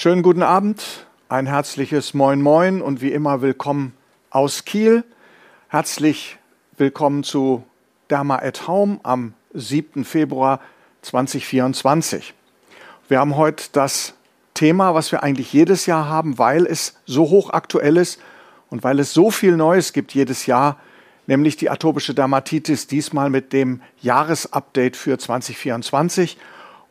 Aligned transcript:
Schönen 0.00 0.22
guten 0.22 0.44
Abend, 0.44 1.08
ein 1.28 1.46
herzliches 1.46 2.14
Moin 2.14 2.40
Moin 2.40 2.82
und 2.82 3.00
wie 3.00 3.10
immer 3.10 3.42
willkommen 3.42 3.94
aus 4.30 4.64
Kiel. 4.64 5.02
Herzlich 5.66 6.38
willkommen 6.76 7.24
zu 7.24 7.64
Derma 8.08 8.36
at 8.36 8.68
Home 8.68 9.00
am 9.02 9.34
7. 9.54 10.04
Februar 10.04 10.60
2024. 11.02 12.32
Wir 13.08 13.18
haben 13.18 13.34
heute 13.36 13.64
das 13.72 14.14
Thema, 14.54 14.94
was 14.94 15.10
wir 15.10 15.24
eigentlich 15.24 15.52
jedes 15.52 15.86
Jahr 15.86 16.08
haben, 16.08 16.38
weil 16.38 16.64
es 16.66 16.96
so 17.04 17.28
hochaktuell 17.30 17.96
ist 17.96 18.20
und 18.70 18.84
weil 18.84 19.00
es 19.00 19.12
so 19.12 19.32
viel 19.32 19.56
Neues 19.56 19.92
gibt 19.92 20.14
jedes 20.14 20.46
Jahr, 20.46 20.78
nämlich 21.26 21.56
die 21.56 21.70
atopische 21.70 22.14
Dermatitis, 22.14 22.86
diesmal 22.86 23.30
mit 23.30 23.52
dem 23.52 23.82
Jahresupdate 24.00 24.96
für 24.96 25.18
2024. 25.18 26.38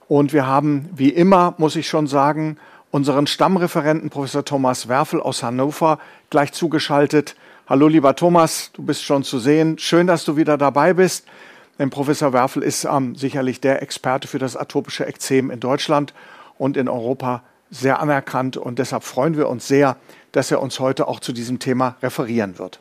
Und 0.09 0.33
wir 0.33 0.45
haben, 0.45 0.89
wie 0.93 1.09
immer, 1.09 1.55
muss 1.57 1.77
ich 1.77 1.87
schon 1.87 2.07
sagen, 2.07 2.57
unseren 2.91 3.27
Stammreferenten 3.27 4.09
Professor 4.09 4.45
Thomas 4.45 4.87
Werfel 4.87 5.21
aus 5.21 5.43
Hannover 5.43 5.99
gleich 6.29 6.53
zugeschaltet. 6.53 7.35
Hallo 7.67 7.87
lieber 7.87 8.15
Thomas, 8.15 8.71
du 8.73 8.83
bist 8.83 9.03
schon 9.03 9.23
zu 9.23 9.39
sehen. 9.39 9.77
Schön, 9.77 10.07
dass 10.07 10.23
du 10.23 10.37
wieder 10.37 10.57
dabei 10.57 10.93
bist. 10.93 11.25
Denn 11.79 11.89
Professor 11.89 12.33
Werfel 12.33 12.63
ist 12.63 12.85
ähm, 12.85 13.15
sicherlich 13.15 13.61
der 13.61 13.81
Experte 13.81 14.27
für 14.27 14.39
das 14.39 14.55
atopische 14.55 15.05
Ekzem 15.05 15.51
in 15.51 15.59
Deutschland 15.59 16.13
und 16.57 16.75
in 16.77 16.87
Europa 16.89 17.43
sehr 17.69 17.99
anerkannt. 17.99 18.57
Und 18.57 18.79
deshalb 18.79 19.03
freuen 19.03 19.37
wir 19.37 19.49
uns 19.49 19.67
sehr, 19.67 19.97
dass 20.31 20.49
er 20.49 20.61
uns 20.61 20.79
heute 20.79 21.07
auch 21.07 21.19
zu 21.19 21.33
diesem 21.33 21.59
Thema 21.59 21.97
referieren 22.01 22.57
wird. 22.57 22.79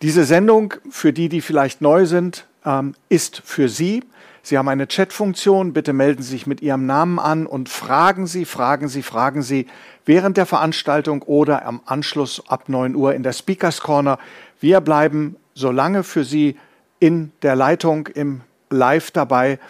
Diese 0.00 0.24
Sendung, 0.24 0.74
für 0.90 1.12
die, 1.12 1.28
die 1.28 1.40
vielleicht 1.40 1.80
neu 1.80 2.06
sind, 2.06 2.46
ähm, 2.64 2.94
ist 3.08 3.42
für 3.44 3.68
Sie. 3.68 4.02
Sie 4.42 4.58
haben 4.58 4.68
eine 4.68 4.88
Chatfunktion. 4.88 5.72
Bitte 5.72 5.92
melden 5.92 6.22
Sie 6.22 6.30
sich 6.30 6.46
mit 6.46 6.60
Ihrem 6.60 6.84
Namen 6.84 7.18
an 7.20 7.46
und 7.46 7.68
fragen 7.68 8.26
Sie, 8.26 8.44
fragen 8.44 8.88
Sie, 8.88 9.02
fragen 9.02 9.42
Sie 9.42 9.66
während 10.04 10.36
der 10.36 10.46
Veranstaltung 10.46 11.22
oder 11.22 11.64
am 11.64 11.80
Anschluss 11.86 12.42
ab 12.48 12.68
9 12.68 12.96
Uhr 12.96 13.14
in 13.14 13.22
der 13.22 13.32
Speakers 13.32 13.80
Corner. 13.80 14.18
Wir 14.60 14.80
bleiben 14.80 15.36
so 15.54 15.70
lange 15.70 16.02
für 16.02 16.24
Sie 16.24 16.56
in 16.98 17.30
der 17.42 17.54
Leitung, 17.54 18.08
im 18.08 18.40
Live 18.68 19.12
dabei, 19.12 19.60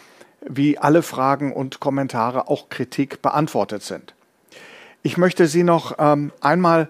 wie 0.47 0.79
alle 0.79 1.03
Fragen 1.03 1.53
und 1.53 1.81
Kommentare, 1.81 2.49
auch 2.49 2.71
Kritik 2.71 3.21
beantwortet 3.21 3.83
sind. 3.83 4.15
Ich 5.03 5.19
möchte 5.19 5.47
Sie 5.47 5.65
noch 5.65 5.97
ähm, 5.99 6.33
einmal 6.41 6.89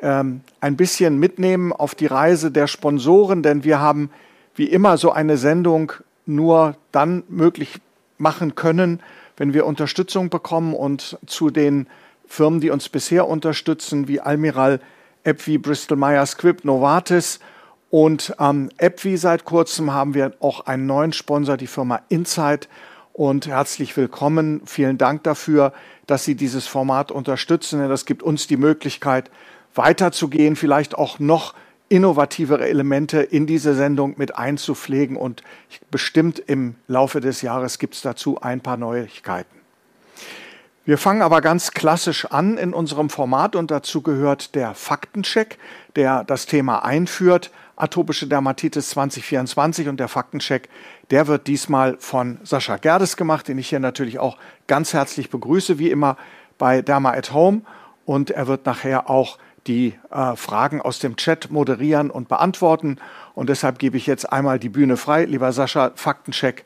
ähm, 0.00 0.42
ein 0.60 0.76
bisschen 0.76 1.18
mitnehmen 1.18 1.72
auf 1.72 1.94
die 1.94 2.06
Reise 2.06 2.50
der 2.50 2.68
Sponsoren, 2.68 3.42
denn 3.42 3.64
wir 3.64 3.80
haben 3.80 4.10
wie 4.54 4.66
immer 4.66 4.98
so 4.98 5.10
eine 5.10 5.36
Sendung 5.36 5.92
nur 6.26 6.76
dann 6.92 7.24
möglich 7.28 7.80
machen 8.18 8.54
können, 8.54 9.00
wenn 9.36 9.52
wir 9.52 9.66
Unterstützung 9.66 10.30
bekommen 10.30 10.74
und 10.74 11.18
zu 11.26 11.50
den 11.50 11.88
Firmen, 12.26 12.60
die 12.60 12.70
uns 12.70 12.88
bisher 12.88 13.28
unterstützen, 13.28 14.08
wie 14.08 14.20
Almiral, 14.20 14.80
EPVI, 15.24 15.58
Bristol 15.58 15.98
Myers 15.98 16.32
Squibb, 16.32 16.64
Novartis 16.64 17.40
und 17.94 18.34
ähm, 18.40 18.70
EPVI 18.76 19.16
seit 19.16 19.44
kurzem 19.44 19.92
haben 19.92 20.14
wir 20.14 20.32
auch 20.40 20.66
einen 20.66 20.84
neuen 20.86 21.12
Sponsor, 21.12 21.56
die 21.56 21.68
Firma 21.68 22.00
Insight. 22.08 22.68
Und 23.12 23.46
herzlich 23.46 23.96
willkommen. 23.96 24.62
Vielen 24.66 24.98
Dank 24.98 25.22
dafür, 25.22 25.72
dass 26.08 26.24
Sie 26.24 26.34
dieses 26.34 26.66
Format 26.66 27.12
unterstützen. 27.12 27.78
Denn 27.78 27.88
das 27.88 28.04
gibt 28.04 28.24
uns 28.24 28.48
die 28.48 28.56
Möglichkeit, 28.56 29.30
weiterzugehen, 29.76 30.56
vielleicht 30.56 30.96
auch 30.96 31.20
noch 31.20 31.54
innovativere 31.88 32.68
Elemente 32.68 33.20
in 33.20 33.46
diese 33.46 33.74
Sendung 33.74 34.14
mit 34.16 34.36
einzupflegen. 34.36 35.16
Und 35.16 35.42
bestimmt 35.90 36.38
im 36.38 36.76
Laufe 36.88 37.20
des 37.20 37.42
Jahres 37.42 37.78
gibt 37.78 37.94
es 37.94 38.02
dazu 38.02 38.40
ein 38.40 38.60
paar 38.60 38.76
Neuigkeiten. 38.76 39.54
Wir 40.86 40.98
fangen 40.98 41.22
aber 41.22 41.40
ganz 41.40 41.70
klassisch 41.70 42.26
an 42.26 42.58
in 42.58 42.74
unserem 42.74 43.08
Format 43.08 43.56
und 43.56 43.70
dazu 43.70 44.02
gehört 44.02 44.54
der 44.54 44.74
Faktencheck, 44.74 45.56
der 45.96 46.24
das 46.24 46.44
Thema 46.44 46.84
einführt. 46.84 47.50
Atopische 47.76 48.26
Dermatitis 48.26 48.90
2024 48.90 49.88
und 49.88 49.98
der 49.98 50.08
Faktencheck, 50.08 50.68
der 51.10 51.26
wird 51.26 51.46
diesmal 51.46 51.96
von 52.00 52.38
Sascha 52.44 52.76
Gerdes 52.76 53.16
gemacht, 53.16 53.48
den 53.48 53.56
ich 53.56 53.70
hier 53.70 53.80
natürlich 53.80 54.18
auch 54.18 54.36
ganz 54.66 54.92
herzlich 54.92 55.30
begrüße, 55.30 55.78
wie 55.78 55.90
immer 55.90 56.18
bei 56.58 56.82
Derma 56.82 57.12
at 57.12 57.32
Home. 57.32 57.62
Und 58.04 58.30
er 58.30 58.46
wird 58.46 58.66
nachher 58.66 59.08
auch 59.08 59.38
die 59.66 59.94
äh, 60.10 60.36
Fragen 60.36 60.80
aus 60.80 60.98
dem 60.98 61.16
Chat 61.16 61.50
moderieren 61.50 62.10
und 62.10 62.28
beantworten. 62.28 62.98
Und 63.34 63.48
deshalb 63.48 63.78
gebe 63.78 63.96
ich 63.96 64.06
jetzt 64.06 64.30
einmal 64.32 64.58
die 64.58 64.68
Bühne 64.68 64.96
frei. 64.96 65.24
Lieber 65.24 65.52
Sascha, 65.52 65.92
Faktencheck. 65.94 66.64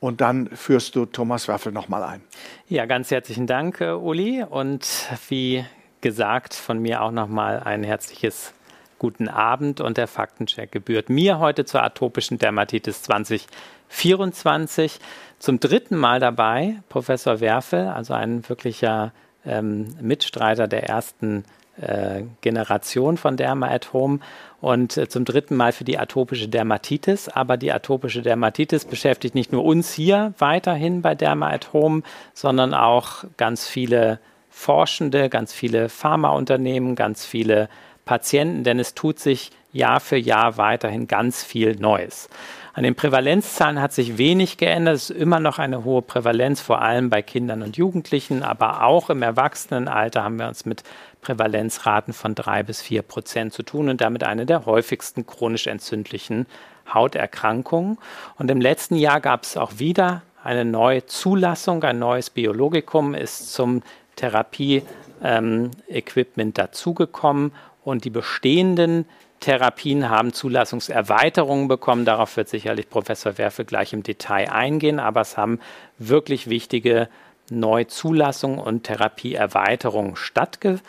Und 0.00 0.20
dann 0.20 0.48
führst 0.48 0.94
du 0.94 1.06
Thomas 1.06 1.48
Werfel 1.48 1.72
nochmal 1.72 2.04
ein. 2.04 2.20
Ja, 2.68 2.86
ganz 2.86 3.10
herzlichen 3.10 3.46
Dank, 3.46 3.80
äh, 3.80 3.90
Uli. 3.90 4.44
Und 4.48 5.08
wie 5.28 5.64
gesagt, 6.00 6.54
von 6.54 6.78
mir 6.78 7.02
auch 7.02 7.10
nochmal 7.10 7.60
ein 7.60 7.82
herzliches 7.82 8.52
guten 8.98 9.28
Abend. 9.28 9.80
Und 9.80 9.96
der 9.96 10.06
Faktencheck 10.06 10.70
gebührt 10.72 11.10
mir 11.10 11.38
heute 11.38 11.64
zur 11.64 11.82
atopischen 11.82 12.38
Dermatitis 12.38 13.02
2024. 13.02 15.00
Zum 15.38 15.60
dritten 15.60 15.96
Mal 15.96 16.20
dabei 16.20 16.80
Professor 16.88 17.40
Werfel, 17.40 17.88
also 17.88 18.14
ein 18.14 18.48
wirklicher 18.48 19.12
ähm, 19.44 19.94
Mitstreiter 20.00 20.66
der 20.66 20.84
ersten 20.84 21.44
äh, 21.80 22.22
Generation 22.40 23.16
von 23.16 23.36
Derma 23.36 23.68
at 23.68 23.92
Home 23.92 24.20
und 24.60 24.96
äh, 24.96 25.08
zum 25.08 25.24
dritten 25.24 25.56
Mal 25.56 25.72
für 25.72 25.84
die 25.84 25.98
atopische 25.98 26.48
Dermatitis. 26.48 27.28
Aber 27.28 27.56
die 27.56 27.72
atopische 27.72 28.22
Dermatitis 28.22 28.84
beschäftigt 28.84 29.34
nicht 29.34 29.52
nur 29.52 29.64
uns 29.64 29.92
hier 29.92 30.34
weiterhin 30.38 31.02
bei 31.02 31.14
Derma 31.14 31.50
at 31.50 31.72
Home, 31.72 32.02
sondern 32.34 32.74
auch 32.74 33.24
ganz 33.36 33.66
viele 33.66 34.18
Forschende, 34.50 35.28
ganz 35.28 35.52
viele 35.52 35.88
Pharmaunternehmen, 35.88 36.96
ganz 36.96 37.24
viele 37.24 37.68
Patienten, 38.04 38.64
denn 38.64 38.78
es 38.78 38.94
tut 38.94 39.18
sich 39.18 39.50
Jahr 39.70 40.00
für 40.00 40.16
Jahr 40.16 40.56
weiterhin 40.56 41.06
ganz 41.06 41.44
viel 41.44 41.76
Neues. 41.76 42.28
An 42.72 42.84
den 42.84 42.94
Prävalenzzahlen 42.94 43.80
hat 43.80 43.92
sich 43.92 44.18
wenig 44.18 44.56
geändert. 44.56 44.94
Es 44.94 45.10
ist 45.10 45.16
immer 45.20 45.40
noch 45.40 45.58
eine 45.58 45.84
hohe 45.84 46.00
Prävalenz, 46.00 46.60
vor 46.60 46.80
allem 46.80 47.10
bei 47.10 47.22
Kindern 47.22 47.62
und 47.62 47.76
Jugendlichen, 47.76 48.42
aber 48.42 48.84
auch 48.84 49.10
im 49.10 49.20
Erwachsenenalter 49.22 50.22
haben 50.22 50.38
wir 50.38 50.48
uns 50.48 50.64
mit 50.64 50.84
Prävalenzraten 51.20 52.14
von 52.14 52.34
drei 52.34 52.62
bis 52.62 52.82
vier 52.82 53.02
Prozent 53.02 53.52
zu 53.52 53.62
tun 53.62 53.88
und 53.88 54.00
damit 54.00 54.24
eine 54.24 54.46
der 54.46 54.66
häufigsten 54.66 55.26
chronisch 55.26 55.66
entzündlichen 55.66 56.46
Hauterkrankungen. 56.92 57.98
Und 58.36 58.50
im 58.50 58.60
letzten 58.60 58.96
Jahr 58.96 59.20
gab 59.20 59.42
es 59.42 59.56
auch 59.56 59.78
wieder 59.78 60.22
eine 60.42 60.64
neue 60.64 61.06
Zulassung, 61.06 61.84
ein 61.84 61.98
neues 61.98 62.30
Biologikum 62.30 63.14
ist 63.14 63.52
zum 63.52 63.82
Therapie-Equipment 64.16 66.48
ähm, 66.48 66.54
dazugekommen 66.54 67.52
und 67.84 68.04
die 68.04 68.10
bestehenden 68.10 69.04
Therapien 69.40 70.10
haben 70.10 70.32
Zulassungserweiterungen 70.32 71.68
bekommen. 71.68 72.04
Darauf 72.04 72.36
wird 72.36 72.48
sicherlich 72.48 72.90
Professor 72.90 73.38
Werfe 73.38 73.64
gleich 73.64 73.92
im 73.92 74.02
Detail 74.02 74.50
eingehen, 74.50 74.98
aber 74.98 75.20
es 75.20 75.36
haben 75.36 75.60
wirklich 75.98 76.48
wichtige 76.48 77.08
Neuzulassungen 77.50 78.58
und 78.58 78.84
Therapieerweiterungen 78.84 80.16
stattgefunden. 80.16 80.86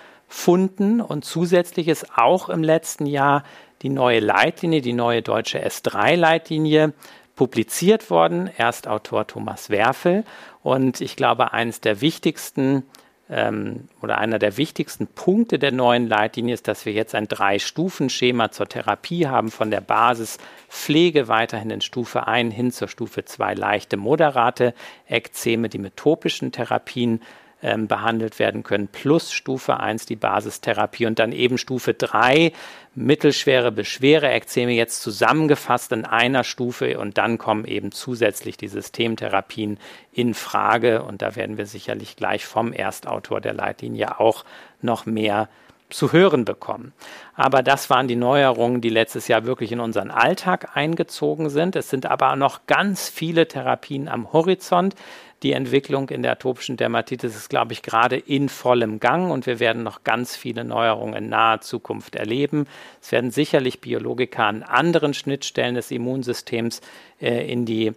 Und 1.02 1.26
zusätzlich 1.26 1.88
ist 1.88 2.18
auch 2.18 2.50
im 2.50 2.64
letzten 2.64 3.06
Jahr 3.06 3.44
die 3.82 3.90
neue 3.90 4.20
Leitlinie, 4.20 4.82
die 4.82 4.94
neue 4.94 5.22
deutsche 5.22 5.66
S3-Leitlinie 5.66 6.94
publiziert 7.36 8.10
worden. 8.10 8.50
Erstautor 8.58 9.28
Thomas 9.28 9.70
Werfel. 9.70 10.24
Und 10.62 11.02
ich 11.02 11.16
glaube, 11.16 11.54
eines 11.54 11.82
der 11.82 12.02
wichtigsten 12.02 12.84
ähm, 13.30 13.88
oder 14.02 14.18
einer 14.18 14.40
der 14.40 14.58
wichtigsten 14.58 15.08
Punkte 15.08 15.60
der 15.60 15.72
neuen 15.72 16.08
Leitlinie 16.08 16.54
ist, 16.54 16.68
dass 16.68 16.86
wir 16.86 16.94
jetzt 16.94 17.16
ein 17.16 17.28
Drei-Stufen-Schema 17.28 18.52
zur 18.52 18.68
Therapie 18.68 19.28
haben, 19.28 19.52
von 19.52 19.72
der 19.72 19.82
Basis 19.82 20.38
Pflege 20.68 21.28
weiterhin 21.28 21.70
in 21.70 21.82
Stufe 21.82 22.28
1 22.28 22.54
hin 22.54 22.72
zur 22.72 22.88
Stufe 22.88 23.26
2 23.26 23.54
leichte, 23.54 23.98
moderate 23.98 24.74
Ekzeme, 25.08 25.70
die 25.70 25.78
mit 25.78 25.96
topischen 25.96 26.52
Therapien 26.52 27.22
ähm, 27.62 27.88
behandelt 27.88 28.40
werden 28.40 28.64
können, 28.64 28.88
plus 28.88 29.32
Stufe 29.32 29.80
1 29.80 30.06
die 30.06 30.16
Basistherapie 30.16 31.06
und 31.06 31.20
dann 31.20 31.32
eben 31.32 31.58
Stufe 31.58 31.94
3 31.94 32.54
mittelschwere 32.96 33.72
bis 33.72 33.88
Ekzeme 34.02 34.74
jetzt 34.74 35.02
zusammengefasst 35.02 35.92
in 35.92 36.06
einer 36.06 36.44
Stufe 36.44 37.00
und 37.00 37.18
dann 37.18 37.38
kommen 37.38 37.66
eben 37.66 37.92
zusätzlich 37.92 38.58
die 38.58 38.68
Systemtherapien 38.68 39.78
in 40.12 40.34
Frage. 40.34 41.04
Und 41.04 41.22
da 41.22 41.36
werden 41.36 41.58
wir 41.58 41.66
sicherlich 41.66 42.16
gleich 42.16 42.46
vom 42.46 42.74
Erstautor 42.74 43.42
der 43.42 43.54
Leitlinie 43.54 44.20
auch 44.20 44.44
noch 44.82 45.06
mehr 45.06 45.50
zu 45.90 46.12
hören 46.12 46.46
bekommen. 46.46 46.94
Aber 47.36 47.64
das 47.64 47.90
waren 47.90 48.08
die 48.08 48.16
Neuerungen, 48.16 48.82
die 48.82 48.90
letztes 48.90 49.28
Jahr 49.28 49.46
wirklich 49.46 49.72
in 49.72 49.80
unseren 49.80 50.12
Alltag 50.12 50.76
eingezogen 50.76 51.50
sind. 51.50 51.76
Es 51.76 51.90
sind 51.90 52.06
aber 52.06 52.36
noch 52.36 52.68
ganz 52.68 53.10
viele 53.10 53.48
Therapien 53.48 54.08
am 54.08 54.32
Horizont. 54.32 54.96
Die 55.42 55.54
Entwicklung 55.54 56.10
in 56.10 56.22
der 56.22 56.34
atopischen 56.34 56.76
Dermatitis 56.76 57.36
ist, 57.36 57.50
glaube 57.50 57.72
ich, 57.72 57.82
gerade 57.82 58.18
in 58.18 58.50
vollem 58.50 59.00
Gang 59.00 59.32
und 59.32 59.46
wir 59.46 59.60
werden 59.62 59.84
noch 59.84 60.04
ganz 60.04 60.36
viele 60.36 60.66
Neuerungen 60.66 61.16
in 61.16 61.30
naher 61.30 61.62
Zukunft 61.62 62.16
erleben. 62.16 62.68
Es 63.02 63.14
werden 63.14 63.32
sicherlich 63.32 63.80
Biologika 63.80 64.50
an 64.50 64.64
anderen 64.64 65.14
Schnittstellen 65.14 65.76
des 65.76 65.92
Immunsystems 65.92 66.82
äh, 67.22 67.50
in 67.50 67.66
die 67.66 67.94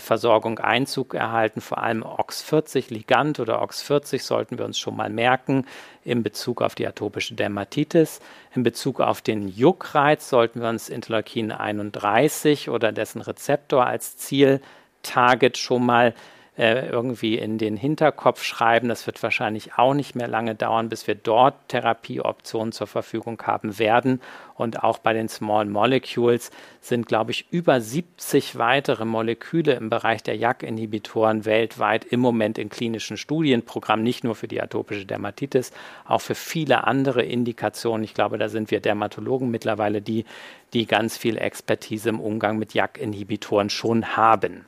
Versorgung 0.00 0.58
Einzug 0.58 1.14
erhalten. 1.14 1.60
Vor 1.60 1.78
allem 1.78 2.04
OX40 2.04 2.92
Ligand 2.92 3.40
oder 3.40 3.62
OX40 3.62 4.22
sollten 4.22 4.58
wir 4.58 4.64
uns 4.64 4.78
schon 4.78 4.96
mal 4.96 5.10
merken 5.10 5.66
in 6.04 6.22
Bezug 6.22 6.62
auf 6.62 6.74
die 6.74 6.86
atopische 6.86 7.34
Dermatitis. 7.34 8.20
In 8.54 8.62
Bezug 8.62 9.00
auf 9.00 9.22
den 9.22 9.48
Juckreiz 9.48 10.28
sollten 10.28 10.60
wir 10.60 10.68
uns 10.68 10.88
Interleukin 10.88 11.50
31 11.50 12.68
oder 12.68 12.92
dessen 12.92 13.22
Rezeptor 13.22 13.86
als 13.86 14.16
Zieltarget 14.16 15.58
schon 15.58 15.84
mal 15.84 16.14
äh, 16.58 16.86
irgendwie 16.88 17.38
in 17.38 17.56
den 17.56 17.78
Hinterkopf 17.78 18.42
schreiben. 18.42 18.88
Das 18.88 19.06
wird 19.06 19.22
wahrscheinlich 19.22 19.78
auch 19.78 19.94
nicht 19.94 20.14
mehr 20.14 20.28
lange 20.28 20.54
dauern, 20.54 20.90
bis 20.90 21.06
wir 21.06 21.14
dort 21.14 21.54
Therapieoptionen 21.68 22.72
zur 22.72 22.86
Verfügung 22.86 23.40
haben 23.42 23.78
werden. 23.78 24.20
Und 24.54 24.84
auch 24.84 24.98
bei 24.98 25.14
den 25.14 25.30
Small 25.30 25.64
Molecules 25.64 26.50
sind, 26.82 27.08
glaube 27.08 27.30
ich, 27.30 27.46
über 27.50 27.80
70 27.80 28.58
weitere 28.58 29.06
Moleküle 29.06 29.72
im 29.72 29.88
Bereich 29.88 30.22
der 30.22 30.36
JAK-Inhibitoren 30.36 31.46
weltweit 31.46 32.04
im 32.04 32.20
Moment 32.20 32.58
in 32.58 32.68
klinischen 32.68 33.16
Studienprogrammen, 33.16 34.04
nicht 34.04 34.22
nur 34.22 34.34
für 34.34 34.46
die 34.46 34.60
atopische 34.60 35.06
Dermatitis, 35.06 35.72
auch 36.04 36.20
für 36.20 36.34
viele 36.34 36.84
andere 36.84 37.22
Indikationen. 37.22 38.04
Ich 38.04 38.12
glaube, 38.12 38.36
da 38.36 38.50
sind 38.50 38.70
wir 38.70 38.80
Dermatologen 38.80 39.50
mittlerweile 39.50 40.02
die, 40.02 40.26
die 40.74 40.86
ganz 40.86 41.16
viel 41.16 41.38
Expertise 41.38 42.10
im 42.10 42.20
Umgang 42.20 42.58
mit 42.58 42.74
JAK-Inhibitoren 42.74 43.70
schon 43.70 44.18
haben. 44.18 44.66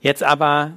Jetzt 0.00 0.22
aber 0.22 0.72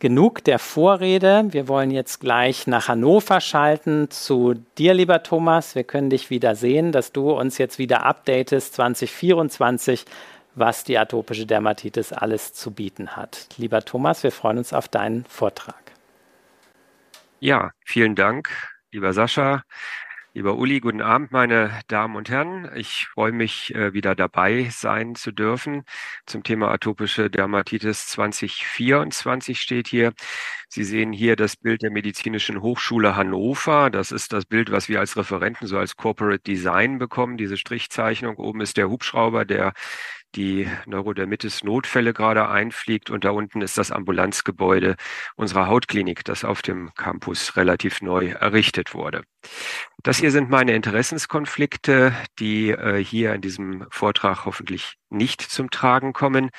genug 0.00 0.42
der 0.44 0.58
Vorrede. 0.58 1.44
Wir 1.50 1.68
wollen 1.68 1.90
jetzt 1.92 2.20
gleich 2.20 2.66
nach 2.66 2.88
Hannover 2.88 3.40
schalten 3.40 4.10
zu 4.10 4.54
dir, 4.76 4.92
lieber 4.92 5.22
Thomas. 5.22 5.76
Wir 5.76 5.84
können 5.84 6.10
dich 6.10 6.30
wieder 6.30 6.56
sehen, 6.56 6.90
dass 6.90 7.12
du 7.12 7.30
uns 7.30 7.58
jetzt 7.58 7.78
wieder 7.78 8.04
updatest 8.04 8.74
2024, 8.74 10.04
was 10.56 10.82
die 10.82 10.98
atopische 10.98 11.46
Dermatitis 11.46 12.12
alles 12.12 12.52
zu 12.52 12.72
bieten 12.72 13.16
hat. 13.16 13.46
Lieber 13.56 13.84
Thomas, 13.84 14.24
wir 14.24 14.32
freuen 14.32 14.58
uns 14.58 14.72
auf 14.72 14.88
deinen 14.88 15.24
Vortrag. 15.26 15.80
Ja, 17.38 17.70
vielen 17.84 18.16
Dank, 18.16 18.50
lieber 18.90 19.12
Sascha. 19.12 19.62
Lieber 20.32 20.56
Uli, 20.56 20.78
guten 20.78 21.00
Abend, 21.02 21.32
meine 21.32 21.80
Damen 21.88 22.14
und 22.14 22.30
Herren. 22.30 22.70
Ich 22.76 23.06
freue 23.08 23.32
mich, 23.32 23.74
äh, 23.74 23.92
wieder 23.94 24.14
dabei 24.14 24.68
sein 24.70 25.16
zu 25.16 25.32
dürfen. 25.32 25.82
Zum 26.24 26.44
Thema 26.44 26.70
atopische 26.70 27.28
Dermatitis 27.30 28.06
2024 28.06 29.60
steht 29.60 29.88
hier. 29.88 30.12
Sie 30.68 30.84
sehen 30.84 31.12
hier 31.12 31.34
das 31.34 31.56
Bild 31.56 31.82
der 31.82 31.90
Medizinischen 31.90 32.62
Hochschule 32.62 33.16
Hannover. 33.16 33.90
Das 33.90 34.12
ist 34.12 34.32
das 34.32 34.44
Bild, 34.44 34.70
was 34.70 34.88
wir 34.88 35.00
als 35.00 35.16
Referenten 35.16 35.66
so 35.66 35.76
als 35.78 35.96
Corporate 35.96 36.42
Design 36.44 36.98
bekommen. 36.98 37.36
Diese 37.36 37.56
Strichzeichnung. 37.56 38.36
Oben 38.36 38.60
ist 38.60 38.76
der 38.76 38.88
Hubschrauber, 38.88 39.44
der 39.44 39.72
die 40.34 40.68
Neurodermitis-Notfälle 40.86 42.12
gerade 42.12 42.48
einfliegt 42.48 43.10
und 43.10 43.24
da 43.24 43.30
unten 43.30 43.62
ist 43.62 43.78
das 43.78 43.90
Ambulanzgebäude 43.90 44.96
unserer 45.36 45.66
Hautklinik, 45.66 46.24
das 46.24 46.44
auf 46.44 46.62
dem 46.62 46.92
Campus 46.94 47.56
relativ 47.56 48.02
neu 48.02 48.28
errichtet 48.28 48.94
wurde. 48.94 49.22
Das 50.02 50.18
hier 50.18 50.30
sind 50.30 50.50
meine 50.50 50.74
Interessenskonflikte, 50.74 52.14
die 52.38 52.70
äh, 52.70 53.02
hier 53.02 53.34
in 53.34 53.40
diesem 53.40 53.86
Vortrag 53.90 54.44
hoffentlich 54.44 54.94
nicht 55.10 55.42
zum 55.42 55.70
Tragen 55.70 56.12
kommen. 56.12 56.50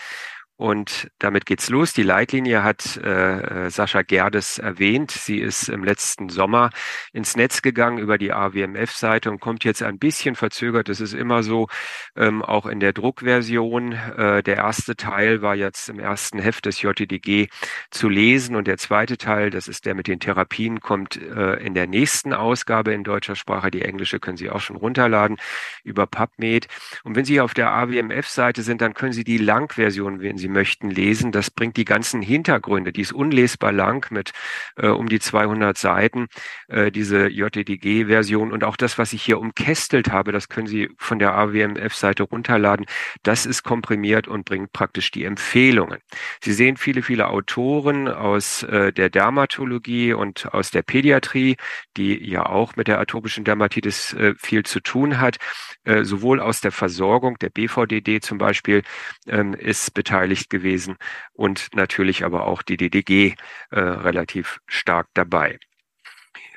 Und 0.61 1.09
damit 1.17 1.47
geht's 1.47 1.69
los. 1.69 1.91
Die 1.91 2.03
Leitlinie 2.03 2.61
hat 2.61 2.95
äh, 2.97 3.65
äh 3.65 3.69
Sascha 3.71 4.03
Gerdes 4.03 4.59
erwähnt. 4.59 5.09
Sie 5.09 5.39
ist 5.39 5.69
im 5.69 5.83
letzten 5.83 6.29
Sommer 6.29 6.69
ins 7.13 7.35
Netz 7.35 7.63
gegangen 7.63 7.97
über 7.97 8.19
die 8.19 8.31
AWMF-Seite 8.31 9.31
und 9.31 9.39
kommt 9.39 9.63
jetzt 9.63 9.81
ein 9.81 9.97
bisschen 9.97 10.35
verzögert. 10.35 10.87
Das 10.87 11.01
ist 11.01 11.15
immer 11.15 11.41
so, 11.41 11.67
ähm, 12.15 12.43
auch 12.43 12.67
in 12.67 12.79
der 12.79 12.93
Druckversion. 12.93 13.93
Äh, 13.93 14.43
der 14.43 14.57
erste 14.57 14.95
Teil 14.95 15.41
war 15.41 15.55
jetzt 15.55 15.89
im 15.89 15.97
ersten 15.97 16.37
Heft 16.37 16.67
des 16.67 16.79
JTDG 16.79 17.47
zu 17.89 18.07
lesen 18.07 18.55
und 18.55 18.67
der 18.67 18.77
zweite 18.77 19.17
Teil, 19.17 19.49
das 19.49 19.67
ist 19.67 19.87
der 19.87 19.95
mit 19.95 20.05
den 20.05 20.19
Therapien, 20.19 20.79
kommt 20.79 21.19
äh, 21.19 21.53
in 21.55 21.73
der 21.73 21.87
nächsten 21.87 22.33
Ausgabe 22.33 22.93
in 22.93 23.03
deutscher 23.03 23.35
Sprache. 23.35 23.71
Die 23.71 23.81
englische 23.81 24.19
können 24.19 24.37
Sie 24.37 24.51
auch 24.51 24.61
schon 24.61 24.75
runterladen 24.75 25.37
über 25.83 26.05
PubMed. 26.05 26.67
Und 27.03 27.15
wenn 27.15 27.25
Sie 27.25 27.41
auf 27.41 27.55
der 27.55 27.71
AWMF-Seite 27.71 28.61
sind, 28.61 28.81
dann 28.81 28.93
können 28.93 29.13
Sie 29.13 29.23
die 29.23 29.39
Langversion, 29.39 30.21
wenn 30.21 30.37
Sie 30.37 30.50
möchten, 30.51 30.89
lesen. 30.89 31.31
Das 31.31 31.49
bringt 31.49 31.77
die 31.77 31.85
ganzen 31.85 32.21
Hintergründe, 32.21 32.91
die 32.91 33.01
ist 33.01 33.13
unlesbar 33.13 33.71
lang 33.71 34.11
mit 34.11 34.31
äh, 34.77 34.87
um 34.87 35.09
die 35.09 35.19
200 35.19 35.77
Seiten, 35.77 36.27
äh, 36.67 36.91
diese 36.91 37.27
JDG-Version 37.27 38.51
und 38.51 38.63
auch 38.63 38.75
das, 38.75 38.97
was 38.97 39.13
ich 39.13 39.23
hier 39.23 39.39
umkästelt 39.39 40.11
habe, 40.11 40.31
das 40.31 40.49
können 40.49 40.67
Sie 40.67 40.89
von 40.97 41.19
der 41.19 41.35
AWMF-Seite 41.35 42.23
runterladen. 42.23 42.85
Das 43.23 43.45
ist 43.45 43.63
komprimiert 43.63 44.27
und 44.27 44.45
bringt 44.45 44.73
praktisch 44.73 45.11
die 45.11 45.25
Empfehlungen. 45.25 45.99
Sie 46.43 46.53
sehen 46.53 46.77
viele, 46.77 47.01
viele 47.01 47.29
Autoren 47.29 48.07
aus 48.07 48.63
äh, 48.63 48.91
der 48.91 49.09
Dermatologie 49.09 50.13
und 50.13 50.53
aus 50.53 50.71
der 50.71 50.81
Pädiatrie, 50.81 51.57
die 51.97 52.29
ja 52.29 52.45
auch 52.45 52.75
mit 52.75 52.87
der 52.87 52.99
atopischen 52.99 53.43
Dermatitis 53.43 54.13
äh, 54.13 54.33
viel 54.37 54.63
zu 54.63 54.79
tun 54.79 55.19
hat. 55.19 55.37
Äh, 55.83 56.03
sowohl 56.03 56.39
aus 56.39 56.61
der 56.61 56.71
Versorgung, 56.71 57.37
der 57.39 57.49
BVDD 57.49 58.21
zum 58.21 58.37
Beispiel, 58.37 58.83
ähm, 59.27 59.53
ist 59.53 59.93
beteiligt 59.93 60.40
beteiligt 60.41 60.49
gewesen 60.49 60.97
und 61.33 61.69
natürlich 61.73 62.23
aber 62.23 62.47
auch 62.47 62.61
die 62.61 62.77
DDG 62.77 63.35
äh, 63.71 63.79
relativ 63.79 64.59
stark 64.67 65.07
dabei. 65.13 65.59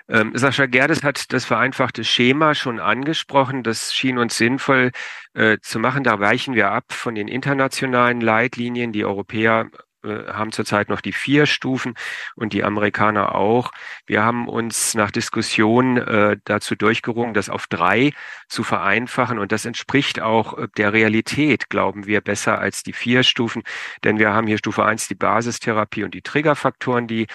Ähm, 0.07 0.33
Sascha 0.35 0.67
Gerdes 0.67 1.03
hat 1.03 1.33
das 1.33 1.47
vereinfachte 1.47 2.05
Schema 2.05 2.55
schon 2.55 2.79
angesprochen. 2.79 3.63
Das 3.63 3.95
schien 3.95 4.19
uns 4.19 4.37
sinnvoll 4.37 4.91
äh, 5.33 5.57
zu 5.63 5.79
machen. 5.79 6.05
Da 6.05 6.21
weichen 6.21 6.55
wir 6.55 6.73
ab 6.73 6.93
von 6.93 7.15
den 7.15 7.27
internationalen 7.27 8.21
Leitlinien. 8.21 8.93
Die 8.93 9.05
Europäer 9.07 9.71
haben 10.05 10.53
zurzeit 10.53 10.89
noch 10.89 11.01
die 11.01 11.13
vier 11.13 11.47
Stufen 11.47 11.95
und 12.35 12.53
die 12.53 12.65
Amerikaner 12.65 13.35
auch. 13.35 13.73
Wir 14.07 14.23
haben 14.23 14.49
uns 14.49 14.95
nach 14.95 15.11
Diskussion 15.11 15.97
äh, 15.99 16.37
dazu 16.45 16.75
durchgerungen, 16.75 17.35
das 17.35 17.49
auf 17.49 17.67
drei 17.67 18.13
zu 18.49 18.63
vereinfachen. 18.63 19.39
Und 19.39 19.53
das 19.53 19.65
entspricht 19.65 20.21
auch 20.21 20.59
äh, 20.59 20.69
der 20.77 20.93
Realität, 20.93 21.71
glauben 21.71 22.07
wir, 22.07 22.21
besser 22.21 22.59
als 22.59 22.83
die 22.83 22.93
vier 22.93 23.23
Stufen, 23.23 23.63
denn 24.03 24.19
wir 24.19 24.33
haben 24.33 24.47
hier 24.47 24.59
Stufe 24.59 24.85
eins 24.85 25.09
die 25.09 25.15
Basistherapie 25.15 26.05
und 26.05 26.15
die 26.15 26.23
Triggerfaktoren, 26.23 27.07
die 27.07 27.27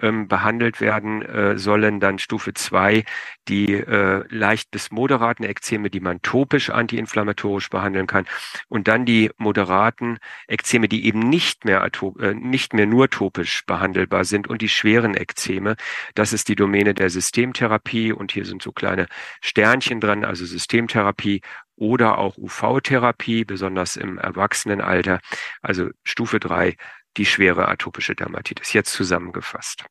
ähm, 0.00 0.28
behandelt 0.28 0.80
werden 0.80 1.22
äh, 1.22 1.58
sollen, 1.58 2.00
dann 2.00 2.18
Stufe 2.18 2.54
zwei 2.54 3.04
die 3.48 3.72
äh, 3.72 4.24
leicht 4.28 4.70
bis 4.70 4.90
moderaten 4.90 5.44
Ekzeme, 5.44 5.90
die 5.90 6.00
man 6.00 6.20
topisch 6.22 6.70
antiinflammatorisch 6.70 7.70
behandeln 7.70 8.06
kann 8.06 8.26
und 8.68 8.88
dann 8.88 9.04
die 9.04 9.30
moderaten 9.36 10.18
Ekzeme, 10.46 10.88
die 10.88 11.06
eben 11.06 11.20
nicht 11.20 11.64
mehr 11.64 11.82
äh, 11.82 12.34
nicht 12.34 12.74
mehr 12.74 12.86
nur 12.86 13.08
topisch 13.10 13.64
behandelbar 13.66 14.24
sind 14.24 14.48
und 14.48 14.62
die 14.62 14.68
schweren 14.68 15.14
Ekzeme. 15.14 15.76
Das 16.14 16.32
ist 16.32 16.48
die 16.48 16.56
Domäne 16.56 16.94
der 16.94 17.10
Systemtherapie 17.10 18.12
und 18.12 18.32
hier 18.32 18.44
sind 18.44 18.62
so 18.62 18.72
kleine 18.72 19.06
Sternchen 19.40 20.00
dran, 20.00 20.24
also 20.24 20.44
Systemtherapie 20.44 21.40
oder 21.76 22.18
auch 22.18 22.36
UV-Therapie, 22.36 23.44
besonders 23.44 23.96
im 23.96 24.18
Erwachsenenalter. 24.18 25.20
Also 25.62 25.90
Stufe 26.04 26.40
drei 26.40 26.76
die 27.16 27.26
schwere 27.26 27.68
atopische 27.68 28.14
Dermatitis. 28.14 28.72
Jetzt 28.72 28.92
zusammengefasst 28.92 29.84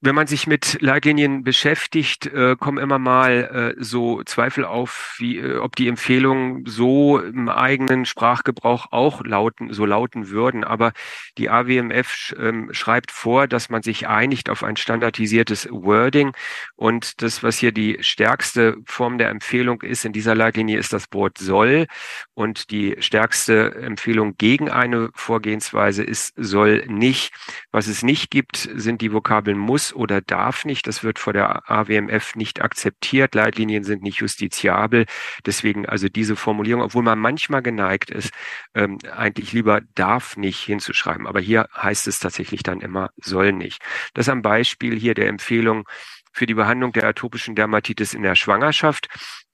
wenn 0.00 0.14
man 0.14 0.28
sich 0.28 0.46
mit 0.46 0.78
Leitlinien 0.80 1.42
beschäftigt, 1.42 2.26
äh, 2.26 2.54
kommen 2.56 2.78
immer 2.78 3.00
mal 3.00 3.74
äh, 3.78 3.82
so 3.82 4.22
Zweifel 4.22 4.64
auf, 4.64 5.16
wie, 5.18 5.38
äh, 5.38 5.58
ob 5.58 5.74
die 5.74 5.88
Empfehlungen 5.88 6.64
so 6.66 7.18
im 7.18 7.48
eigenen 7.48 8.04
Sprachgebrauch 8.04 8.92
auch 8.92 9.24
lauten, 9.24 9.72
so 9.72 9.84
lauten 9.86 10.30
würden. 10.30 10.62
Aber 10.62 10.92
die 11.36 11.50
AWMF 11.50 12.12
sch, 12.12 12.36
ähm, 12.38 12.68
schreibt 12.72 13.10
vor, 13.10 13.48
dass 13.48 13.70
man 13.70 13.82
sich 13.82 14.06
einigt 14.06 14.50
auf 14.50 14.62
ein 14.62 14.76
standardisiertes 14.76 15.68
Wording. 15.70 16.32
Und 16.76 17.20
das, 17.20 17.42
was 17.42 17.58
hier 17.58 17.72
die 17.72 17.98
stärkste 18.00 18.76
Form 18.86 19.18
der 19.18 19.30
Empfehlung 19.30 19.82
ist 19.82 20.04
in 20.04 20.12
dieser 20.12 20.36
Leitlinie, 20.36 20.78
ist 20.78 20.92
das 20.92 21.06
Wort 21.10 21.38
soll. 21.38 21.88
Und 22.34 22.70
die 22.70 22.94
stärkste 23.00 23.74
Empfehlung 23.74 24.36
gegen 24.38 24.70
eine 24.70 25.10
Vorgehensweise 25.14 26.04
ist 26.04 26.34
soll 26.36 26.84
nicht. 26.86 27.32
Was 27.72 27.88
es 27.88 28.04
nicht 28.04 28.30
gibt, 28.30 28.56
sind 28.56 29.00
die 29.00 29.12
Vokabeln 29.12 29.58
muss 29.58 29.87
oder 29.94 30.20
darf 30.20 30.64
nicht. 30.64 30.86
Das 30.86 31.02
wird 31.02 31.18
vor 31.18 31.32
der 31.32 31.70
AWMF 31.70 32.34
nicht 32.36 32.62
akzeptiert. 32.62 33.34
Leitlinien 33.34 33.84
sind 33.84 34.02
nicht 34.02 34.18
justiziabel. 34.20 35.06
Deswegen 35.46 35.86
also 35.86 36.08
diese 36.08 36.36
Formulierung, 36.36 36.82
obwohl 36.82 37.02
man 37.02 37.18
manchmal 37.18 37.62
geneigt 37.62 38.10
ist, 38.10 38.30
ähm, 38.74 38.98
eigentlich 39.14 39.52
lieber 39.52 39.80
darf 39.94 40.36
nicht 40.36 40.60
hinzuschreiben. 40.60 41.26
Aber 41.26 41.40
hier 41.40 41.68
heißt 41.76 42.06
es 42.08 42.18
tatsächlich 42.18 42.62
dann 42.62 42.80
immer 42.80 43.10
soll 43.16 43.52
nicht. 43.52 43.82
Das 44.14 44.28
am 44.28 44.42
Beispiel 44.42 44.98
hier 44.98 45.14
der 45.14 45.28
Empfehlung 45.28 45.88
für 46.32 46.46
die 46.46 46.54
Behandlung 46.54 46.92
der 46.92 47.04
atopischen 47.04 47.54
Dermatitis 47.54 48.14
in 48.14 48.22
der 48.22 48.36
Schwangerschaft 48.36 49.08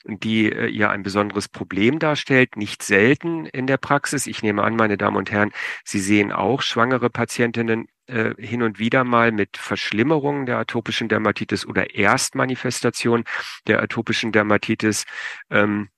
die 0.07 0.53
äh, 0.53 0.69
ja 0.69 0.91
ein 0.91 1.03
besonderes 1.03 1.49
Problem 1.49 1.99
darstellt, 1.99 2.57
nicht 2.57 2.83
selten 2.83 3.47
in 3.47 3.67
der 3.67 3.79
Praxis. 3.79 4.27
Ich 4.27 4.43
nehme 4.43 4.63
an, 4.63 4.77
meine 4.77 4.97
Damen 4.97 5.17
und 5.17 5.31
Herren, 5.31 5.53
Sie 5.85 6.01
sehen 6.01 6.33
auch 6.33 6.63
schwangere 6.63 7.11
Patientinnen 7.11 7.87
äh, 8.07 8.35
hin 8.39 8.63
und 8.63 8.79
wieder 8.79 9.05
mal 9.05 9.33
mit 9.33 9.57
Verschlimmerungen 9.57 10.47
der 10.47 10.59
atopischen 10.59 11.09
Dermatitis 11.09 11.67
oder 11.67 11.95
Erstmanifestation 11.95 13.25
der 13.67 13.83
atopischen 13.83 14.33
Dermatitis. 14.33 15.05
Ähm, 15.51 15.89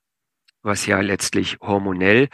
was 0.67 0.85
ja 0.85 0.99
letztlich 1.01 1.57
hormonell 1.61 2.29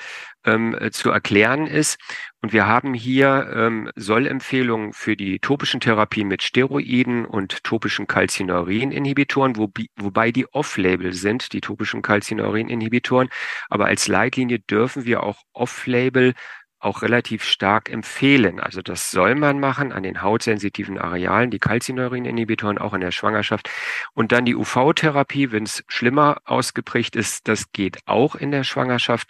ähm, 0.45 0.77
zu 0.91 1.11
erklären 1.11 1.67
ist. 1.67 1.97
Und 2.41 2.51
wir 2.51 2.67
haben 2.67 2.93
hier 2.93 3.49
ähm, 3.55 3.89
Sollempfehlungen 3.95 4.91
für 4.91 5.15
die 5.15 5.39
topischen 5.39 5.79
Therapien 5.79 6.27
mit 6.27 6.43
Steroiden 6.43 7.25
und 7.25 7.63
topischen 7.63 8.07
Calcineurin-Inhibitoren, 8.07 9.55
wo, 9.55 9.71
wobei 9.95 10.31
die 10.31 10.47
off-label 10.51 11.13
sind, 11.13 11.53
die 11.53 11.61
topischen 11.61 12.01
Calcineurin-Inhibitoren. 12.01 13.29
Aber 13.69 13.85
als 13.85 14.07
Leitlinie 14.09 14.59
dürfen 14.59 15.05
wir 15.05 15.23
auch 15.23 15.41
off-label 15.53 16.33
auch 16.83 17.01
relativ 17.01 17.43
stark 17.43 17.89
empfehlen. 17.89 18.59
Also 18.59 18.81
das 18.81 19.11
soll 19.11 19.35
man 19.35 19.59
machen 19.59 19.91
an 19.91 20.03
den 20.03 20.21
hautsensitiven 20.21 20.97
Arealen, 20.97 21.51
die 21.51 21.59
Calcineurin-Inhibitoren 21.59 22.77
auch 22.77 22.93
in 22.93 23.01
der 23.01 23.11
Schwangerschaft. 23.11 23.69
Und 24.13 24.31
dann 24.31 24.45
die 24.45 24.55
UV-Therapie, 24.55 25.51
wenn 25.51 25.63
es 25.63 25.83
schlimmer 25.87 26.37
ausgeprägt 26.45 27.15
ist, 27.15 27.47
das 27.47 27.71
geht 27.71 27.99
auch 28.05 28.35
in 28.35 28.51
der 28.51 28.63
Schwangerschaft 28.63 29.27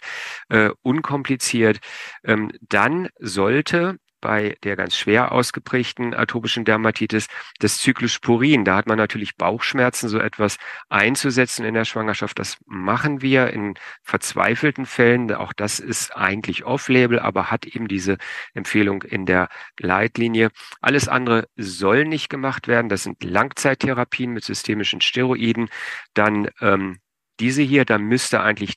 äh, 0.48 0.70
unkompliziert. 0.82 1.78
Ähm, 2.24 2.50
dann 2.60 3.08
sollte 3.18 3.98
bei 4.24 4.56
der 4.62 4.74
ganz 4.74 4.96
schwer 4.96 5.32
ausgeprägten 5.32 6.14
atopischen 6.14 6.64
Dermatitis 6.64 7.26
das 7.58 7.78
Cyclosporin. 7.82 8.64
Da 8.64 8.74
hat 8.76 8.86
man 8.86 8.96
natürlich 8.96 9.36
Bauchschmerzen, 9.36 10.08
so 10.08 10.18
etwas 10.18 10.56
einzusetzen 10.88 11.66
in 11.66 11.74
der 11.74 11.84
Schwangerschaft. 11.84 12.38
Das 12.38 12.56
machen 12.64 13.20
wir 13.20 13.50
in 13.50 13.74
verzweifelten 14.02 14.86
Fällen. 14.86 15.30
Auch 15.34 15.52
das 15.52 15.78
ist 15.78 16.16
eigentlich 16.16 16.64
off-label, 16.64 17.18
aber 17.18 17.50
hat 17.50 17.66
eben 17.66 17.86
diese 17.86 18.16
Empfehlung 18.54 19.02
in 19.02 19.26
der 19.26 19.50
Leitlinie. 19.78 20.48
Alles 20.80 21.06
andere 21.06 21.46
soll 21.56 22.06
nicht 22.06 22.30
gemacht 22.30 22.66
werden. 22.66 22.88
Das 22.88 23.02
sind 23.02 23.22
Langzeittherapien 23.22 24.32
mit 24.32 24.42
systemischen 24.42 25.02
Steroiden. 25.02 25.68
Dann 26.14 26.48
ähm, 26.62 26.98
diese 27.40 27.62
hier, 27.62 27.84
da 27.84 27.98
müsste 27.98 28.40
eigentlich 28.40 28.74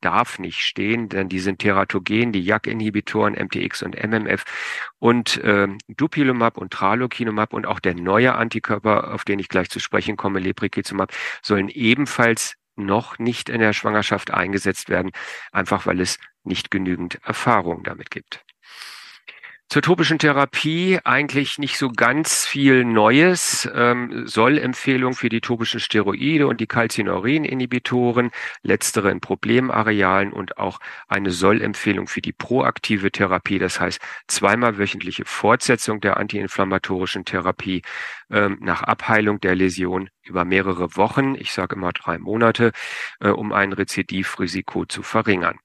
darf 0.00 0.38
nicht 0.38 0.60
stehen, 0.60 1.08
denn 1.08 1.28
die 1.28 1.40
sind 1.40 1.58
teratogen, 1.58 2.32
die 2.32 2.44
JAK-Inhibitoren, 2.44 3.34
MTX 3.34 3.82
und 3.82 3.96
MMF 3.96 4.44
und 4.98 5.38
äh, 5.38 5.68
Dupilumab 5.88 6.56
und 6.56 6.72
Tralokinumab 6.72 7.52
und 7.52 7.66
auch 7.66 7.80
der 7.80 7.94
neue 7.94 8.34
Antikörper, 8.36 9.12
auf 9.12 9.24
den 9.24 9.40
ich 9.40 9.48
gleich 9.48 9.70
zu 9.70 9.80
sprechen 9.80 10.16
komme, 10.16 10.38
Lebrikizumab, 10.38 11.12
sollen 11.42 11.68
ebenfalls 11.68 12.54
noch 12.76 13.18
nicht 13.18 13.48
in 13.48 13.60
der 13.60 13.72
Schwangerschaft 13.72 14.30
eingesetzt 14.30 14.88
werden, 14.88 15.10
einfach 15.50 15.86
weil 15.86 16.00
es 16.00 16.18
nicht 16.44 16.70
genügend 16.70 17.18
Erfahrung 17.24 17.82
damit 17.82 18.10
gibt. 18.10 18.45
Zur 19.68 19.82
topischen 19.82 20.20
Therapie 20.20 21.00
eigentlich 21.02 21.58
nicht 21.58 21.76
so 21.76 21.90
ganz 21.90 22.46
viel 22.46 22.84
Neues. 22.84 23.68
Ähm, 23.74 24.28
Sollempfehlung 24.28 25.14
für 25.14 25.28
die 25.28 25.40
topischen 25.40 25.80
Steroide 25.80 26.46
und 26.46 26.60
die 26.60 26.68
Calcineurin-Inhibitoren, 26.68 28.30
letztere 28.62 29.10
in 29.10 29.20
Problemarealen 29.20 30.32
und 30.32 30.58
auch 30.58 30.78
eine 31.08 31.32
Sollempfehlung 31.32 32.06
für 32.06 32.22
die 32.22 32.32
proaktive 32.32 33.10
Therapie, 33.10 33.58
das 33.58 33.80
heißt 33.80 34.00
zweimal 34.28 34.78
wöchentliche 34.78 35.24
Fortsetzung 35.24 36.00
der 36.00 36.16
antiinflammatorischen 36.16 37.24
Therapie 37.24 37.82
ähm, 38.30 38.58
nach 38.60 38.84
Abheilung 38.84 39.40
der 39.40 39.56
Läsion 39.56 40.10
über 40.22 40.44
mehrere 40.44 40.96
Wochen, 40.96 41.34
ich 41.34 41.52
sage 41.52 41.74
immer 41.74 41.92
drei 41.92 42.18
Monate, 42.18 42.70
äh, 43.18 43.30
um 43.30 43.52
ein 43.52 43.72
Rezidivrisiko 43.72 44.86
zu 44.86 45.02
verringern. 45.02 45.58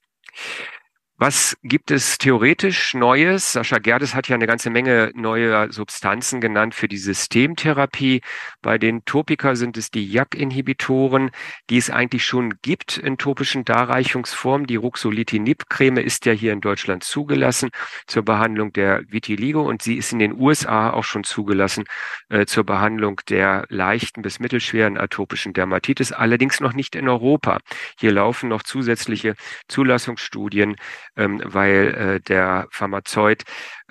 Was 1.22 1.56
gibt 1.62 1.92
es 1.92 2.18
theoretisch 2.18 2.96
Neues? 2.96 3.54
Sascha 3.54 3.78
Gerdes 3.78 4.16
hat 4.16 4.28
ja 4.28 4.34
eine 4.34 4.48
ganze 4.48 4.72
Menge 4.72 5.12
neue 5.14 5.72
Substanzen 5.72 6.42
genannt 6.42 6.74
für 6.74 6.88
die 6.88 6.98
Systemtherapie. 6.98 8.22
Bei 8.64 8.80
den 8.80 9.06
Topika 9.06 9.54
sind 9.54 9.78
es 9.78 9.92
die 9.92 10.12
JAK-Inhibitoren, 10.12 11.30
die 11.70 11.78
es 11.78 11.92
eigentlich 11.92 12.26
schon 12.26 12.56
gibt 12.64 12.98
in 12.98 13.20
topischen 13.20 13.66
Darreichungsformen. 13.66 14.66
Die 14.66 14.78
Ruxolitinib-Creme 14.78 16.00
ist 16.00 16.26
ja 16.26 16.34
hier 16.34 16.54
in 16.54 16.60
Deutschland 16.60 17.04
zugelassen 17.04 17.70
zur 18.08 18.24
Behandlung 18.24 18.74
der 18.74 19.04
Vitiligo 19.08 19.62
und 19.62 19.84
sie 19.84 19.98
ist 19.98 20.14
in 20.14 20.18
den 20.18 20.34
USA 20.34 20.90
auch 20.90 21.04
schon 21.04 21.24
zugelassen 21.24 21.84
äh, 22.30 22.48
zur 22.48 22.64
Behandlung 22.64 23.22
der 23.30 23.68
leichten 23.70 24.24
bis 24.24 24.40
mittelschweren 24.40 24.98
atopischen 24.98 25.54
Dermatitis, 25.54 26.14
allerdings 26.14 26.62
noch 26.62 26.74
nicht 26.74 26.96
in 26.96 27.08
Europa. 27.08 27.60
Hier 28.00 28.12
laufen 28.12 28.50
noch 28.50 28.64
zusätzliche 28.64 29.36
Zulassungsstudien 29.68 30.78
ähm, 31.18 31.42
weil 31.44 31.96
äh, 31.96 32.20
der 32.22 32.68
Pharmazeut, 32.72 33.44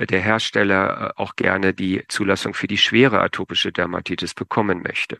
der 0.07 0.21
Hersteller 0.21 1.14
äh, 1.16 1.21
auch 1.21 1.37
gerne 1.37 1.75
die 1.75 2.04
Zulassung 2.09 2.54
für 2.54 2.66
die 2.66 2.78
schwere 2.78 3.21
atopische 3.21 3.73
Dermatitis 3.73 4.35
bekommen 4.35 4.83
möchte. 4.83 5.19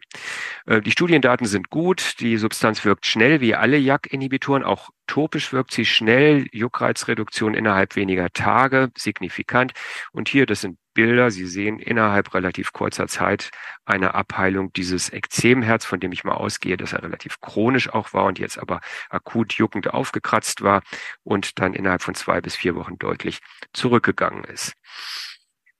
Äh, 0.67 0.81
die 0.81 0.91
Studiendaten 0.91 1.47
sind 1.47 1.71
gut, 1.71 2.21
die 2.21 2.37
Substanz 2.37 2.85
wirkt 2.85 3.07
schnell 3.07 3.41
wie 3.41 3.55
alle 3.55 3.77
JAK-Inhibitoren, 3.77 4.65
auch 4.65 4.91
topisch 5.07 5.53
wirkt 5.53 5.73
sie 5.73 5.85
schnell, 5.85 6.47
Juckreizreduktion 6.53 7.55
innerhalb 7.55 7.97
weniger 7.97 8.31
Tage, 8.31 8.91
signifikant. 8.97 9.73
Und 10.13 10.29
hier, 10.29 10.47
das 10.47 10.61
sind 10.61 10.79
Bilder. 10.95 11.31
Sie 11.31 11.47
sehen 11.47 11.79
innerhalb 11.79 12.35
relativ 12.35 12.73
kurzer 12.73 13.07
Zeit 13.09 13.51
eine 13.85 14.15
Abheilung 14.15 14.73
dieses 14.73 15.13
Ekzemherz, 15.13 15.85
von 15.85 16.01
dem 16.01 16.13
ich 16.13 16.25
mal 16.25 16.35
ausgehe, 16.35 16.77
dass 16.77 16.93
er 16.93 17.03
relativ 17.03 17.41
chronisch 17.41 17.89
auch 17.93 18.13
war 18.13 18.25
und 18.25 18.39
jetzt 18.39 18.59
aber 18.59 18.81
akut 19.09 19.55
juckend 19.55 19.93
aufgekratzt 19.93 20.63
war 20.63 20.83
und 21.23 21.59
dann 21.59 21.75
innerhalb 21.75 22.03
von 22.03 22.15
zwei 22.15 22.41
bis 22.41 22.57
vier 22.57 22.75
Wochen 22.75 22.99
deutlich 22.99 23.41
zurückgegangen 23.73 24.45
ist. 24.45 24.70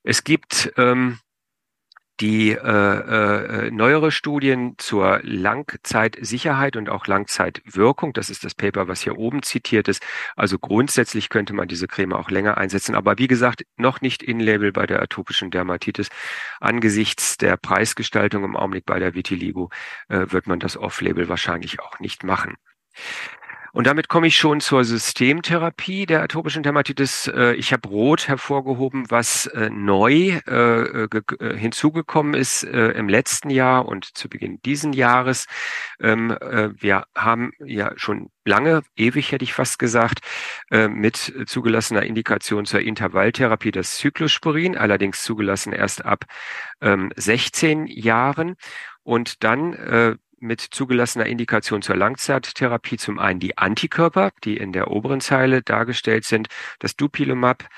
Es 0.03 0.25
gibt 0.25 0.73
ähm, 0.77 1.19
die 2.21 2.51
äh, 2.51 2.57
äh, 2.57 3.71
neuere 3.71 4.11
Studien 4.11 4.75
zur 4.77 5.21
Langzeitsicherheit 5.23 6.77
und 6.77 6.91
auch 6.91 7.07
Langzeitwirkung, 7.07 8.13
das 8.13 8.29
ist 8.29 8.45
das 8.45 8.55
Paper, 8.55 8.89
was 8.89 9.01
hier 9.01 9.17
oben 9.17 9.43
zitiert 9.43 9.89
ist. 9.89 10.03
Also 10.37 10.59
grundsätzlich 10.59 11.31
könnte 11.31 11.55
man 11.55 11.67
diese 11.67 11.89
Creme 11.89 12.13
auch 12.13 12.31
länger 12.31 12.59
einsetzen, 12.59 12.95
aber 12.95 13.19
wie 13.19 13.27
gesagt, 13.27 13.65
noch 13.77 14.03
nicht 14.03 14.23
in 14.23 14.39
Label 14.39 14.71
bei 14.73 14.87
der 14.87 15.01
atopischen 15.01 15.51
Dermatitis. 15.51 16.09
Angesichts 16.61 17.39
der 17.39 17.57
Preisgestaltung 17.57 18.45
im 18.45 18.57
Augenblick 18.57 18.85
bei 18.85 18.99
der 18.99 19.15
Vitiligo 19.15 19.71
äh, 20.09 20.27
wird 20.29 20.47
man 20.47 20.61
das 20.61 20.77
Off-Label 20.77 21.29
wahrscheinlich 21.29 21.81
auch 21.81 22.01
nicht 22.01 22.23
machen. 22.23 22.57
Und 23.73 23.87
damit 23.87 24.09
komme 24.09 24.27
ich 24.27 24.37
schon 24.37 24.61
zur 24.61 24.85
Systemtherapie 24.85 26.07
der 26.07 26.23
atopischen 26.23 26.63
Dermatitis. 26.63 27.29
Äh, 27.29 27.55
ich 27.55 27.73
habe 27.73 27.89
rot 27.89 28.27
hervorgehoben, 28.27 29.11
was 29.11 29.47
äh, 29.47 29.71
neu 29.71 30.41
äh, 30.47 31.09
hinzugekommen 31.57 32.35
ist 32.35 32.63
im 32.63 33.09
letzten 33.09 33.51
Jahr 33.51 33.87
und 33.87 34.05
zu 34.17 34.29
Beginn 34.29 34.61
diesen 34.63 34.93
Jahres. 34.93 35.47
Ähm, 36.01 36.31
wir 36.31 37.05
haben 37.17 37.53
ja 37.65 37.93
schon 37.97 38.31
lange, 38.45 38.83
ewig 38.97 39.33
hätte 39.33 39.45
ich 39.45 39.53
fast 39.53 39.79
gesagt, 39.79 40.21
mit 40.71 41.35
zugelassener 41.47 42.03
Indikation 42.03 42.65
zur 42.67 42.81
Intervalltherapie 42.81 43.71
das 43.71 43.97
Cyclosporin, 43.97 44.77
allerdings 44.77 45.23
zugelassen 45.23 45.73
erst 45.73 46.05
ab 46.05 46.25
16 46.81 47.81
ähm, 47.81 47.87
Jahren. 47.87 48.57
Und 49.03 49.45
dann 49.45 50.19
mit 50.41 50.61
zugelassener 50.61 51.27
Indikation 51.27 51.83
zur 51.83 51.97
Langzeittherapie 51.97 52.97
zum 52.97 53.19
einen 53.19 53.41
die 53.41 53.59
Antikörper, 53.59 54.33
die 54.45 54.57
in 54.57 54.73
der 54.73 54.91
oberen 54.91 55.21
Zeile 55.21 55.63
dargestellt 55.63 56.25
sind, 56.25 56.49
das 56.79 56.97
Dupilumab, 56.97 57.69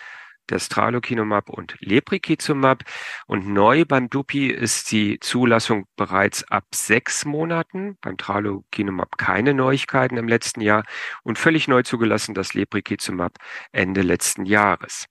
das 0.47 0.69
Tralokinumab 0.69 1.49
und 1.49 1.77
Lebrikizumab. 1.81 2.85
Und 3.27 3.49
neu 3.49 3.85
beim 3.85 4.11
Dupi 4.11 4.49
ist 4.49 4.91
die 4.93 5.19
Zulassung 5.21 5.87
bereits 5.97 6.45
ab 6.45 6.65
sechs 6.75 7.25
Monaten, 7.25 7.97
beim 8.01 8.17
Tralokinumab 8.17 9.19
keine 9.19 9.55
Neuigkeiten 9.55 10.17
im 10.17 10.29
letzten 10.29 10.61
Jahr 10.61 10.85
und 11.23 11.39
völlig 11.39 11.69
neu 11.69 11.83
zugelassen 11.83 12.35
das 12.35 12.55
Lebrikizumab 12.55 13.37
Ende 13.73 14.03
letzten 14.03 14.45
Jahres. 14.45 15.07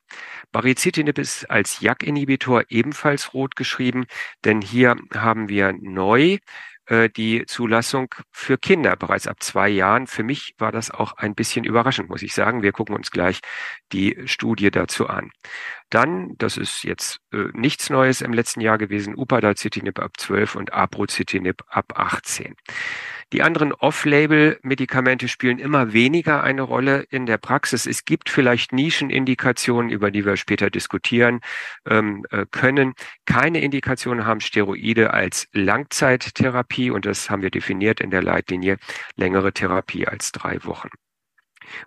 Baricitinib 0.52 1.18
ist 1.18 1.50
als 1.50 1.80
JAK-Inhibitor 1.80 2.64
ebenfalls 2.70 3.34
rot 3.34 3.56
geschrieben, 3.56 4.06
denn 4.44 4.62
hier 4.62 4.96
haben 5.14 5.50
wir 5.50 5.74
neu 5.74 6.40
die 7.10 7.46
Zulassung 7.46 8.14
für 8.32 8.58
Kinder 8.58 8.96
bereits 8.96 9.28
ab 9.28 9.38
zwei 9.42 9.70
Jahren. 9.70 10.08
Für 10.08 10.24
mich 10.24 10.56
war 10.58 10.72
das 10.72 10.92
auch 10.92 11.14
ein 11.14 11.36
bisschen 11.36 11.64
überraschend, 11.64 12.10
muss 12.10 12.22
ich 12.22 12.34
sagen. 12.34 12.64
Wir 12.64 12.74
gucken 12.74 12.96
uns 12.96 13.12
gleich 13.12 13.40
die 13.92 14.18
Studie 14.26 14.72
dazu 14.72 15.08
an. 15.08 15.32
Dann, 15.90 16.36
das 16.38 16.58
ist 16.58 16.84
jetzt 16.84 17.20
äh, 17.34 17.50
nichts 17.54 17.90
Neues 17.90 18.22
im 18.22 18.34
letzten 18.34 18.62
Jahr 18.62 18.78
gewesen, 18.78 19.16
Upadacitinib 19.16 20.00
ab 20.00 20.12
12 20.18 20.56
und 20.56 20.74
Aprocitinib 20.74 21.64
ab 21.68 21.94
18. 21.96 22.56
Die 23.34 23.44
anderen 23.44 23.72
Off-Label-Medikamente 23.74 25.30
spielen 25.30 25.58
immer 25.58 25.94
weniger 25.94 26.44
eine 26.44 26.64
Rolle 26.64 27.06
in 27.10 27.26
der 27.26 27.38
Praxis. 27.38 27.86
Es 27.86 28.04
gibt 28.04 28.30
vielleicht 28.30 28.74
Nischenindikationen, 28.74 29.90
über 29.90 30.12
die 30.12 30.26
wir 30.26 30.36
später 30.36 30.70
diskutieren 30.70 31.40
ähm, 31.86 32.26
äh, 32.32 32.46
können. 32.52 32.94
Keine 33.26 33.62
Indikationen 33.62 34.26
haben 34.26 34.42
Steroide 34.42 35.14
als 35.14 35.48
Langzeittherapie 35.54 36.92
und 36.92 37.06
das 37.06 37.30
haben 37.30 37.42
wir 37.42 37.52
definiert 37.52 38.02
in 38.02 38.12
der 38.12 38.22
Leitlinie 38.22 38.78
längere 39.16 39.54
Therapie 39.54 40.08
als 40.08 40.34
drei 40.34 40.64
Wochen. 40.66 40.90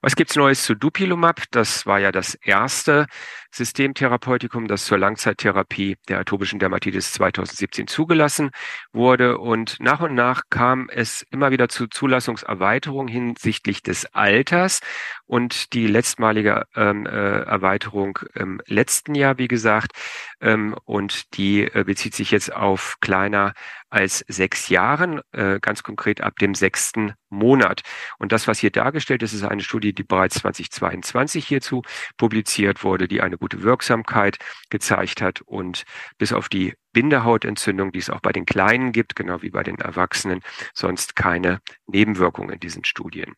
Was 0.00 0.16
gibt's 0.16 0.36
Neues 0.36 0.62
zu 0.64 0.74
Dupilumab? 0.74 1.42
Das 1.50 1.86
war 1.86 1.98
ja 1.98 2.12
das 2.12 2.34
erste 2.34 3.06
Systemtherapeutikum, 3.54 4.66
das 4.66 4.84
zur 4.84 4.98
Langzeittherapie 4.98 5.96
der 6.08 6.18
atopischen 6.18 6.58
Dermatitis 6.58 7.12
2017 7.12 7.86
zugelassen 7.86 8.50
wurde. 8.92 9.38
Und 9.38 9.76
nach 9.80 10.00
und 10.00 10.14
nach 10.14 10.42
kam 10.50 10.88
es 10.90 11.24
immer 11.30 11.50
wieder 11.50 11.68
zu 11.68 11.86
Zulassungserweiterungen 11.86 13.08
hinsichtlich 13.08 13.82
des 13.82 14.06
Alters 14.14 14.80
und 15.26 15.72
die 15.72 15.86
letztmalige 15.86 16.66
ähm, 16.74 17.06
äh, 17.06 17.10
Erweiterung 17.10 18.18
im 18.34 18.60
letzten 18.66 19.14
Jahr, 19.14 19.38
wie 19.38 19.48
gesagt, 19.48 19.92
ähm, 20.40 20.74
und 20.84 21.36
die 21.36 21.62
äh, 21.62 21.84
bezieht 21.84 22.14
sich 22.14 22.30
jetzt 22.30 22.52
auf 22.52 22.96
kleiner 23.00 23.54
als 23.88 24.24
sechs 24.26 24.68
Jahren, 24.68 25.20
äh, 25.32 25.60
ganz 25.60 25.84
konkret 25.84 26.20
ab 26.20 26.38
dem 26.40 26.54
sechsten 26.54 27.14
Monat. 27.30 27.82
Und 28.18 28.32
das, 28.32 28.48
was 28.48 28.58
hier 28.58 28.70
dargestellt 28.70 29.22
ist, 29.22 29.32
ist 29.32 29.44
eine 29.44 29.62
Studie, 29.62 29.92
die 29.92 30.02
bereits 30.02 30.36
2022 30.40 31.46
hierzu 31.46 31.82
publiziert 32.16 32.82
wurde, 32.82 33.06
die 33.06 33.20
eine 33.20 33.38
gute 33.44 33.62
Wirksamkeit 33.62 34.38
gezeigt 34.70 35.20
hat 35.20 35.42
und 35.42 35.84
bis 36.16 36.32
auf 36.32 36.48
die 36.48 36.72
Bindehautentzündung, 36.94 37.92
die 37.92 37.98
es 37.98 38.08
auch 38.08 38.20
bei 38.20 38.32
den 38.32 38.46
Kleinen 38.46 38.92
gibt, 38.92 39.16
genau 39.16 39.42
wie 39.42 39.50
bei 39.50 39.62
den 39.62 39.78
Erwachsenen, 39.80 40.40
sonst 40.72 41.14
keine 41.14 41.60
Nebenwirkungen 41.86 42.54
in 42.54 42.60
diesen 42.60 42.84
Studien. 42.84 43.34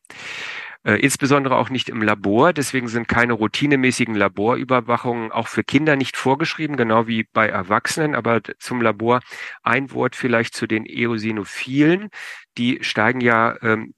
Äh, 0.85 1.01
insbesondere 1.01 1.57
auch 1.57 1.71
nicht 1.71 1.89
im 1.89 2.03
Labor. 2.03 2.53
Deswegen 2.53 2.87
sind 2.87 3.09
keine 3.09 3.33
routinemäßigen 3.33 4.15
Laborüberwachungen 4.15 5.33
auch 5.33 5.49
für 5.49 5.65
Kinder 5.65 5.97
nicht 5.97 6.17
vorgeschrieben, 6.17 6.77
genau 6.77 7.09
wie 7.09 7.25
bei 7.33 7.49
Erwachsenen. 7.49 8.15
Aber 8.15 8.41
zum 8.61 8.81
Labor 8.81 9.19
ein 9.65 9.91
Wort 9.91 10.15
vielleicht 10.15 10.55
zu 10.55 10.69
den 10.69 10.87
Eosinophilen. 10.87 12.11
Die 12.57 12.79
steigen 12.83 13.21
ja 13.21 13.57
ähm, 13.63 13.95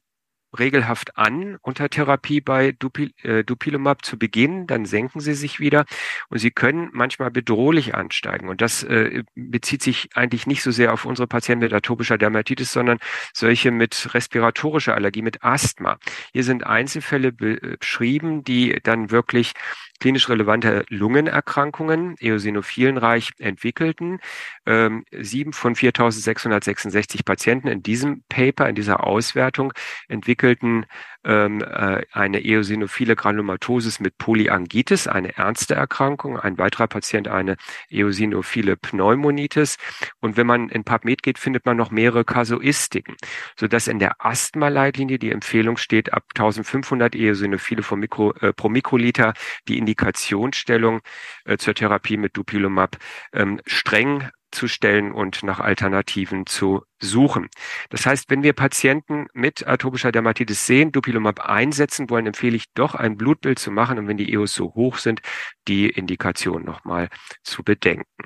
regelhaft 0.59 1.17
an 1.17 1.57
unter 1.63 1.89
Therapie 1.89 2.41
bei 2.41 2.73
Dupil 2.73 3.13
äh, 3.23 3.45
Dupilumab 3.45 4.05
zu 4.05 4.19
Beginn, 4.19 4.67
dann 4.67 4.85
senken 4.85 5.21
sie 5.21 5.35
sich 5.35 5.61
wieder 5.61 5.85
und 6.29 6.39
sie 6.39 6.51
können 6.51 6.91
manchmal 6.93 7.31
bedrohlich 7.31 7.95
ansteigen. 7.95 8.49
Und 8.49 8.61
das 8.61 8.83
äh, 8.83 9.25
bezieht 9.35 9.83
sich 9.83 10.11
eigentlich 10.15 10.47
nicht 10.47 10.63
so 10.63 10.71
sehr 10.71 10.93
auf 10.93 11.05
unsere 11.05 11.27
Patienten 11.27 11.65
mit 11.65 11.73
atopischer 11.73 12.19
Dermatitis, 12.19 12.73
sondern 12.73 12.99
solche 13.33 13.71
mit 13.71 14.15
respiratorischer 14.15 14.95
Allergie, 14.95 15.23
mit 15.23 15.43
Asthma. 15.43 15.99
Hier 16.33 16.45
sind 16.45 16.67
Einzelfälle 16.67 17.33
beschrieben, 17.33 18.45
die 18.45 18.79
dann 18.83 19.11
wirklich 19.11 19.53
klinisch 20.01 20.29
relevante 20.29 20.85
Lungenerkrankungen, 20.89 22.17
eosinophilenreich 22.21 23.33
entwickelten. 23.39 24.21
Ähm, 24.67 25.05
sieben 25.11 25.53
von 25.53 25.75
4.666 25.75 27.25
Patienten 27.25 27.69
in 27.69 27.83
diesem 27.83 28.23
Paper, 28.29 28.69
in 28.69 28.75
dieser 28.75 29.05
Auswertung 29.05 29.73
entwickelten 30.09 30.87
ähm, 31.25 31.63
äh, 31.63 32.03
eine 32.13 32.41
eosinophile 32.45 33.17
Granulomatosis 33.17 34.01
mit 34.01 34.19
Polyangitis, 34.19 35.07
eine 35.07 35.37
ernste 35.37 35.75
Erkrankung. 35.75 36.39
Ein 36.39 36.59
weiterer 36.59 36.87
Patient 36.87 37.29
eine 37.29 37.57
eosinophile 37.91 38.77
Pneumonitis. 38.77 39.77
Und 40.21 40.37
wenn 40.37 40.47
man 40.47 40.69
in 40.69 40.85
PubMed 40.85 41.23
geht, 41.23 41.39
findet 41.39 41.67
man 41.67 41.77
noch 41.77 41.91
mehrere 41.91 42.25
Kasuistiken, 42.25 43.17
sodass 43.57 43.89
in 43.89 43.99
der 43.99 44.25
Asthma-Leitlinie 44.25 45.19
die 45.19 45.33
Empfehlung 45.33 45.77
steht, 45.77 46.13
ab 46.13 46.25
1500 46.35 47.15
Eosinophile 47.15 47.83
pro, 47.83 47.97
Mikro, 47.97 48.33
äh, 48.41 48.53
pro 48.53 48.69
Mikroliter 48.69 49.35
die 49.69 49.79
Indikationsstellung 49.79 51.01
äh, 51.45 51.57
zur 51.57 51.75
Therapie 51.75 52.17
mit 52.17 52.37
Dupilumab 52.37 52.97
ähm, 53.33 53.61
streng 53.67 54.29
zu 54.51 54.69
stellen 54.69 55.13
und 55.13 55.43
nach 55.43 55.61
Alternativen 55.61 56.47
zu 56.47 56.83
suchen. 57.01 57.49
Das 57.91 58.07
heißt, 58.07 58.31
wenn 58.31 58.43
wir 58.43 58.53
Patienten 58.53 59.27
mit 59.33 59.67
atopischer 59.67 60.13
Dermatitis 60.13 60.67
sehen, 60.67 60.93
Dupilumab 60.93 61.41
einsetzen 61.41 62.11
wollen, 62.11 62.27
empfehle 62.27 62.57
ich 62.57 62.65
doch 62.75 62.95
ein 62.95 63.17
Blutbild 63.17 63.59
zu 63.59 63.71
machen 63.71 63.99
und 63.99 64.09
wenn 64.09 64.17
die 64.17 64.33
EOS 64.33 64.55
so 64.55 64.75
hoch 64.75 64.99
sind, 64.99 65.21
die 65.69 65.89
Indikation 65.89 66.65
nochmal 66.65 67.09
zu 67.43 67.63
bedenken. 67.63 68.25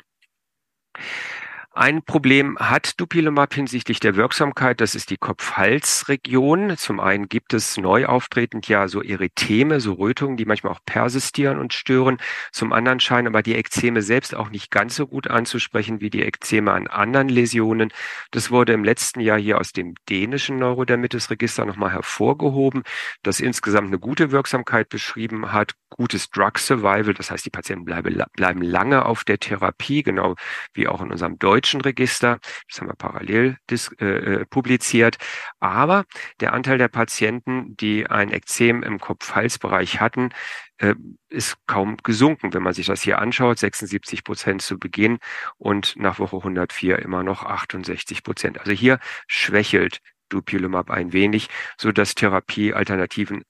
Ein 1.75 2.02
Problem 2.02 2.59
hat 2.59 3.00
Dupilumab 3.00 3.55
hinsichtlich 3.55 3.99
der 3.99 4.14
Wirksamkeit, 4.14 4.83
das 4.83 4.95
ist 4.95 5.09
die 5.09 5.17
Kopf-Hals-Region. 5.17 6.76
Zum 6.76 7.00
einen 7.00 7.31
gibt 7.31 7.55
es 7.55 7.79
neu 7.79 8.05
auftretend 8.05 8.69
ja 8.69 8.88
so 8.88 9.02
Erytheme, 9.02 9.81
so 9.81 9.95
Rötungen, 9.95 10.37
die 10.37 10.45
manchmal 10.45 10.75
auch 10.75 10.85
persistieren 10.85 11.59
und 11.59 11.73
stören. 11.73 12.19
Zum 12.50 12.75
anderen 12.75 13.00
scheinen 13.00 13.29
aber 13.29 13.43
die 13.43 13.55
Ekzeme 13.55 14.02
selbst 14.02 14.35
auch 14.35 14.50
nicht 14.50 14.71
ganz 14.71 14.97
so 14.97 15.07
gut 15.07 15.29
anzusprechen 15.29 16.02
wie 16.02 16.11
die 16.11 16.21
Ekzeme 16.21 16.73
an 16.73 16.88
anderen 16.88 17.31
Läsionen. 17.31 17.91
Das 18.33 18.50
wurde 18.50 18.75
im 18.75 18.85
letzten 18.85 19.21
Jahr 19.21 19.38
hier 19.38 19.59
aus 19.59 19.73
dem 19.73 19.95
dänischen 20.11 20.59
Neurodermitis-Register 20.59 21.65
nochmal 21.65 21.93
hervorgehoben, 21.93 22.82
das 23.23 23.41
insgesamt 23.41 23.87
eine 23.87 23.99
gute 23.99 24.30
Wirksamkeit 24.30 24.91
beschrieben 24.91 25.52
hat, 25.52 25.73
gutes 25.97 26.31
Drug 26.31 26.59
Survival, 26.59 27.15
das 27.15 27.31
heißt, 27.31 27.45
die 27.45 27.50
Patienten 27.50 27.85
bleiben, 27.85 28.23
bleiben 28.35 28.63
lange 28.63 29.05
auf 29.05 29.25
der 29.25 29.39
Therapie, 29.39 30.02
genau 30.02 30.35
wie 30.75 30.89
auch 30.89 31.00
in 31.00 31.11
unserem 31.11 31.39
deutschen 31.39 31.81
Register. 31.81 32.39
Das 32.69 32.81
haben 32.81 32.89
wir 32.89 32.95
parallel 32.95 33.57
äh, 33.71 34.05
äh, 34.05 34.45
publiziert. 34.47 35.19
Aber 35.61 36.05
der 36.41 36.52
Anteil 36.52 36.78
der 36.78 36.89
Patienten, 36.89 37.76
die 37.76 38.07
ein 38.07 38.33
Ekzem 38.33 38.83
im 38.83 38.99
Kopf-Hals-Bereich 38.99 40.00
hatten, 40.00 40.31
äh, 40.78 40.95
ist 41.28 41.57
kaum 41.67 41.97
gesunken. 42.02 42.52
Wenn 42.55 42.63
man 42.63 42.75
sich 42.75 42.87
das 42.87 43.02
hier 43.02 43.19
anschaut, 43.19 43.59
76 43.59 44.25
Prozent 44.25 44.63
zu 44.63 44.78
Beginn 44.78 45.19
und 45.59 45.95
nach 45.97 46.19
Woche 46.19 46.37
104 46.37 46.99
immer 46.99 47.23
noch 47.23 47.45
68 47.45 48.23
Prozent. 48.23 48.59
Also 48.59 48.73
hier 48.73 48.99
schwächelt 49.26 50.00
Dupilumab 50.28 50.91
ein 50.91 51.13
wenig, 51.13 51.49
so 51.76 51.93
dass 51.93 52.15
Therapiealternativen 52.15 53.45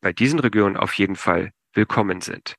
bei 0.00 0.12
diesen 0.12 0.38
Regionen 0.38 0.76
auf 0.76 0.94
jeden 0.94 1.16
Fall 1.16 1.50
willkommen 1.74 2.20
sind. 2.20 2.56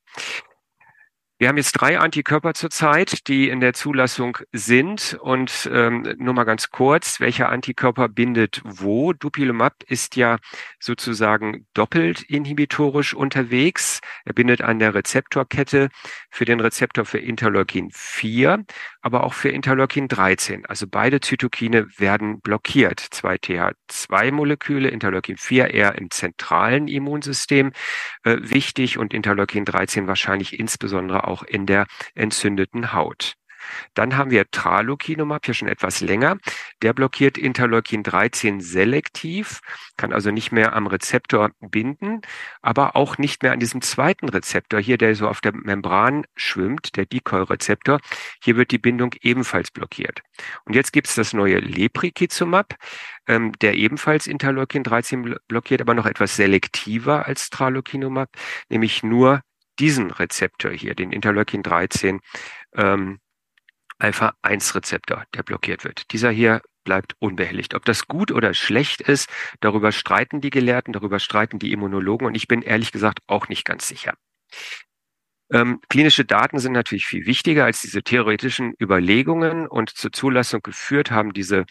Wir 1.37 1.49
haben 1.49 1.57
jetzt 1.57 1.73
drei 1.73 1.99
Antikörper 1.99 2.53
zurzeit, 2.53 3.27
die 3.27 3.49
in 3.49 3.59
der 3.59 3.73
Zulassung 3.73 4.37
sind. 4.53 5.17
Und 5.19 5.69
ähm, 5.69 6.15
nur 6.17 6.33
mal 6.33 6.45
ganz 6.45 6.69
kurz, 6.69 7.19
welcher 7.19 7.49
Antikörper 7.49 8.07
bindet 8.07 8.61
wo? 8.63 9.11
Dupilumab 9.11 9.83
ist 9.85 10.15
ja 10.15 10.37
sozusagen 10.79 11.67
doppelt 11.73 12.21
inhibitorisch 12.21 13.13
unterwegs. 13.13 13.99
Er 14.23 14.31
bindet 14.31 14.61
an 14.61 14.79
der 14.79 14.93
Rezeptorkette 14.93 15.89
für 16.29 16.45
den 16.45 16.61
Rezeptor 16.61 17.03
für 17.03 17.19
Interleukin 17.19 17.89
4, 17.91 18.63
aber 19.01 19.25
auch 19.25 19.33
für 19.33 19.49
Interleukin 19.49 20.07
13. 20.07 20.65
Also 20.67 20.87
beide 20.87 21.19
Zytokine 21.19 21.87
werden 21.97 22.39
blockiert. 22.39 23.01
Zwei 23.11 23.35
TH2-Moleküle, 23.35 24.87
Interleukin 24.87 25.35
4 25.35 25.73
eher 25.73 25.95
im 25.95 26.11
zentralen 26.11 26.87
Immunsystem 26.87 27.73
äh, 28.23 28.37
wichtig 28.39 28.97
und 28.97 29.13
Interleukin 29.13 29.65
13 29.65 30.07
wahrscheinlich 30.07 30.57
insbesondere 30.57 31.24
auch 31.27 31.43
in 31.43 31.65
der 31.65 31.85
entzündeten 32.13 32.93
Haut. 32.93 33.35
Dann 33.93 34.17
haben 34.17 34.31
wir 34.31 34.49
Tralokinumab, 34.49 35.45
hier 35.45 35.53
schon 35.53 35.67
etwas 35.67 36.01
länger. 36.01 36.37
Der 36.81 36.93
blockiert 36.93 37.37
Interleukin 37.37 38.03
13 38.03 38.61
selektiv, 38.61 39.61
kann 39.97 40.13
also 40.13 40.31
nicht 40.31 40.51
mehr 40.51 40.73
am 40.73 40.87
Rezeptor 40.87 41.51
binden, 41.59 42.21
aber 42.61 42.95
auch 42.95 43.17
nicht 43.17 43.43
mehr 43.43 43.51
an 43.53 43.59
diesem 43.59 43.81
zweiten 43.81 44.29
Rezeptor 44.29 44.79
hier, 44.79 44.97
der 44.97 45.15
so 45.15 45.27
auf 45.27 45.41
der 45.41 45.53
Membran 45.53 46.25
schwimmt, 46.35 46.95
der 46.95 47.05
Decoy-Rezeptor. 47.05 47.99
Hier 48.43 48.57
wird 48.57 48.71
die 48.71 48.77
Bindung 48.77 49.13
ebenfalls 49.21 49.71
blockiert. 49.71 50.21
Und 50.65 50.75
jetzt 50.75 50.93
gibt 50.93 51.07
es 51.07 51.15
das 51.15 51.33
neue 51.33 51.59
Leprikizumab, 51.59 52.75
ähm, 53.27 53.51
der 53.61 53.75
ebenfalls 53.75 54.27
Interleukin 54.27 54.83
13 54.83 55.35
blockiert, 55.47 55.81
aber 55.81 55.93
noch 55.93 56.05
etwas 56.05 56.35
selektiver 56.35 57.25
als 57.25 57.49
Tralokinumab, 57.49 58.29
nämlich 58.69 59.03
nur 59.03 59.41
diesen 59.79 60.11
Rezeptor 60.11 60.71
hier, 60.71 60.95
den 60.95 61.11
Interleukin 61.11 61.63
13 61.63 62.21
ähm, 62.75 63.19
Alpha-1-Rezeptor, 63.99 65.23
der 65.33 65.43
blockiert 65.43 65.83
wird. 65.83 66.11
Dieser 66.11 66.31
hier 66.31 66.61
bleibt 66.83 67.15
unbehelligt. 67.19 67.73
Ob 67.73 67.85
das 67.85 68.07
gut 68.07 68.31
oder 68.31 68.53
schlecht 68.53 69.01
ist, 69.01 69.29
darüber 69.59 69.91
streiten 69.91 70.41
die 70.41 70.49
Gelehrten, 70.49 70.93
darüber 70.93 71.19
streiten 71.19 71.59
die 71.59 71.71
Immunologen 71.71 72.27
und 72.27 72.35
ich 72.35 72.47
bin 72.47 72.61
ehrlich 72.61 72.91
gesagt 72.91 73.19
auch 73.27 73.49
nicht 73.49 73.65
ganz 73.65 73.87
sicher. 73.87 74.13
Ähm, 75.55 75.79
klinische 75.87 76.25
Daten 76.25 76.59
sind 76.59 76.73
natürlich 76.73 77.05
viel 77.05 77.25
wichtiger 77.25 77.63
als 77.63 77.79
diese 77.79 78.03
theoretischen 78.03 78.73
Überlegungen 78.77 79.67
und 79.67 79.89
zur 79.89 80.11
Zulassung 80.11 80.59
geführt 80.61 81.11
haben 81.11 81.31
diese 81.31 81.63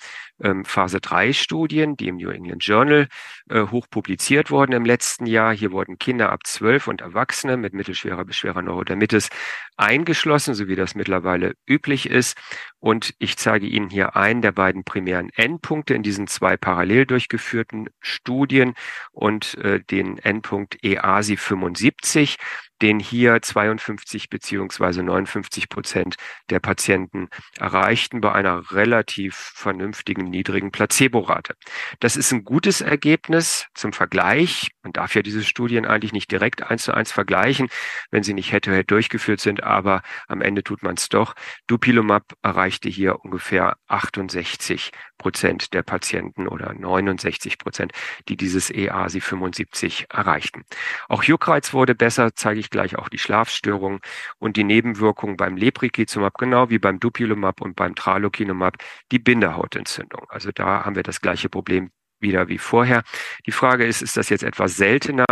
ähm, 0.43 0.65
Phase 0.65 1.03
3 1.03 1.35
Studien, 1.35 1.95
die 1.95 2.09
im 2.09 2.17
New 2.17 2.31
England 2.31 2.65
Journal 2.65 3.09
äh, 3.51 3.61
hoch 3.67 3.87
publiziert 3.91 4.51
wurden 4.51 4.73
im 4.73 4.87
letzten 4.87 5.27
Jahr. 5.27 5.55
Hier 5.55 5.71
wurden 5.71 5.99
Kinder 5.99 6.33
ab 6.33 6.47
12 6.47 6.89
und 6.89 7.03
Erwachsene 7.03 7.59
mit 7.59 7.75
mittelschwerer 7.75 8.25
bis 8.25 8.37
schwerer 8.37 8.63
Neurodermitis 8.63 9.29
eingeschlossen, 9.77 10.55
so 10.55 10.67
wie 10.67 10.77
das 10.77 10.95
mittlerweile 10.95 11.53
üblich 11.69 12.09
ist. 12.09 12.39
Und 12.79 13.15
ich 13.19 13.37
zeige 13.37 13.67
Ihnen 13.67 13.91
hier 13.91 14.17
einen 14.17 14.41
der 14.41 14.53
beiden 14.53 14.85
primären 14.85 15.29
Endpunkte 15.35 15.93
in 15.93 16.03
diesen 16.03 16.27
zwei 16.27 16.57
parallel 16.57 17.05
durchgeführten 17.05 17.91
Studien 18.01 18.73
und 19.13 19.59
äh, 19.59 19.81
den 19.81 20.17
Endpunkt 20.17 20.83
EASI 20.83 21.37
75. 21.37 22.39
den 22.83 22.99
hier 22.99 23.41
52 23.41 24.29
beziehungsweise 24.29 25.03
59 25.03 25.69
Prozent 25.69 26.17
der 26.51 26.61
Patienten 26.61 27.29
erreichten 27.59 28.21
bei 28.21 28.33
einer 28.33 28.73
relativ 28.73 29.35
vernünftigen 29.55 30.25
niedrigen 30.25 30.71
Placebo-Rate. 30.71 31.55
Das 32.01 32.17
ist 32.17 32.33
ein 32.33 32.45
gutes 32.45 32.81
Ergebnis 32.81 33.67
zum 33.75 33.93
Vergleich. 33.93 34.71
Man 34.83 34.93
darf 34.93 35.15
ja 35.15 35.23
diese 35.23 35.45
Studien 35.45 35.87
eigentlich 35.87 36.13
nicht 36.13 36.31
direkt 36.31 36.63
eins 36.63 36.85
zu 36.85 36.95
eins 36.95 37.13
vergleichen, 37.13 37.69
wenn 38.11 38.23
sie 38.23 38.35
nicht 38.35 38.51
head-to-head 38.51 38.85
-head 38.87 38.89
durchgeführt 38.89 39.41
sind, 39.41 39.63
aber 39.63 40.03
am 40.29 40.41
Ende 40.41 40.63
tut 40.63 40.83
man 40.83 40.95
es 40.95 41.09
doch. 41.09 41.35
Dupilumab 41.67 42.35
erreichte 42.43 42.89
hier 42.89 43.25
ungefähr 43.25 43.77
68 43.89 44.91
Prozent 45.19 45.73
der 45.75 45.83
Patienten 45.83 46.49
oder 46.49 46.75
69 46.75 47.59
Prozent, 47.59 47.93
die 48.29 48.37
dieses 48.37 48.71
EASI 48.71 49.21
75 49.21 50.07
erreichten. 50.11 50.65
Auch 51.09 51.23
Juckreiz 51.23 51.73
wurde 51.73 51.95
besser, 51.95 52.35
zeige 52.35 52.61
ich 52.61 52.71
gleich 52.71 52.97
auch 52.97 53.09
die 53.09 53.19
Schlafstörungen 53.19 54.01
und 54.39 54.57
die 54.57 54.65
Nebenwirkungen 54.65 55.37
beim 55.37 55.57
Lebrikizumab, 55.57 56.39
genau 56.39 56.71
wie 56.71 56.79
beim 56.79 57.01
Dupilumab 57.01 57.61
und 57.61 57.77
beim 57.77 57.95
Tralokinumab, 57.95 58.77
die 59.13 59.19
Binderhautentzündung. 59.19 60.27
Also 60.29 60.51
da 60.53 60.85
haben 60.85 60.97
wir 60.97 61.03
das 61.03 61.21
gleiche 61.21 61.49
Problem 61.49 61.91
wieder 62.21 62.49
wie 62.49 62.59
vorher. 62.59 63.03
Die 63.47 63.53
Frage 63.53 63.85
ist, 63.87 64.03
ist 64.03 64.17
das 64.17 64.31
jetzt 64.31 64.43
etwas 64.43 64.77
seltener 64.77 65.27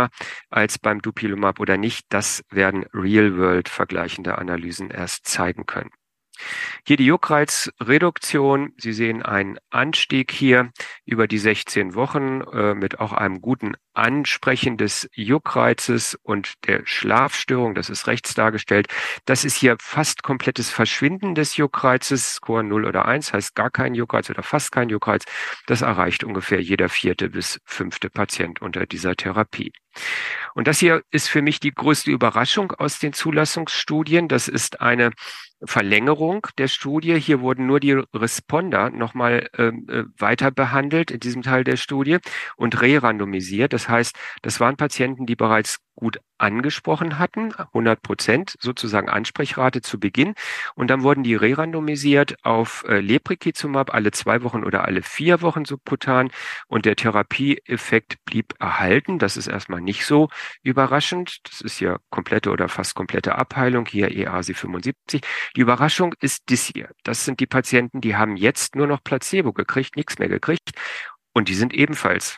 als 0.49 0.79
beim 0.79 1.01
Dupilumab 1.01 1.59
oder 1.59 1.77
nicht? 1.77 2.05
Das 2.09 2.43
werden 2.49 2.85
Real-World 2.93 3.67
vergleichende 3.67 4.37
Analysen 4.37 4.91
erst 4.91 5.25
zeigen 5.25 5.65
können. 5.65 5.89
Hier 6.85 6.97
die 6.97 7.05
Juckreizreduktion. 7.05 8.73
Sie 8.77 8.93
sehen 8.93 9.21
einen 9.21 9.57
Anstieg 9.69 10.31
hier 10.31 10.71
über 11.05 11.27
die 11.27 11.37
16 11.37 11.95
Wochen 11.95 12.41
äh, 12.41 12.73
mit 12.73 12.99
auch 12.99 13.13
einem 13.13 13.41
guten 13.41 13.75
Ansprechen 13.93 14.77
des 14.77 15.09
Juckreizes 15.13 16.17
und 16.23 16.53
der 16.65 16.81
Schlafstörung. 16.85 17.75
Das 17.75 17.89
ist 17.89 18.07
rechts 18.07 18.33
dargestellt. 18.33 18.87
Das 19.25 19.45
ist 19.45 19.55
hier 19.55 19.77
fast 19.79 20.23
komplettes 20.23 20.69
Verschwinden 20.69 21.35
des 21.35 21.57
Juckreizes. 21.57 22.35
Score 22.35 22.63
0 22.63 22.85
oder 22.85 23.05
1 23.05 23.33
heißt 23.33 23.55
gar 23.55 23.69
kein 23.69 23.93
Juckreiz 23.93 24.29
oder 24.29 24.43
fast 24.43 24.71
kein 24.71 24.89
Juckreiz. 24.89 25.25
Das 25.67 25.81
erreicht 25.81 26.23
ungefähr 26.23 26.61
jeder 26.61 26.89
vierte 26.89 27.29
bis 27.29 27.59
fünfte 27.65 28.09
Patient 28.09 28.61
unter 28.61 28.85
dieser 28.85 29.15
Therapie. 29.15 29.71
Und 30.55 30.67
das 30.67 30.79
hier 30.79 31.03
ist 31.11 31.29
für 31.29 31.41
mich 31.41 31.59
die 31.59 31.71
größte 31.71 32.11
Überraschung 32.11 32.71
aus 32.71 32.99
den 32.99 33.13
Zulassungsstudien. 33.13 34.27
Das 34.27 34.47
ist 34.47 34.81
eine 34.81 35.11
Verlängerung 35.65 36.47
der 36.57 36.67
Studie. 36.67 37.19
Hier 37.19 37.41
wurden 37.41 37.65
nur 37.65 37.79
die 37.79 37.93
Responder 38.13 38.89
nochmal 38.89 39.49
ähm, 39.57 39.87
äh, 39.89 40.03
weiter 40.17 40.51
behandelt 40.51 41.11
in 41.11 41.19
diesem 41.19 41.41
Teil 41.41 41.63
der 41.63 41.77
Studie 41.77 42.17
und 42.55 42.81
re-randomisiert. 42.81 43.73
Das 43.73 43.89
heißt, 43.89 44.15
das 44.41 44.59
waren 44.59 44.77
Patienten, 44.77 45.25
die 45.25 45.35
bereits 45.35 45.79
gut 45.95 46.19
angesprochen 46.37 47.19
hatten, 47.19 47.53
100 47.53 48.01
Prozent 48.01 48.55
sozusagen 48.59 49.09
Ansprechrate 49.09 49.81
zu 49.81 49.99
Beginn. 49.99 50.33
Und 50.75 50.89
dann 50.89 51.03
wurden 51.03 51.23
die 51.23 51.35
re-randomisiert 51.35 52.43
auf 52.43 52.83
äh, 52.87 52.99
Lebrikizumab 52.99 53.93
alle 53.93 54.11
zwei 54.11 54.43
Wochen 54.43 54.63
oder 54.63 54.85
alle 54.85 55.01
vier 55.01 55.41
Wochen 55.41 55.65
subkutan. 55.65 56.31
Und 56.67 56.85
der 56.85 56.95
Therapieeffekt 56.95 58.23
blieb 58.25 58.55
erhalten. 58.59 59.19
Das 59.19 59.37
ist 59.37 59.47
erstmal 59.47 59.81
nicht 59.81 60.05
so 60.05 60.29
überraschend. 60.63 61.37
Das 61.43 61.61
ist 61.61 61.79
ja 61.79 61.97
komplette 62.09 62.51
oder 62.51 62.69
fast 62.69 62.95
komplette 62.95 63.35
Abheilung, 63.35 63.85
hier 63.85 64.11
EASI 64.11 64.53
75. 64.53 65.21
Die 65.55 65.61
Überraschung 65.61 66.13
ist 66.19 66.43
dies 66.49 66.65
hier. 66.65 66.89
Das 67.03 67.25
sind 67.25 67.39
die 67.39 67.47
Patienten, 67.47 68.01
die 68.01 68.15
haben 68.15 68.35
jetzt 68.35 68.75
nur 68.75 68.87
noch 68.87 69.03
Placebo 69.03 69.53
gekriegt, 69.53 69.95
nichts 69.95 70.19
mehr 70.19 70.29
gekriegt. 70.29 70.71
Und 71.33 71.49
die 71.49 71.55
sind 71.55 71.73
ebenfalls 71.73 72.37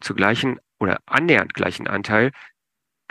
zu 0.00 0.14
gleichen 0.14 0.58
oder 0.78 1.00
annähernd 1.06 1.54
gleichen 1.54 1.86
Anteil 1.86 2.32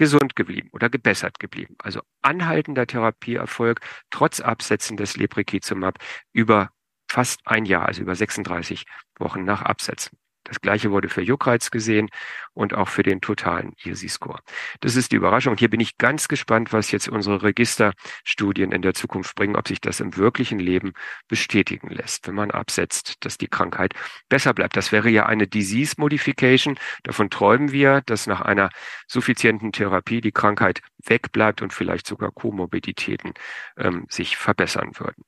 gesund 0.01 0.35
geblieben 0.35 0.69
oder 0.71 0.89
gebessert 0.89 1.37
geblieben. 1.39 1.75
Also 1.77 2.01
anhaltender 2.23 2.87
Therapieerfolg 2.87 3.81
trotz 4.09 4.39
Absetzen 4.39 4.97
des 4.97 5.15
Lebrikizumab 5.15 5.99
über 6.33 6.71
fast 7.07 7.41
ein 7.45 7.65
Jahr, 7.65 7.85
also 7.85 8.01
über 8.01 8.15
36 8.15 8.85
Wochen 9.19 9.43
nach 9.43 9.61
Absetzen. 9.61 10.17
Das 10.43 10.59
gleiche 10.59 10.91
wurde 10.91 11.09
für 11.09 11.21
Juckreiz 11.21 11.71
gesehen 11.71 12.09
und 12.53 12.73
auch 12.73 12.89
für 12.89 13.03
den 13.03 13.21
totalen 13.21 13.73
IRSI-Score. 13.83 14.39
Das 14.79 14.95
ist 14.95 15.11
die 15.11 15.15
Überraschung. 15.15 15.55
Hier 15.57 15.69
bin 15.69 15.79
ich 15.79 15.97
ganz 15.97 16.27
gespannt, 16.27 16.73
was 16.73 16.91
jetzt 16.91 17.07
unsere 17.07 17.43
Registerstudien 17.43 18.71
in 18.71 18.81
der 18.81 18.93
Zukunft 18.93 19.35
bringen, 19.35 19.55
ob 19.55 19.67
sich 19.67 19.79
das 19.81 19.99
im 19.99 20.17
wirklichen 20.17 20.59
Leben 20.59 20.93
bestätigen 21.27 21.89
lässt, 21.89 22.27
wenn 22.27 22.35
man 22.35 22.51
absetzt, 22.51 23.23
dass 23.25 23.37
die 23.37 23.47
Krankheit 23.47 23.93
besser 24.29 24.53
bleibt. 24.53 24.75
Das 24.75 24.91
wäre 24.91 25.09
ja 25.09 25.27
eine 25.27 25.47
Disease 25.47 25.95
Modification. 25.97 26.77
Davon 27.03 27.29
träumen 27.29 27.71
wir, 27.71 28.01
dass 28.05 28.27
nach 28.27 28.41
einer 28.41 28.69
suffizienten 29.07 29.71
Therapie 29.71 30.21
die 30.21 30.31
Krankheit 30.31 30.81
wegbleibt 31.05 31.61
und 31.61 31.73
vielleicht 31.73 32.07
sogar 32.07 32.31
Komorbiditäten 32.31 33.33
ähm, 33.77 34.05
sich 34.09 34.37
verbessern 34.37 34.91
würden. 34.97 35.23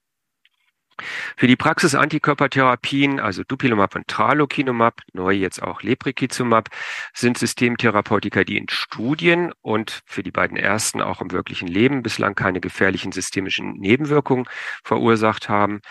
Für 1.38 1.47
die 1.47 1.56
Praxis 1.56 1.95
Antikörpertherapien, 1.95 3.19
also 3.19 3.43
Dupilumab 3.43 3.95
und 3.95 4.08
Tralokinumab, 4.08 5.01
neu 5.13 5.32
jetzt 5.32 5.62
auch 5.62 5.82
Lebrikizumab, 5.82 6.69
sind 7.13 7.38
Systemtherapeutika, 7.38 8.43
die 8.43 8.58
in 8.58 8.69
Studien 8.69 9.53
und 9.62 10.01
für 10.06 10.23
die 10.23 10.32
beiden 10.32 10.58
ersten 10.58 11.01
auch 11.01 11.21
im 11.21 11.32
wirklichen 11.32 11.67
Leben 11.67 12.03
bislang 12.03 12.36
keine 12.36 12.60
gefährlichen 12.60 13.12
systemischen 13.12 13.73
Nebenwirkungen 13.73 14.45
verursacht 14.84 15.49
haben. 15.49 15.82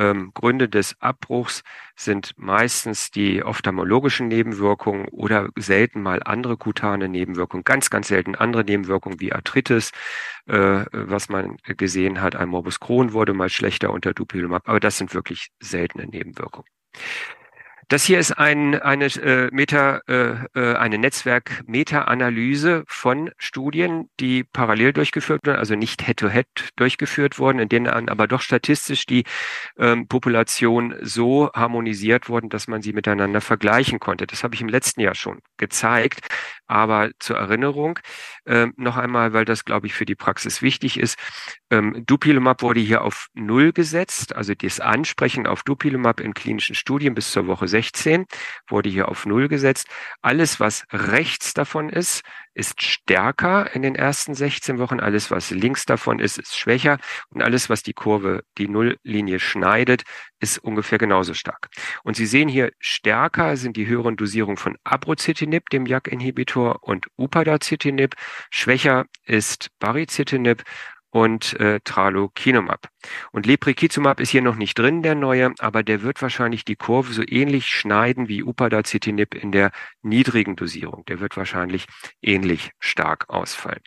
Ähm, 0.00 0.32
Gründe 0.32 0.70
des 0.70 0.96
Abbruchs 1.00 1.62
sind 1.94 2.32
meistens 2.38 3.10
die 3.10 3.44
ophthalmologischen 3.44 4.28
Nebenwirkungen 4.28 5.06
oder 5.08 5.50
selten 5.56 6.00
mal 6.00 6.22
andere 6.22 6.56
kutane 6.56 7.06
Nebenwirkungen, 7.06 7.64
ganz, 7.64 7.90
ganz 7.90 8.08
selten 8.08 8.34
andere 8.34 8.64
Nebenwirkungen 8.64 9.20
wie 9.20 9.34
Arthritis, 9.34 9.92
äh, 10.46 10.86
was 10.90 11.28
man 11.28 11.58
gesehen 11.76 12.22
hat. 12.22 12.34
Ein 12.34 12.48
Morbus 12.48 12.80
Crohn 12.80 13.12
wurde 13.12 13.34
mal 13.34 13.50
schlechter 13.50 13.90
unter 13.90 14.14
Dupilumab, 14.14 14.66
aber 14.66 14.80
das 14.80 14.96
sind 14.96 15.12
wirklich 15.12 15.50
seltene 15.60 16.06
Nebenwirkungen. 16.06 16.66
Das 17.90 18.04
hier 18.04 18.20
ist 18.20 18.30
ein, 18.38 18.80
eine 18.80 19.06
äh, 19.06 19.48
Meta, 19.50 20.00
äh, 20.06 20.36
äh, 20.54 20.76
eine 20.76 20.96
Netzwerk-Meta-Analyse 20.96 22.84
von 22.86 23.32
Studien, 23.36 24.08
die 24.20 24.44
parallel 24.44 24.92
durchgeführt 24.92 25.40
wurden, 25.44 25.58
also 25.58 25.74
nicht 25.74 26.00
Head-to-Head 26.00 26.46
-head 26.56 26.68
durchgeführt 26.76 27.40
wurden, 27.40 27.58
in 27.58 27.68
denen 27.68 27.88
aber 27.88 28.28
doch 28.28 28.42
statistisch 28.42 29.06
die 29.06 29.24
ähm, 29.76 30.06
Population 30.06 30.94
so 31.02 31.50
harmonisiert 31.52 32.28
wurden, 32.28 32.48
dass 32.48 32.68
man 32.68 32.80
sie 32.80 32.92
miteinander 32.92 33.40
vergleichen 33.40 33.98
konnte. 33.98 34.28
Das 34.28 34.44
habe 34.44 34.54
ich 34.54 34.60
im 34.60 34.68
letzten 34.68 35.00
Jahr 35.00 35.16
schon 35.16 35.40
gezeigt. 35.56 36.28
Aber 36.68 37.10
zur 37.18 37.38
Erinnerung 37.38 37.98
äh, 38.44 38.68
noch 38.76 38.96
einmal, 38.96 39.32
weil 39.32 39.44
das, 39.44 39.64
glaube 39.64 39.88
ich, 39.88 39.94
für 39.94 40.04
die 40.04 40.14
Praxis 40.14 40.62
wichtig 40.62 41.00
ist. 41.00 41.18
Ähm, 41.72 42.04
Dupilumab 42.06 42.62
wurde 42.62 42.78
hier 42.78 43.02
auf 43.02 43.26
Null 43.34 43.72
gesetzt, 43.72 44.36
also 44.36 44.54
das 44.54 44.78
Ansprechen 44.78 45.48
auf 45.48 45.64
Dupilumab 45.64 46.20
in 46.20 46.32
klinischen 46.32 46.76
Studien 46.76 47.14
bis 47.14 47.32
zur 47.32 47.48
Woche 47.48 47.66
16 47.66 47.79
wurde 48.68 48.90
hier 48.90 49.08
auf 49.08 49.26
Null 49.26 49.48
gesetzt. 49.48 49.88
Alles, 50.22 50.60
was 50.60 50.84
rechts 50.92 51.54
davon 51.54 51.88
ist, 51.88 52.22
ist 52.54 52.82
stärker 52.82 53.74
in 53.74 53.82
den 53.82 53.94
ersten 53.94 54.34
16 54.34 54.78
Wochen. 54.78 55.00
Alles, 55.00 55.30
was 55.30 55.50
links 55.50 55.86
davon 55.86 56.18
ist, 56.18 56.38
ist 56.38 56.56
schwächer. 56.56 56.98
Und 57.28 57.42
alles, 57.42 57.70
was 57.70 57.82
die 57.82 57.92
Kurve, 57.92 58.42
die 58.58 58.68
Nulllinie 58.68 59.38
schneidet, 59.38 60.02
ist 60.40 60.58
ungefähr 60.58 60.98
genauso 60.98 61.34
stark. 61.34 61.68
Und 62.02 62.16
Sie 62.16 62.26
sehen 62.26 62.48
hier, 62.48 62.72
stärker 62.78 63.56
sind 63.56 63.76
die 63.76 63.86
höheren 63.86 64.16
Dosierungen 64.16 64.56
von 64.56 64.76
Abrocitinib, 64.84 65.70
dem 65.70 65.86
JAK-Inhibitor, 65.86 66.82
und 66.82 67.06
Upadacitinib. 67.16 68.14
Schwächer 68.50 69.06
ist 69.24 69.68
Baricitinib 69.78 70.64
und 71.10 71.58
äh, 71.58 71.80
Tralokinumab. 71.84 72.88
Und 73.32 73.46
Lebrikizumab 73.46 74.20
ist 74.20 74.30
hier 74.30 74.42
noch 74.42 74.56
nicht 74.56 74.78
drin, 74.78 75.02
der 75.02 75.14
neue, 75.14 75.52
aber 75.58 75.82
der 75.82 76.02
wird 76.02 76.22
wahrscheinlich 76.22 76.64
die 76.64 76.76
Kurve 76.76 77.12
so 77.12 77.22
ähnlich 77.26 77.66
schneiden 77.66 78.28
wie 78.28 78.42
Upadacitinib 78.42 79.34
in 79.34 79.52
der 79.52 79.72
niedrigen 80.02 80.56
Dosierung. 80.56 81.04
Der 81.06 81.20
wird 81.20 81.36
wahrscheinlich 81.36 81.86
ähnlich 82.22 82.70
stark 82.78 83.28
ausfallen. 83.28 83.82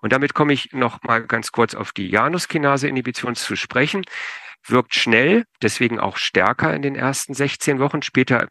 Und 0.00 0.12
damit 0.12 0.34
komme 0.34 0.52
ich 0.52 0.72
noch 0.72 1.02
mal 1.02 1.26
ganz 1.26 1.52
kurz 1.52 1.74
auf 1.74 1.92
die 1.92 2.08
Januskinase-Inhibition 2.08 3.34
zu 3.34 3.56
sprechen. 3.56 4.04
Wirkt 4.66 4.94
schnell, 4.94 5.44
deswegen 5.62 5.98
auch 5.98 6.16
stärker 6.16 6.74
in 6.74 6.82
den 6.82 6.94
ersten 6.94 7.34
16 7.34 7.78
Wochen. 7.80 8.02
Später 8.02 8.48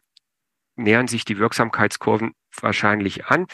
nähern 0.76 1.08
sich 1.08 1.24
die 1.24 1.38
Wirksamkeitskurven 1.38 2.32
wahrscheinlich 2.60 3.26
an. 3.26 3.46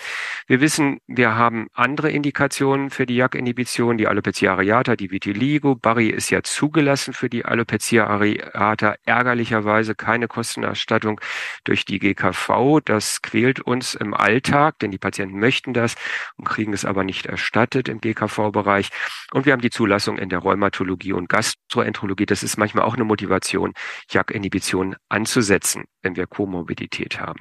Wir 0.46 0.60
wissen, 0.60 1.00
wir 1.06 1.36
haben 1.36 1.68
andere 1.72 2.10
Indikationen 2.10 2.90
für 2.90 3.06
die 3.06 3.16
JAK-Inhibition, 3.16 3.98
die 3.98 4.06
Alopecia 4.06 4.52
areata, 4.52 4.96
die 4.96 5.10
Vitiligo. 5.10 5.74
Barry 5.74 6.08
ist 6.08 6.30
ja 6.30 6.42
zugelassen 6.42 7.14
für 7.14 7.28
die 7.28 7.44
Alopecia 7.44 8.06
areata. 8.06 8.96
Ärgerlicherweise 9.04 9.94
keine 9.94 10.28
Kostenerstattung 10.28 11.20
durch 11.64 11.84
die 11.84 11.98
GKV. 11.98 12.80
Das 12.84 13.22
quält 13.22 13.60
uns 13.60 13.94
im 13.94 14.14
Alltag, 14.14 14.78
denn 14.80 14.90
die 14.90 14.98
Patienten 14.98 15.38
möchten 15.38 15.74
das 15.74 15.94
und 16.36 16.44
kriegen 16.44 16.72
es 16.72 16.84
aber 16.84 17.04
nicht 17.04 17.26
erstattet 17.26 17.88
im 17.88 18.00
GKV-Bereich. 18.00 18.90
Und 19.32 19.46
wir 19.46 19.52
haben 19.52 19.62
die 19.62 19.70
Zulassung 19.70 20.18
in 20.18 20.28
der 20.28 20.40
Rheumatologie 20.40 21.12
und 21.12 21.28
Gastroenterologie. 21.28 22.26
Das 22.26 22.42
ist 22.42 22.56
manchmal 22.56 22.84
auch 22.84 22.94
eine 22.94 23.04
Motivation, 23.04 23.72
JAK-Inhibition 24.10 24.96
anzusetzen, 25.08 25.84
wenn 26.02 26.16
wir 26.16 26.26
Komorbidität 26.26 27.20
haben. 27.20 27.40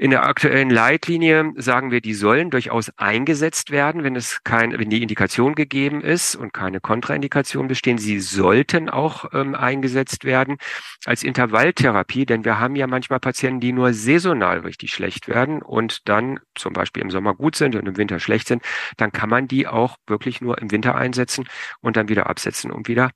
In 0.00 0.12
der 0.12 0.22
aktuellen 0.22 0.70
Leitlinie 0.70 1.54
sagen 1.56 1.90
wir, 1.90 2.00
die 2.00 2.14
sollen 2.14 2.50
durchaus 2.50 2.92
eingesetzt 2.98 3.72
werden, 3.72 4.04
wenn 4.04 4.14
es 4.14 4.44
kein, 4.44 4.78
wenn 4.78 4.90
die 4.90 5.02
Indikation 5.02 5.56
gegeben 5.56 6.02
ist 6.02 6.36
und 6.36 6.52
keine 6.52 6.78
Kontraindikation 6.80 7.66
bestehen. 7.66 7.98
Sie 7.98 8.20
sollten 8.20 8.88
auch 8.88 9.24
ähm, 9.32 9.56
eingesetzt 9.56 10.24
werden 10.24 10.58
als 11.04 11.24
Intervalltherapie, 11.24 12.26
denn 12.26 12.44
wir 12.44 12.60
haben 12.60 12.76
ja 12.76 12.86
manchmal 12.86 13.18
Patienten, 13.18 13.58
die 13.58 13.72
nur 13.72 13.92
saisonal 13.92 14.60
richtig 14.60 14.92
schlecht 14.92 15.26
werden 15.26 15.62
und 15.62 16.08
dann 16.08 16.38
zum 16.54 16.74
Beispiel 16.74 17.02
im 17.02 17.10
Sommer 17.10 17.34
gut 17.34 17.56
sind 17.56 17.74
und 17.74 17.88
im 17.88 17.96
Winter 17.96 18.20
schlecht 18.20 18.46
sind. 18.46 18.62
Dann 18.98 19.10
kann 19.10 19.28
man 19.28 19.48
die 19.48 19.66
auch 19.66 19.96
wirklich 20.06 20.40
nur 20.40 20.58
im 20.58 20.70
Winter 20.70 20.94
einsetzen 20.94 21.48
und 21.80 21.96
dann 21.96 22.08
wieder 22.08 22.30
absetzen, 22.30 22.70
um 22.70 22.86
wieder 22.86 23.10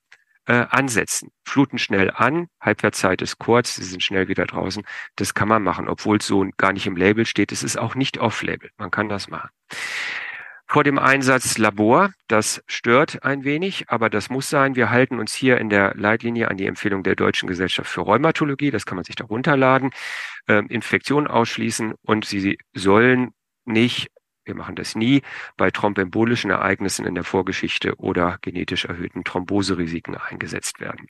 äh, 0.47 0.67
ansetzen. 0.71 1.31
Fluten 1.45 1.79
schnell 1.79 2.11
an, 2.11 2.49
Halbwertszeit 2.61 3.23
ist 3.23 3.39
kurz, 3.39 3.77
sie 3.77 3.85
sind 3.85 4.03
schnell 4.03 4.29
wieder 4.29 4.47
draußen. 4.47 4.85
Das 5.17 5.35
kann 5.35 5.49
man 5.49 5.63
machen, 5.63 5.89
obwohl 5.89 6.19
es 6.19 6.27
so 6.27 6.47
gar 6.57 6.73
nicht 6.73 6.87
im 6.87 6.97
Label 6.97 7.27
steht. 7.27 7.53
Es 7.53 7.63
ist 7.63 7.79
auch 7.79 7.95
nicht 7.95 8.19
off-Label. 8.19 8.71
Man 8.77 8.91
kann 8.91 9.09
das 9.09 9.29
machen. 9.29 9.51
Vor 10.67 10.85
dem 10.85 10.99
Einsatz 10.99 11.59
Labor, 11.59 12.13
das 12.29 12.63
stört 12.67 13.25
ein 13.25 13.45
wenig, 13.45 13.91
aber 13.91 14.09
das 14.09 14.31
muss 14.31 14.49
sein. 14.49 14.75
Wir 14.75 14.89
halten 14.89 15.19
uns 15.19 15.35
hier 15.35 15.59
in 15.59 15.69
der 15.69 15.95
Leitlinie 15.97 16.49
an 16.49 16.57
die 16.57 16.65
Empfehlung 16.65 17.03
der 17.03 17.15
Deutschen 17.15 17.47
Gesellschaft 17.47 17.91
für 17.91 18.01
Rheumatologie, 18.01 18.71
das 18.71 18.87
kann 18.87 18.97
man 18.97 19.05
sich 19.05 19.15
da 19.15 19.25
runterladen, 19.25 19.91
äh, 20.47 20.63
Infektionen 20.69 21.27
ausschließen 21.27 21.93
und 22.01 22.25
sie 22.25 22.57
sollen 22.73 23.33
nicht 23.67 24.09
wir 24.45 24.55
machen 24.55 24.77
das 24.77 24.95
nie 24.95 25.23
bei 25.57 25.71
thromboembolischen 25.71 26.51
Ereignissen 26.51 27.07
in 27.07 27.15
der 27.15 27.25
Vorgeschichte 27.25 27.95
oder 27.97 28.39
genetisch 28.43 28.85
erhöhten 28.85 29.25
Thromboserisiken 29.25 30.17
eingesetzt 30.17 30.81
werden. 30.81 31.07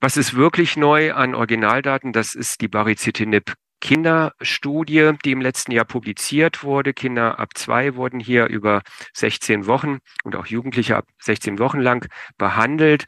Was 0.00 0.16
ist 0.16 0.34
wirklich 0.34 0.76
neu 0.76 1.12
an 1.12 1.34
Originaldaten? 1.34 2.12
Das 2.12 2.34
ist 2.34 2.60
die 2.60 2.68
Baricitinib 2.68 3.54
Kinderstudie, 3.80 5.12
die 5.24 5.32
im 5.32 5.40
letzten 5.40 5.72
Jahr 5.72 5.84
publiziert 5.84 6.64
wurde. 6.64 6.92
Kinder 6.92 7.38
ab 7.38 7.50
zwei 7.54 7.94
wurden 7.94 8.20
hier 8.20 8.46
über 8.46 8.82
16 9.14 9.66
Wochen 9.66 9.98
und 10.24 10.36
auch 10.36 10.46
Jugendliche 10.46 10.96
ab 10.96 11.06
16 11.20 11.58
Wochen 11.58 11.80
lang 11.80 12.06
behandelt 12.38 13.06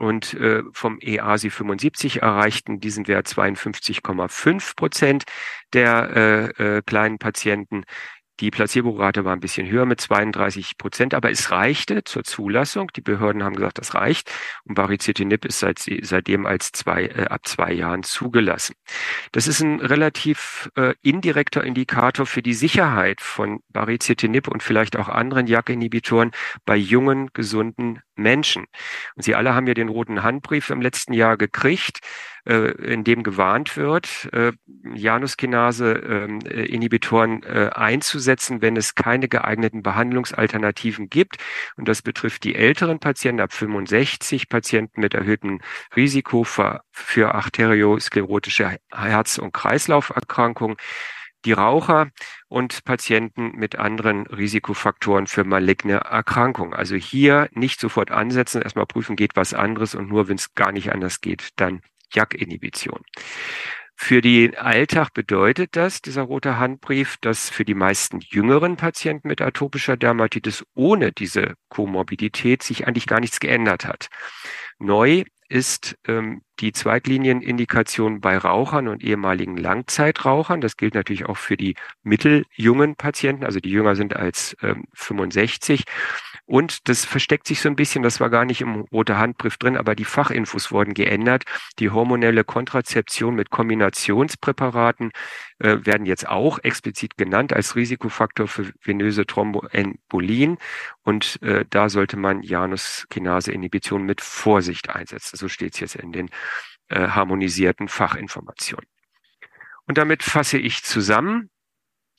und 0.00 0.32
äh, 0.34 0.62
vom 0.72 0.98
EASI 1.00 1.50
75 1.50 2.22
erreichten 2.22 2.80
diesen 2.80 3.06
Wert 3.06 3.26
52,5 3.28 4.74
Prozent 4.74 5.24
der 5.74 6.54
äh, 6.58 6.76
äh, 6.78 6.82
kleinen 6.82 7.18
Patienten. 7.18 7.84
Die 8.40 8.50
Placebo-Rate 8.50 9.24
war 9.24 9.34
ein 9.34 9.40
bisschen 9.40 9.68
höher 9.68 9.84
mit 9.84 10.00
32 10.00 10.78
Prozent, 10.78 11.14
aber 11.14 11.30
es 11.30 11.50
reichte 11.50 12.04
zur 12.04 12.24
Zulassung. 12.24 12.90
Die 12.96 13.02
Behörden 13.02 13.44
haben 13.44 13.54
gesagt, 13.54 13.78
das 13.78 13.94
reicht. 13.94 14.32
Und 14.64 14.74
Baricitinib 14.76 15.44
ist 15.44 15.58
seit, 15.58 15.78
seitdem 16.02 16.46
als 16.46 16.72
zwei, 16.72 17.06
äh, 17.06 17.26
ab 17.26 17.46
zwei 17.46 17.72
Jahren 17.72 18.02
zugelassen. 18.02 18.74
Das 19.32 19.46
ist 19.46 19.60
ein 19.60 19.80
relativ 19.80 20.70
äh, 20.76 20.94
indirekter 21.02 21.62
Indikator 21.62 22.24
für 22.24 22.42
die 22.42 22.54
Sicherheit 22.54 23.20
von 23.20 23.60
Baricitinib 23.68 24.48
und 24.48 24.62
vielleicht 24.62 24.96
auch 24.96 25.08
anderen 25.08 25.46
JAK-Inhibitoren 25.46 26.30
bei 26.64 26.76
jungen, 26.76 27.30
gesunden 27.34 28.00
Menschen. 28.20 28.66
Und 29.16 29.22
Sie 29.22 29.34
alle 29.34 29.54
haben 29.54 29.66
ja 29.66 29.74
den 29.74 29.88
roten 29.88 30.22
Handbrief 30.22 30.70
im 30.70 30.80
letzten 30.80 31.12
Jahr 31.12 31.36
gekriegt 31.36 32.00
äh, 32.46 32.70
in 32.70 33.04
dem 33.04 33.22
gewarnt 33.22 33.76
wird, 33.76 34.30
äh, 34.32 34.52
Januskinase-Inhibitoren 34.94 37.42
ähm, 37.44 37.44
äh, 37.44 37.68
einzusetzen, 37.70 38.62
wenn 38.62 38.76
es 38.76 38.94
keine 38.94 39.28
geeigneten 39.28 39.82
Behandlungsalternativen 39.82 41.10
gibt. 41.10 41.36
Und 41.76 41.86
das 41.86 42.00
betrifft 42.02 42.44
die 42.44 42.54
älteren 42.54 42.98
Patienten 42.98 43.42
ab 43.42 43.52
65, 43.52 44.48
Patienten 44.48 45.02
mit 45.02 45.12
erhöhtem 45.14 45.60
Risiko 45.94 46.44
für, 46.44 46.80
für 46.92 47.34
arteriosklerotische 47.34 48.78
Herz- 48.90 49.36
und 49.38 49.52
Kreislauferkrankungen 49.52 50.78
die 51.44 51.52
Raucher 51.52 52.10
und 52.48 52.84
Patienten 52.84 53.52
mit 53.56 53.76
anderen 53.76 54.26
Risikofaktoren 54.26 55.26
für 55.26 55.44
maligne 55.44 55.98
Erkrankungen. 55.98 56.74
Also 56.74 56.96
hier 56.96 57.48
nicht 57.52 57.80
sofort 57.80 58.10
ansetzen, 58.10 58.62
erstmal 58.62 58.86
prüfen, 58.86 59.16
geht 59.16 59.36
was 59.36 59.54
anderes 59.54 59.94
und 59.94 60.08
nur 60.08 60.28
wenn 60.28 60.36
es 60.36 60.54
gar 60.54 60.72
nicht 60.72 60.92
anders 60.92 61.20
geht, 61.20 61.48
dann 61.56 61.80
JAK-Inhibition. 62.12 63.00
Für 64.02 64.22
den 64.22 64.56
Alltag 64.56 65.12
bedeutet 65.12 65.76
das, 65.76 66.00
dieser 66.00 66.22
rote 66.22 66.58
Handbrief, 66.58 67.18
dass 67.20 67.50
für 67.50 67.66
die 67.66 67.74
meisten 67.74 68.20
jüngeren 68.20 68.76
Patienten 68.76 69.28
mit 69.28 69.42
atopischer 69.42 69.98
Dermatitis 69.98 70.64
ohne 70.74 71.12
diese 71.12 71.52
Komorbidität 71.68 72.62
sich 72.62 72.86
eigentlich 72.86 73.06
gar 73.06 73.20
nichts 73.20 73.40
geändert 73.40 73.84
hat. 73.84 74.08
Neu 74.78 75.24
ist 75.50 75.98
ähm, 76.06 76.42
die 76.60 76.72
Zweitlinienindikation 76.72 78.20
bei 78.20 78.38
Rauchern 78.38 78.86
und 78.86 79.02
ehemaligen 79.02 79.56
Langzeitrauchern. 79.56 80.60
Das 80.60 80.76
gilt 80.76 80.94
natürlich 80.94 81.26
auch 81.26 81.36
für 81.36 81.56
die 81.56 81.74
mitteljungen 82.02 82.94
Patienten, 82.94 83.44
also 83.44 83.58
die 83.58 83.70
jünger 83.70 83.96
sind 83.96 84.14
als 84.14 84.56
ähm, 84.62 84.84
65. 84.94 85.84
Und 86.50 86.88
das 86.88 87.04
versteckt 87.04 87.46
sich 87.46 87.60
so 87.60 87.68
ein 87.68 87.76
bisschen, 87.76 88.02
das 88.02 88.18
war 88.18 88.28
gar 88.28 88.44
nicht 88.44 88.60
im 88.60 88.80
rote 88.90 89.16
Handbrief 89.18 89.56
drin, 89.56 89.76
aber 89.76 89.94
die 89.94 90.04
Fachinfos 90.04 90.72
wurden 90.72 90.94
geändert. 90.94 91.44
Die 91.78 91.90
hormonelle 91.90 92.42
Kontrazeption 92.42 93.36
mit 93.36 93.50
Kombinationspräparaten 93.50 95.12
äh, 95.60 95.76
werden 95.84 96.06
jetzt 96.06 96.28
auch 96.28 96.58
explizit 96.58 97.16
genannt 97.16 97.52
als 97.52 97.76
Risikofaktor 97.76 98.48
für 98.48 98.72
venöse 98.82 99.26
Thromboembolien. 99.26 100.58
Und 101.04 101.40
äh, 101.40 101.66
da 101.70 101.88
sollte 101.88 102.16
man 102.16 102.42
Januskinase-Inhibition 102.42 104.02
mit 104.02 104.20
Vorsicht 104.20 104.90
einsetzen. 104.90 105.36
So 105.36 105.46
steht 105.46 105.74
es 105.74 105.78
jetzt 105.78 105.94
in 105.94 106.10
den 106.10 106.30
äh, 106.88 107.10
harmonisierten 107.10 107.86
Fachinformationen. 107.86 108.88
Und 109.86 109.98
damit 109.98 110.24
fasse 110.24 110.58
ich 110.58 110.82
zusammen. 110.82 111.48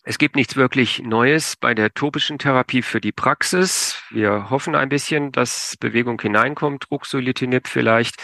Es 0.04 0.18
gibt 0.18 0.36
nichts 0.36 0.56
wirklich 0.56 1.04
Neues 1.04 1.56
bei 1.56 1.76
der 1.76 1.94
topischen 1.94 2.40
Therapie 2.40 2.82
für 2.82 3.00
die 3.00 3.12
Praxis. 3.12 4.02
Wir 4.10 4.50
hoffen 4.50 4.74
ein 4.74 4.90
bisschen, 4.90 5.32
dass 5.32 5.78
Bewegung 5.80 6.20
hineinkommt, 6.20 6.90
Ruxolitinib 6.90 7.68
vielleicht 7.68 8.16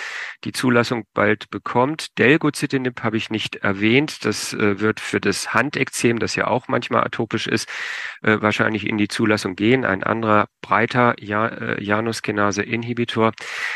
die 0.44 0.54
Zulassung 0.54 1.06
bald 1.14 1.52
bekommt. 1.52 2.18
Delgocitinib 2.18 3.04
habe 3.04 3.18
ich 3.18 3.30
nicht 3.30 3.58
erwähnt. 3.58 4.26
Das 4.26 4.54
äh, 4.54 4.80
wird 4.80 5.00
für 5.00 5.22
das 5.22 5.54
Handekzem, 5.54 6.18
das 6.18 6.36
ja 6.36 6.48
auch 6.48 6.68
manchmal 6.68 7.04
atopisch 7.04 7.46
ist, 7.46 7.70
äh, 8.24 8.42
wahrscheinlich 8.42 8.88
in 8.88 8.98
die 8.98 9.08
Zulassung 9.08 9.56
gehen. 9.56 9.86
Ein 9.86 10.04
anderer 10.04 10.48
breiter 10.62 11.14
ja 11.20 11.48
äh, 11.48 11.84
Januskinase-Inhibitor. 11.84 13.34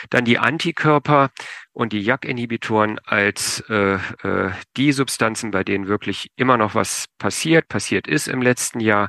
Dann 0.09 0.25
die 0.25 0.39
Antikörper 0.39 1.29
und 1.73 1.93
die 1.93 2.01
JAK-Inhibitoren 2.01 2.99
als 3.05 3.63
äh, 3.69 3.95
äh, 3.95 4.51
die 4.77 4.91
Substanzen, 4.91 5.51
bei 5.51 5.63
denen 5.63 5.87
wirklich 5.87 6.31
immer 6.35 6.57
noch 6.57 6.75
was 6.75 7.07
passiert, 7.17 7.69
passiert 7.69 8.07
ist 8.07 8.27
im 8.27 8.41
letzten 8.41 8.79
Jahr, 8.79 9.07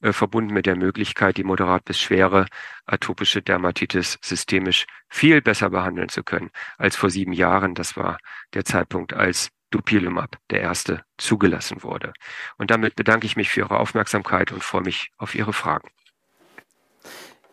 äh, 0.00 0.12
verbunden 0.12 0.54
mit 0.54 0.66
der 0.66 0.76
Möglichkeit, 0.76 1.36
die 1.36 1.44
moderat 1.44 1.84
bis 1.84 1.98
schwere 1.98 2.46
atopische 2.86 3.42
Dermatitis 3.42 4.18
systemisch 4.22 4.86
viel 5.08 5.42
besser 5.42 5.70
behandeln 5.70 6.08
zu 6.08 6.22
können 6.22 6.50
als 6.78 6.96
vor 6.96 7.10
sieben 7.10 7.32
Jahren. 7.32 7.74
Das 7.74 7.96
war 7.96 8.18
der 8.54 8.64
Zeitpunkt, 8.64 9.12
als 9.12 9.50
Dupilumab, 9.70 10.38
der 10.50 10.62
erste, 10.62 11.02
zugelassen 11.18 11.82
wurde. 11.82 12.12
Und 12.56 12.70
damit 12.70 12.96
bedanke 12.96 13.26
ich 13.26 13.36
mich 13.36 13.50
für 13.50 13.60
Ihre 13.60 13.78
Aufmerksamkeit 13.78 14.50
und 14.50 14.64
freue 14.64 14.82
mich 14.82 15.10
auf 15.18 15.34
Ihre 15.34 15.52
Fragen. 15.52 15.90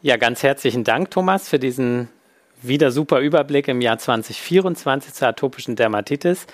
Ja, 0.01 0.17
ganz 0.17 0.43
herzlichen 0.43 0.83
Dank, 0.83 1.11
Thomas, 1.11 1.49
für 1.49 1.59
diesen 1.59 2.09
wieder 2.67 2.91
super 2.91 3.19
Überblick 3.19 3.67
im 3.67 3.81
Jahr 3.81 3.97
2024 3.97 5.13
zur 5.13 5.27
atopischen 5.27 5.75
Dermatitis. 5.75 6.47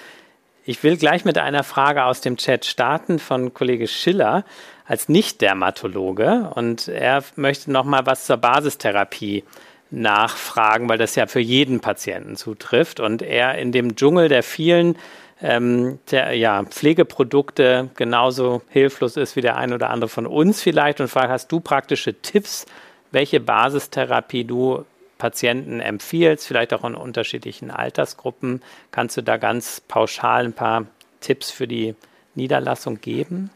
Ich 0.63 0.83
will 0.83 0.97
gleich 0.97 1.25
mit 1.25 1.37
einer 1.37 1.63
Frage 1.63 2.03
aus 2.05 2.21
dem 2.21 2.37
Chat 2.37 2.65
starten 2.65 3.17
von 3.17 3.53
Kollege 3.53 3.87
Schiller 3.87 4.45
als 4.85 5.09
Nicht-Dermatologe 5.09 6.51
und 6.53 6.87
er 6.87 7.23
möchte 7.35 7.71
noch 7.71 7.85
mal 7.85 8.05
was 8.05 8.25
zur 8.25 8.37
Basistherapie 8.37 9.43
nachfragen, 9.89 10.87
weil 10.87 10.97
das 10.97 11.15
ja 11.15 11.27
für 11.27 11.39
jeden 11.39 11.79
Patienten 11.79 12.35
zutrifft 12.35 12.99
und 12.99 13.21
er 13.21 13.57
in 13.57 13.71
dem 13.71 13.95
Dschungel 13.95 14.29
der 14.29 14.43
vielen 14.43 14.97
ähm, 15.41 15.99
der, 16.11 16.33
ja, 16.33 16.63
Pflegeprodukte 16.63 17.89
genauso 17.95 18.61
hilflos 18.69 19.17
ist 19.17 19.35
wie 19.35 19.41
der 19.41 19.57
ein 19.57 19.73
oder 19.73 19.89
andere 19.89 20.09
von 20.09 20.27
uns 20.27 20.61
vielleicht 20.61 21.01
und 21.01 21.07
fragt, 21.07 21.29
hast 21.29 21.51
du 21.51 21.59
praktische 21.59 22.13
Tipps, 22.21 22.65
welche 23.11 23.39
Basistherapie 23.39 24.45
du 24.45 24.85
Patienten 25.21 25.81
empfiehlst, 25.81 26.47
vielleicht 26.47 26.73
auch 26.73 26.83
in 26.83 26.95
unterschiedlichen 26.95 27.69
Altersgruppen. 27.69 28.63
Kannst 28.89 29.17
du 29.17 29.21
da 29.21 29.37
ganz 29.37 29.79
pauschal 29.79 30.45
ein 30.45 30.53
paar 30.53 30.87
Tipps 31.19 31.51
für 31.51 31.67
die 31.67 31.93
Niederlassung 32.33 33.01
geben? 33.01 33.51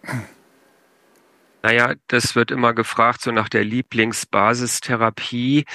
Naja, 1.63 1.95
das 2.07 2.35
wird 2.35 2.51
immer 2.51 2.75
gefragt, 2.75 3.23
so 3.23 3.31
nach 3.31 3.49
der 3.49 3.63
Lieblingsbasistherapie. 3.63 5.65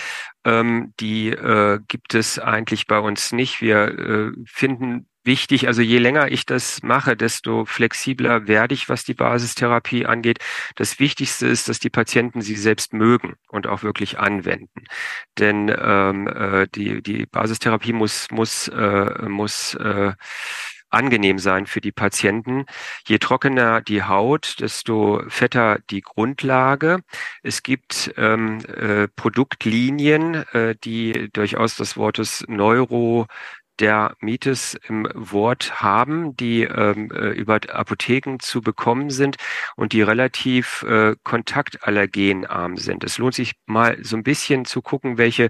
Ähm, 0.45 0.95
die 1.01 1.31
äh, 1.31 1.81
gibt 1.89 2.15
es 2.15 2.39
eigentlich 2.39 2.87
bei 2.87 3.01
uns 3.01 3.33
nicht. 3.33 3.61
Wir 3.61 3.89
äh, 3.89 4.31
finden 4.47 5.09
wichtig. 5.25 5.67
Also 5.67 5.83
je 5.83 5.99
länger 5.99 6.31
ich 6.31 6.47
das 6.47 6.83
mache, 6.83 7.17
desto 7.17 7.65
flexibler 7.65 8.47
werde 8.49 8.75
ich, 8.75 8.89
was 8.89 9.05
die 9.05 9.15
Basistherapie 9.15 10.07
angeht. 10.07 10.39
Das 10.77 10.99
Wichtigste 10.99 11.47
ist, 11.47 11.69
dass 11.69 11.79
die 11.79 11.91
Patienten 11.91 12.43
sie 12.43 12.57
selbst 12.57 12.93
mögen 12.93 13.35
und 13.49 13.67
auch 13.67 13.83
wirklich 13.83 14.19
anwenden. 14.19 14.85
Denn 15.39 15.75
ähm, 15.77 16.29
äh, 16.29 16.67
die, 16.75 17.03
die 17.03 17.27
Basistherapie 17.27 17.93
muss, 17.93 18.29
muss, 18.31 18.69
äh, 18.69 19.29
muss 19.29 19.75
äh, 19.75 20.13
angenehm 20.91 21.39
sein 21.39 21.67
für 21.67 21.81
die 21.81 21.93
Patienten. 21.93 22.67
Je 23.07 23.19
trockener 23.19 23.81
die 23.81 24.03
Haut, 24.03 24.57
desto 24.61 25.23
fetter 25.29 25.79
die 25.91 26.03
Grundlage. 26.03 27.01
Es 27.43 27.63
gibt 27.63 28.13
ähm, 28.17 28.59
äh, 28.67 29.09
Produktlinien, 29.09 30.35
äh, 30.53 30.75
die 30.83 31.31
durchaus 31.33 31.77
das 31.77 31.97
Wortes 31.97 32.45
Neuro 32.49 33.27
der 33.81 34.15
Mites 34.21 34.79
im 34.89 35.09
Wort 35.15 35.83
haben, 35.83 36.37
die 36.37 36.63
ähm, 36.63 37.11
äh, 37.11 37.31
über 37.31 37.61
Apotheken 37.71 38.39
zu 38.39 38.61
bekommen 38.61 39.11
sind 39.11 39.37
und 39.77 39.93
die 39.93 40.03
relativ 40.03 40.83
äh, 40.83 41.17
kontaktallergenarm 41.23 42.77
sind. 42.77 43.05
Es 43.05 43.19
lohnt 43.19 43.35
sich 43.35 43.53
mal 43.67 43.99
so 44.03 44.17
ein 44.17 44.23
bisschen 44.23 44.65
zu 44.65 44.83
gucken, 44.83 45.19
welche 45.19 45.49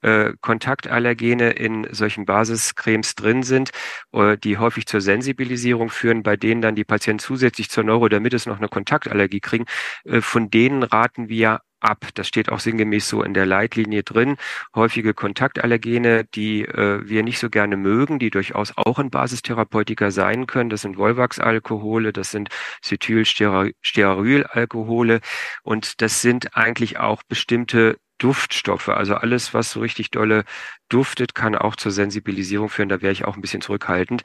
äh, 0.00 0.32
Kontaktallergene 0.40 1.50
in 1.50 1.86
solchen 1.90 2.24
Basiscremes 2.24 3.14
drin 3.14 3.42
sind, 3.42 3.70
äh, 4.12 4.36
die 4.38 4.58
häufig 4.58 4.86
zur 4.86 5.00
Sensibilisierung 5.00 5.90
führen, 5.90 6.22
bei 6.22 6.36
denen 6.36 6.62
dann 6.62 6.76
die 6.76 6.84
Patienten 6.84 7.18
zusätzlich 7.18 7.70
zur 7.70 7.84
Neurodermitis 7.84 8.46
noch 8.46 8.58
eine 8.58 8.68
Kontaktallergie 8.68 9.40
kriegen. 9.40 9.66
Äh, 10.04 10.20
von 10.20 10.50
denen 10.50 10.82
raten 10.82 11.28
wir 11.28 11.60
ab. 11.82 12.06
Das 12.14 12.28
steht 12.28 12.50
auch 12.50 12.60
sinngemäß 12.60 13.08
so 13.08 13.22
in 13.22 13.34
der 13.34 13.44
Leitlinie 13.46 14.02
drin. 14.02 14.36
Häufige 14.74 15.14
Kontaktallergene, 15.14 16.24
die 16.24 16.64
äh, 16.64 17.08
wir 17.08 17.22
nicht 17.22 17.38
so 17.38 17.50
gerne 17.50 17.76
mögen, 17.76 18.18
die 18.18 18.30
durchaus 18.30 18.72
auch 18.76 18.98
in 18.98 19.10
Basistherapeutika 19.10 20.10
sein 20.10 20.46
können. 20.46 20.70
Das 20.70 20.80
sind 20.82 20.96
Volvax-Alkohole, 20.96 22.12
das 22.12 22.30
sind 22.30 22.48
Cetylstearylalkohole 22.82 25.20
und 25.62 26.02
das 26.02 26.22
sind 26.22 26.56
eigentlich 26.56 26.98
auch 26.98 27.22
bestimmte 27.24 27.98
Duftstoffe. 28.18 28.88
Also 28.88 29.16
alles, 29.16 29.52
was 29.52 29.72
so 29.72 29.80
richtig 29.80 30.10
dolle 30.10 30.44
duftet, 30.88 31.34
kann 31.34 31.56
auch 31.56 31.76
zur 31.76 31.90
Sensibilisierung 31.90 32.68
führen. 32.68 32.88
Da 32.88 33.02
wäre 33.02 33.12
ich 33.12 33.24
auch 33.24 33.34
ein 33.34 33.40
bisschen 33.40 33.62
zurückhaltend. 33.62 34.22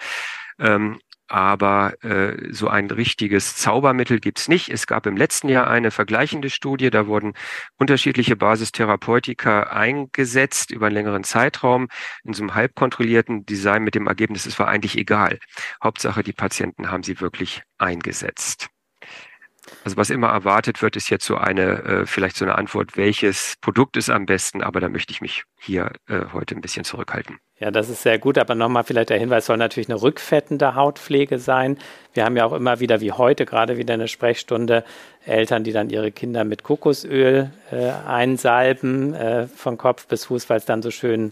Ähm, 0.59 0.99
aber 1.27 2.03
äh, 2.03 2.51
so 2.51 2.67
ein 2.67 2.89
richtiges 2.89 3.55
Zaubermittel 3.55 4.19
gibt's 4.19 4.47
nicht. 4.47 4.69
Es 4.69 4.87
gab 4.87 5.05
im 5.05 5.17
letzten 5.17 5.49
Jahr 5.49 5.67
eine 5.67 5.91
vergleichende 5.91 6.49
Studie, 6.49 6.89
da 6.89 7.07
wurden 7.07 7.33
unterschiedliche 7.77 8.35
Basistherapeutika 8.35 9.63
eingesetzt 9.63 10.71
über 10.71 10.87
einen 10.87 10.95
längeren 10.95 11.23
Zeitraum 11.23 11.87
in 12.23 12.33
so 12.33 12.43
einem 12.43 12.55
halbkontrollierten 12.55 13.45
Design 13.45 13.83
mit 13.83 13.95
dem 13.95 14.07
Ergebnis, 14.07 14.45
es 14.45 14.59
war 14.59 14.67
eigentlich 14.67 14.97
egal. 14.97 15.39
Hauptsache, 15.83 16.23
die 16.23 16.33
Patienten 16.33 16.91
haben 16.91 17.03
sie 17.03 17.19
wirklich 17.19 17.63
eingesetzt. 17.77 18.69
Also 19.87 19.95
was 19.95 20.09
immer 20.09 20.27
erwartet 20.27 20.81
wird, 20.81 20.97
ist 20.97 21.09
jetzt 21.09 21.23
so 21.23 21.37
eine, 21.37 21.81
äh, 21.81 22.05
vielleicht 22.05 22.35
so 22.35 22.43
eine 22.43 22.57
Antwort, 22.57 22.97
welches 22.97 23.55
Produkt 23.61 23.95
ist 23.95 24.09
am 24.09 24.25
besten, 24.25 24.61
aber 24.61 24.81
da 24.81 24.89
möchte 24.89 25.13
ich 25.13 25.21
mich 25.21 25.43
hier 25.61 25.93
äh, 26.09 26.25
heute 26.33 26.55
ein 26.55 26.59
bisschen 26.59 26.83
zurückhalten. 26.83 27.39
Ja, 27.57 27.71
das 27.71 27.87
ist 27.87 28.03
sehr 28.03 28.19
gut, 28.19 28.37
aber 28.37 28.53
nochmal 28.53 28.83
vielleicht 28.83 29.11
der 29.11 29.17
Hinweis, 29.17 29.45
soll 29.45 29.55
natürlich 29.55 29.87
eine 29.87 30.01
rückfettende 30.01 30.75
Hautpflege 30.75 31.39
sein. 31.39 31.77
Wir 32.13 32.25
haben 32.25 32.35
ja 32.35 32.43
auch 32.43 32.51
immer 32.51 32.81
wieder, 32.81 32.99
wie 32.99 33.13
heute 33.13 33.45
gerade 33.45 33.77
wieder 33.77 33.93
eine 33.93 34.09
Sprechstunde, 34.09 34.83
Eltern, 35.25 35.63
die 35.63 35.71
dann 35.71 35.89
ihre 35.89 36.11
Kinder 36.11 36.43
mit 36.43 36.63
Kokosöl 36.63 37.51
äh, 37.71 37.91
einsalben, 38.05 39.13
äh, 39.13 39.47
von 39.47 39.77
Kopf 39.77 40.07
bis 40.07 40.25
Fuß, 40.25 40.49
weil 40.49 40.57
es 40.57 40.65
dann 40.65 40.81
so 40.81 40.91
schön 40.91 41.31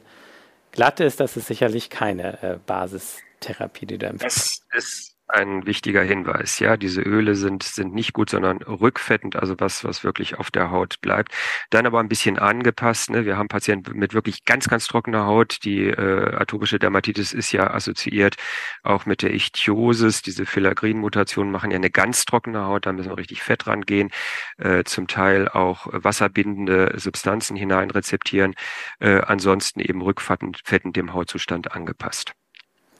glatt 0.71 1.01
ist. 1.01 1.19
Das 1.19 1.35
ist 1.35 1.47
sicherlich 1.47 1.89
keine 1.89 2.41
äh, 2.41 2.57
Basistherapie, 2.65 3.85
die 3.85 3.97
du 3.97 4.05
empfiehlst. 4.05 4.65
Es 4.71 5.14
ein 5.27 5.65
wichtiger 5.65 6.03
Hinweis. 6.03 6.59
Ja, 6.59 6.77
diese 6.77 7.01
Öle 7.01 7.35
sind, 7.35 7.63
sind 7.63 7.93
nicht 7.93 8.13
gut, 8.13 8.29
sondern 8.29 8.57
rückfettend, 8.61 9.35
also 9.35 9.55
was, 9.59 9.83
was 9.83 10.03
wirklich 10.03 10.37
auf 10.37 10.51
der 10.51 10.71
Haut 10.71 11.01
bleibt. 11.01 11.33
Dann 11.71 11.85
aber 11.85 11.99
ein 11.99 12.07
bisschen 12.07 12.37
angepasst. 12.37 13.09
Ne? 13.09 13.25
Wir 13.25 13.37
haben 13.37 13.47
Patienten 13.47 13.97
mit 13.97 14.13
wirklich 14.13 14.45
ganz, 14.45 14.67
ganz 14.67 14.87
trockener 14.87 15.25
Haut. 15.25 15.63
Die 15.63 15.87
äh, 15.87 16.35
atopische 16.35 16.79
Dermatitis 16.79 17.33
ist 17.33 17.51
ja 17.51 17.71
assoziiert 17.71 18.35
auch 18.83 19.05
mit 19.05 19.21
der 19.21 19.33
Ichthyosis. 19.33 20.21
Diese 20.21 20.45
Filaggrin-Mutationen 20.45 21.51
machen 21.51 21.71
ja 21.71 21.77
eine 21.77 21.89
ganz 21.89 22.25
trockene 22.25 22.65
Haut. 22.65 22.85
Da 22.85 22.93
müssen 22.93 23.09
wir 23.09 23.17
richtig 23.17 23.41
Fett 23.41 23.67
rangehen. 23.67 24.11
Äh, 24.57 24.83
zum 24.83 25.07
Teil 25.07 25.47
auch 25.49 25.87
wasserbindende 25.91 26.93
Substanzen 26.97 27.55
hinein 27.55 27.89
rezeptieren. 27.91 28.53
Äh, 28.99 29.21
ansonsten 29.21 29.79
eben 29.79 30.01
rückfettend 30.01 30.95
dem 30.95 31.13
Hautzustand 31.13 31.71
angepasst. 31.71 32.35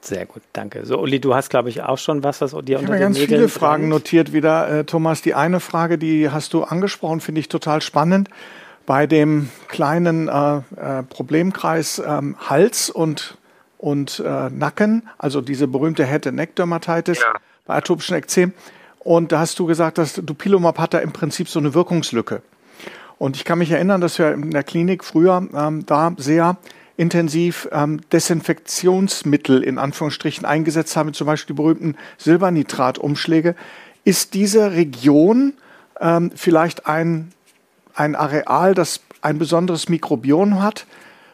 Sehr 0.06 0.28
gut, 0.28 0.44
danke. 0.54 0.86
So, 0.86 1.00
Uli, 1.00 1.20
du 1.20 1.34
hast, 1.34 1.50
glaube 1.50 1.70
ich, 1.70 1.82
auch 1.82 1.98
schon 1.98 2.24
was, 2.24 2.40
was 2.40 2.52
dir 2.52 2.76
ich 2.76 2.78
unter 2.78 2.94
den 2.94 3.02
ganz 3.02 3.18
Nägeln 3.18 3.40
viele 3.40 3.50
Fragen 3.50 3.90
notiert 3.90 4.34
wieder, 4.34 4.70
äh, 4.70 4.84
Thomas. 4.84 5.24
Die 5.24 5.34
eine 5.34 5.60
Frage, 5.60 5.98
die 5.98 6.30
hast 6.30 6.54
du 6.54 6.64
angesprochen, 6.64 7.22
finde 7.22 7.42
ich 7.42 7.50
total 7.50 7.82
spannend. 7.82 8.30
Bei 8.86 9.08
dem 9.08 9.50
kleinen 9.68 10.28
äh, 10.28 10.58
äh, 10.58 11.04
Problemkreis 11.10 12.00
ähm, 12.06 12.36
Hals 12.38 12.92
und, 12.92 13.40
und 13.80 14.22
äh, 14.24 14.52
Nacken, 14.52 15.10
also 15.18 15.42
diese 15.42 15.68
berühmte 15.68 16.06
Head-and-Neck-Dermatitis 16.06 17.22
ja. 17.22 17.34
bei 17.66 17.76
atopischen 17.76 18.16
Ekzem. 18.16 18.54
Und 19.00 19.32
da 19.32 19.40
hast 19.40 19.58
du 19.58 19.66
gesagt, 19.66 19.98
dass 19.98 20.14
Dupilumab 20.14 20.78
hat 20.78 20.94
da 20.94 21.00
im 21.00 21.14
Prinzip 21.14 21.50
so 21.50 21.58
eine 21.58 21.74
Wirkungslücke. 21.74 22.44
Und 23.18 23.38
ich 23.38 23.44
kann 23.44 23.58
mich 23.58 23.72
erinnern, 23.72 24.02
dass 24.02 24.20
wir 24.20 24.34
in 24.34 24.52
der 24.52 24.64
Klinik 24.64 25.04
früher 25.04 25.48
ähm, 25.56 25.84
da 25.88 26.14
sehr 26.18 26.58
intensiv 26.98 27.68
ähm, 27.72 28.02
Desinfektionsmittel 28.12 29.64
in 29.64 29.78
Anführungsstrichen 29.78 30.46
eingesetzt 30.46 30.96
haben, 30.96 31.14
zum 31.14 31.28
Beispiel 31.28 31.56
die 31.56 31.62
berühmten 31.62 31.98
Silbernitratumschläge. 32.18 33.56
Ist 34.04 34.34
diese 34.34 34.72
Region 34.72 35.54
ähm, 36.00 36.32
vielleicht 36.36 36.86
ein, 36.86 37.32
ein 37.94 38.16
Areal, 38.16 38.74
das 38.74 39.02
ein 39.22 39.40
besonderes 39.40 39.90
Mikrobiom 39.90 40.62
hat, 40.62 40.86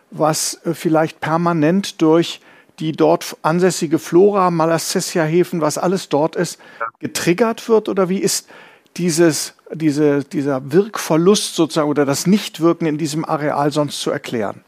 was 0.10 0.66
äh, 0.66 0.74
vielleicht 0.74 1.20
permanent 1.20 2.02
durch 2.02 2.42
die 2.80 2.94
dort 2.94 3.38
ansässige 3.44 4.00
Flora, 4.00 4.50
Malassezia-Hefen, 4.50 5.62
was 5.62 5.78
alles 5.78 6.10
dort 6.10 6.36
ist, 6.36 6.60
getriggert 7.00 7.70
wird? 7.70 7.90
Oder 7.90 8.10
wie 8.10 8.18
ist 8.18 8.50
dieses, 8.98 9.54
diese, 9.72 10.24
dieser 10.24 10.72
Wirkverlust 10.72 11.56
sozusagen 11.56 11.90
oder 11.90 12.06
das 12.06 12.26
Nichtwirken 12.26 12.88
in 12.88 12.98
diesem 12.98 13.24
Areal 13.24 13.72
sonst 13.72 14.02
zu 14.02 14.10
erklären? 14.10 14.64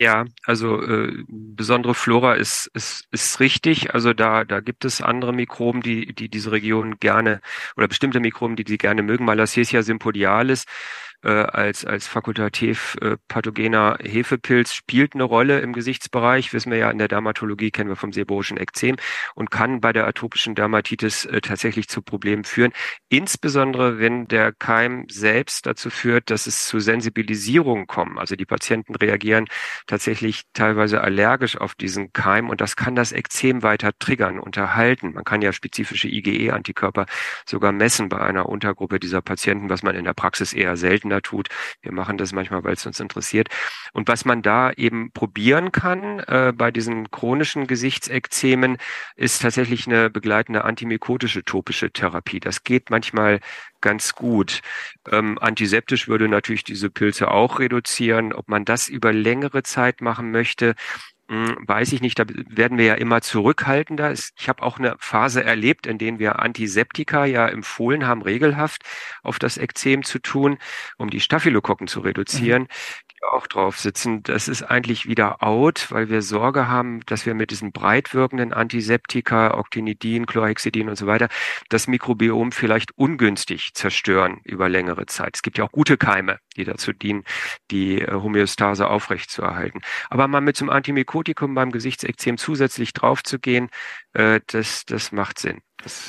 Ja, 0.00 0.26
also 0.44 0.80
äh, 0.80 1.12
besondere 1.28 1.92
Flora 1.92 2.34
ist, 2.34 2.70
ist, 2.72 3.08
ist 3.10 3.40
richtig. 3.40 3.94
Also 3.94 4.12
da, 4.12 4.44
da 4.44 4.60
gibt 4.60 4.84
es 4.84 5.02
andere 5.02 5.32
Mikroben, 5.32 5.80
die, 5.82 6.14
die 6.14 6.28
diese 6.28 6.52
Region 6.52 7.00
gerne 7.00 7.40
oder 7.76 7.88
bestimmte 7.88 8.20
Mikroben, 8.20 8.54
die 8.54 8.62
die 8.62 8.78
gerne 8.78 9.02
mögen. 9.02 9.24
Malassezia 9.24 9.82
sympodialis 9.82 10.66
äh, 11.22 11.30
als, 11.30 11.84
als 11.84 12.06
fakultativ 12.06 12.96
äh, 13.00 13.16
pathogener 13.26 13.98
Hefepilz 14.00 14.72
spielt 14.72 15.14
eine 15.14 15.24
Rolle 15.24 15.60
im 15.60 15.72
Gesichtsbereich, 15.72 16.52
wissen 16.52 16.70
wir 16.70 16.78
ja 16.78 16.90
in 16.90 16.98
der 16.98 17.08
Dermatologie, 17.08 17.70
kennen 17.70 17.88
wir 17.88 17.96
vom 17.96 18.12
seborrhischen 18.12 18.56
Ekzem 18.56 18.96
und 19.34 19.50
kann 19.50 19.80
bei 19.80 19.92
der 19.92 20.06
atopischen 20.06 20.54
Dermatitis 20.54 21.24
äh, 21.24 21.40
tatsächlich 21.40 21.88
zu 21.88 22.02
Problemen 22.02 22.44
führen. 22.44 22.72
Insbesondere, 23.08 23.98
wenn 23.98 24.26
der 24.28 24.52
Keim 24.52 25.06
selbst 25.10 25.66
dazu 25.66 25.90
führt, 25.90 26.30
dass 26.30 26.46
es 26.46 26.66
zu 26.66 26.78
Sensibilisierung 26.78 27.86
kommt. 27.86 28.18
Also 28.18 28.36
die 28.36 28.46
Patienten 28.46 28.94
reagieren 28.94 29.46
tatsächlich 29.86 30.42
teilweise 30.52 31.00
allergisch 31.00 31.56
auf 31.56 31.74
diesen 31.74 32.12
Keim 32.12 32.48
und 32.48 32.60
das 32.60 32.76
kann 32.76 32.94
das 32.94 33.12
Ekzem 33.12 33.62
weiter 33.62 33.90
triggern, 33.98 34.38
unterhalten. 34.38 35.14
Man 35.14 35.24
kann 35.24 35.42
ja 35.42 35.52
spezifische 35.52 36.08
IgE-Antikörper 36.08 37.06
sogar 37.44 37.72
messen 37.72 38.08
bei 38.08 38.20
einer 38.20 38.48
Untergruppe 38.48 39.00
dieser 39.00 39.20
Patienten, 39.20 39.68
was 39.68 39.82
man 39.82 39.96
in 39.96 40.04
der 40.04 40.14
Praxis 40.14 40.52
eher 40.52 40.76
selten 40.76 41.07
seltener 41.08 41.22
tut. 41.22 41.48
Wir 41.82 41.92
machen 41.92 42.18
das 42.18 42.32
manchmal, 42.32 42.64
weil 42.64 42.74
es 42.74 42.86
uns 42.86 43.00
interessiert. 43.00 43.48
Und 43.92 44.08
was 44.08 44.24
man 44.24 44.42
da 44.42 44.70
eben 44.72 45.10
probieren 45.12 45.72
kann 45.72 46.20
äh, 46.20 46.52
bei 46.54 46.70
diesen 46.70 47.10
chronischen 47.10 47.66
Gesichtsekzemen, 47.66 48.78
ist 49.16 49.42
tatsächlich 49.42 49.86
eine 49.86 50.10
begleitende 50.10 50.64
antimykotische 50.64 51.44
topische 51.44 51.90
Therapie. 51.90 52.40
Das 52.40 52.62
geht 52.62 52.90
manchmal 52.90 53.40
ganz 53.80 54.14
gut. 54.14 54.60
Ähm, 55.10 55.38
antiseptisch 55.38 56.08
würde 56.08 56.28
natürlich 56.28 56.64
diese 56.64 56.90
Pilze 56.90 57.30
auch 57.30 57.58
reduzieren. 57.58 58.32
Ob 58.32 58.48
man 58.48 58.64
das 58.64 58.88
über 58.88 59.12
längere 59.12 59.62
Zeit 59.62 60.00
machen 60.00 60.30
möchte, 60.30 60.74
weiß 61.28 61.92
ich 61.92 62.00
nicht, 62.00 62.18
da 62.18 62.24
werden 62.28 62.78
wir 62.78 62.86
ja 62.86 62.94
immer 62.94 63.20
zurückhaltender. 63.20 64.12
Ich 64.12 64.48
habe 64.48 64.62
auch 64.62 64.78
eine 64.78 64.96
Phase 64.98 65.44
erlebt, 65.44 65.86
in 65.86 65.98
denen 65.98 66.18
wir 66.18 66.38
Antiseptika 66.38 67.26
ja 67.26 67.46
empfohlen 67.48 68.06
haben, 68.06 68.22
regelhaft 68.22 68.82
auf 69.22 69.38
das 69.38 69.58
Ekzem 69.58 70.04
zu 70.04 70.20
tun, 70.20 70.58
um 70.96 71.10
die 71.10 71.20
Staphylokokken 71.20 71.86
zu 71.86 72.00
reduzieren. 72.00 72.62
Mhm 72.62 72.68
auch 73.32 73.46
drauf 73.46 73.78
sitzen, 73.78 74.22
das 74.22 74.48
ist 74.48 74.62
eigentlich 74.62 75.06
wieder 75.06 75.42
out, 75.42 75.90
weil 75.90 76.08
wir 76.08 76.22
Sorge 76.22 76.68
haben, 76.68 77.00
dass 77.06 77.26
wir 77.26 77.34
mit 77.34 77.50
diesen 77.50 77.72
breit 77.72 78.14
wirkenden 78.14 78.52
Antiseptika, 78.52 79.54
Octinidin, 79.54 80.26
Chlorhexidin 80.26 80.88
und 80.88 80.96
so 80.96 81.06
weiter, 81.06 81.28
das 81.68 81.86
Mikrobiom 81.86 82.52
vielleicht 82.52 82.96
ungünstig 82.96 83.74
zerstören 83.74 84.40
über 84.44 84.68
längere 84.68 85.06
Zeit. 85.06 85.36
Es 85.36 85.42
gibt 85.42 85.58
ja 85.58 85.64
auch 85.64 85.72
gute 85.72 85.96
Keime, 85.96 86.38
die 86.56 86.64
dazu 86.64 86.92
dienen, 86.92 87.24
die 87.70 88.00
äh, 88.00 88.12
Homöostase 88.12 88.88
aufrechtzuerhalten. 88.88 89.80
Aber 90.10 90.28
mal 90.28 90.40
mit 90.40 90.56
so 90.56 90.64
einem 90.64 90.70
Antimikotikum 90.70 91.54
beim 91.54 91.72
Gesichtsekzem 91.72 92.38
zusätzlich 92.38 92.92
draufzugehen, 92.92 93.68
äh, 94.14 94.40
das, 94.46 94.84
das 94.84 95.12
macht 95.12 95.38
Sinn. 95.38 95.60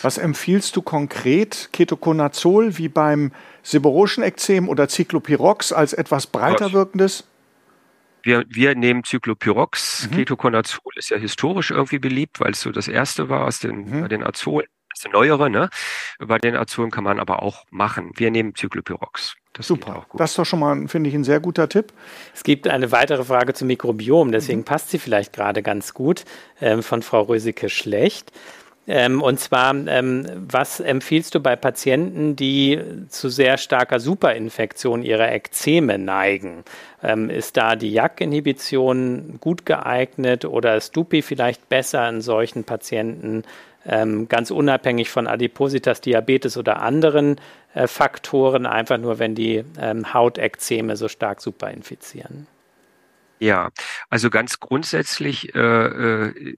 Was 0.01 0.17
empfiehlst 0.17 0.75
du 0.75 0.81
konkret? 0.81 1.69
Ketoconazol 1.73 2.77
wie 2.77 2.89
beim 2.89 3.31
seborrhoischen 3.63 4.23
Ekzem 4.23 4.67
oder 4.67 4.89
Cyclopirox 4.89 5.71
als 5.71 5.93
etwas 5.93 6.27
breiter 6.27 6.73
wirkendes? 6.73 7.25
wir, 8.23 8.45
wir 8.49 8.75
nehmen 8.75 9.03
Cyclopyrox. 9.03 10.09
Mhm. 10.09 10.15
Ketoconazol 10.15 10.93
ist 10.95 11.09
ja 11.09 11.17
historisch 11.17 11.71
irgendwie 11.71 11.99
beliebt, 11.99 12.39
weil 12.39 12.51
es 12.51 12.61
so 12.61 12.71
das 12.71 12.87
erste 12.87 13.29
war 13.29 13.45
aus 13.45 13.59
den, 13.59 14.01
mhm. 14.01 14.09
den 14.09 14.23
Azolen. 14.23 14.67
Das 14.89 15.05
ist 15.05 15.13
neuere, 15.13 15.49
ne? 15.49 15.69
Bei 16.19 16.39
den 16.39 16.55
Azolen 16.55 16.91
kann 16.91 17.03
man 17.03 17.19
aber 17.19 17.43
auch 17.43 17.65
machen. 17.69 18.11
Wir 18.15 18.31
nehmen 18.31 18.53
Cyclopyrox. 18.55 19.35
Das 19.53 19.67
Super. 19.67 20.05
Das 20.13 20.31
ist 20.31 20.39
doch 20.39 20.45
schon 20.45 20.59
mal, 20.59 20.87
finde 20.87 21.09
ich, 21.09 21.15
ein 21.15 21.23
sehr 21.23 21.39
guter 21.39 21.69
Tipp. 21.69 21.93
Es 22.33 22.43
gibt 22.43 22.67
eine 22.67 22.91
weitere 22.91 23.23
Frage 23.23 23.53
zum 23.53 23.67
Mikrobiom, 23.67 24.31
deswegen 24.31 24.59
mhm. 24.59 24.65
passt 24.65 24.89
sie 24.89 24.99
vielleicht 24.99 25.33
gerade 25.33 25.63
ganz 25.63 25.93
gut, 25.93 26.25
ähm, 26.61 26.83
von 26.83 27.01
Frau 27.01 27.21
Rösike 27.23 27.69
Schlecht. 27.69 28.31
Ähm, 28.91 29.21
und 29.21 29.39
zwar, 29.39 29.75
ähm, 29.87 30.25
was 30.35 30.79
empfiehlst 30.79 31.35
du 31.35 31.39
bei 31.39 31.55
Patienten, 31.55 32.35
die 32.35 32.79
zu 33.09 33.29
sehr 33.29 33.59
starker 33.59 33.99
Superinfektion 33.99 35.03
ihrer 35.03 35.31
Ekzeme 35.31 35.99
neigen? 35.99 36.63
Ähm, 37.03 37.29
ist 37.29 37.55
da 37.55 37.75
die 37.75 37.91
JAK-Inhibition 37.91 39.37
gut 39.39 39.67
geeignet 39.67 40.43
oder 40.43 40.75
ist 40.75 40.95
Dupi 40.97 41.21
vielleicht 41.21 41.69
besser 41.69 42.09
in 42.09 42.21
solchen 42.21 42.63
Patienten, 42.63 43.43
ähm, 43.85 44.27
ganz 44.27 44.49
unabhängig 44.49 45.11
von 45.11 45.27
Adipositas, 45.27 46.01
Diabetes 46.01 46.57
oder 46.57 46.81
anderen 46.81 47.35
äh, 47.75 47.85
Faktoren, 47.85 48.65
einfach 48.65 48.97
nur 48.97 49.19
wenn 49.19 49.35
die 49.35 49.63
ähm, 49.79 50.15
Hautekzeme 50.15 50.95
so 50.95 51.07
stark 51.07 51.41
superinfizieren? 51.41 52.47
Ja, 53.39 53.71
also 54.09 54.29
ganz 54.29 54.59
grundsätzlich 54.59 55.55
äh, 55.55 55.59
äh, 55.59 56.55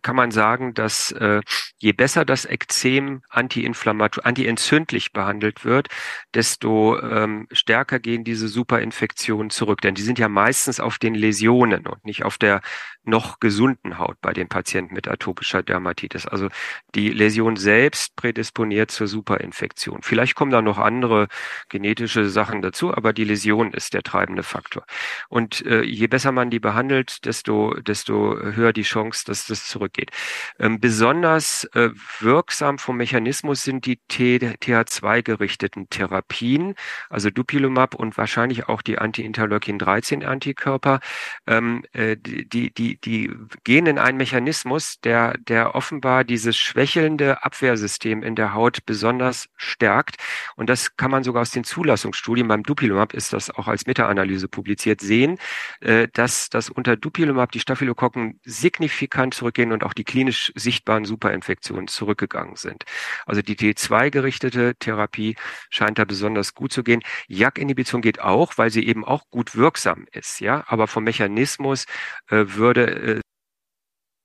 kann 0.00 0.16
man 0.16 0.30
sagen, 0.30 0.72
dass 0.72 1.12
äh, 1.12 1.42
je 1.76 1.92
besser 1.92 2.24
das 2.24 2.46
Ekzem 2.46 3.22
antiinflammatorisch, 3.28 4.24
antientzündlich 4.24 5.12
behandelt 5.12 5.66
wird, 5.66 5.88
desto 6.32 6.98
ähm, 7.00 7.48
stärker 7.52 7.98
gehen 7.98 8.24
diese 8.24 8.48
Superinfektionen 8.48 9.50
zurück. 9.50 9.82
Denn 9.82 9.94
die 9.94 10.02
sind 10.02 10.18
ja 10.18 10.30
meistens 10.30 10.80
auf 10.80 10.98
den 10.98 11.14
Läsionen 11.14 11.86
und 11.86 12.02
nicht 12.06 12.24
auf 12.24 12.38
der 12.38 12.62
noch 13.04 13.40
gesunden 13.40 13.98
Haut 13.98 14.20
bei 14.20 14.32
den 14.32 14.48
Patienten 14.48 14.94
mit 14.94 15.08
atopischer 15.08 15.62
Dermatitis. 15.62 16.26
Also 16.26 16.48
die 16.94 17.10
Läsion 17.10 17.56
selbst 17.56 18.14
prädisponiert 18.16 18.90
zur 18.90 19.08
Superinfektion. 19.08 20.02
Vielleicht 20.02 20.34
kommen 20.36 20.52
da 20.52 20.62
noch 20.62 20.78
andere 20.78 21.26
genetische 21.68 22.28
Sachen 22.28 22.62
dazu, 22.62 22.94
aber 22.94 23.12
die 23.12 23.24
Läsion 23.24 23.72
ist 23.72 23.92
der 23.94 24.02
treibende 24.02 24.44
Faktor. 24.44 24.84
Und 25.28 25.66
äh, 25.66 25.82
je 25.82 26.06
besser 26.06 26.21
man 26.30 26.50
die 26.50 26.60
behandelt, 26.60 27.24
desto, 27.24 27.74
desto 27.74 28.38
höher 28.38 28.72
die 28.72 28.82
Chance, 28.82 29.24
dass 29.26 29.46
das 29.46 29.66
zurückgeht. 29.66 30.10
Ähm, 30.58 30.78
besonders 30.78 31.64
äh, 31.74 31.90
wirksam 32.20 32.78
vom 32.78 32.96
Mechanismus 32.96 33.64
sind 33.64 33.86
die 33.86 33.98
TH2-gerichteten 34.10 35.88
Therapien, 35.90 36.74
also 37.10 37.30
Dupilumab 37.30 37.96
und 37.96 38.16
wahrscheinlich 38.16 38.68
auch 38.68 38.82
die 38.82 38.98
Anti-Interleukin-13-Antikörper. 38.98 41.00
Ähm, 41.46 41.82
äh, 41.92 42.16
die, 42.16 42.72
die 42.72 42.92
die, 43.04 43.30
gehen 43.64 43.86
in 43.86 43.98
einen 43.98 44.18
Mechanismus, 44.18 45.00
der, 45.00 45.36
der 45.38 45.74
offenbar 45.74 46.24
dieses 46.24 46.56
schwächelnde 46.56 47.42
Abwehrsystem 47.42 48.22
in 48.22 48.36
der 48.36 48.54
Haut 48.54 48.84
besonders 48.86 49.48
stärkt. 49.56 50.16
Und 50.56 50.68
das 50.68 50.96
kann 50.96 51.10
man 51.10 51.24
sogar 51.24 51.42
aus 51.42 51.50
den 51.50 51.64
Zulassungsstudien, 51.64 52.48
beim 52.48 52.62
Dupilumab 52.62 53.14
ist 53.14 53.32
das 53.32 53.50
auch 53.50 53.68
als 53.68 53.86
Meta-Analyse 53.86 54.48
publiziert, 54.48 55.00
sehen, 55.00 55.38
äh, 55.80 56.08
dass, 56.12 56.50
dass 56.50 56.70
unter 56.70 56.96
Dupilumab 56.96 57.52
die 57.52 57.60
Staphylokokken 57.60 58.40
signifikant 58.44 59.34
zurückgehen 59.34 59.72
und 59.72 59.84
auch 59.84 59.94
die 59.94 60.04
klinisch 60.04 60.52
sichtbaren 60.54 61.04
Superinfektionen 61.04 61.88
zurückgegangen 61.88 62.56
sind. 62.56 62.84
Also 63.26 63.42
die 63.42 63.56
T2-gerichtete 63.56 64.74
Therapie 64.78 65.36
scheint 65.70 65.98
da 65.98 66.04
besonders 66.04 66.54
gut 66.54 66.72
zu 66.72 66.82
gehen. 66.82 67.02
JAK-Inhibition 67.28 68.02
geht 68.02 68.20
auch, 68.20 68.58
weil 68.58 68.70
sie 68.70 68.86
eben 68.86 69.04
auch 69.04 69.28
gut 69.30 69.56
wirksam 69.56 70.06
ist, 70.12 70.40
ja, 70.40 70.64
aber 70.66 70.86
vom 70.86 71.04
Mechanismus 71.04 71.86
äh, 72.28 72.44
würde 72.48 73.16
äh, 73.18 73.20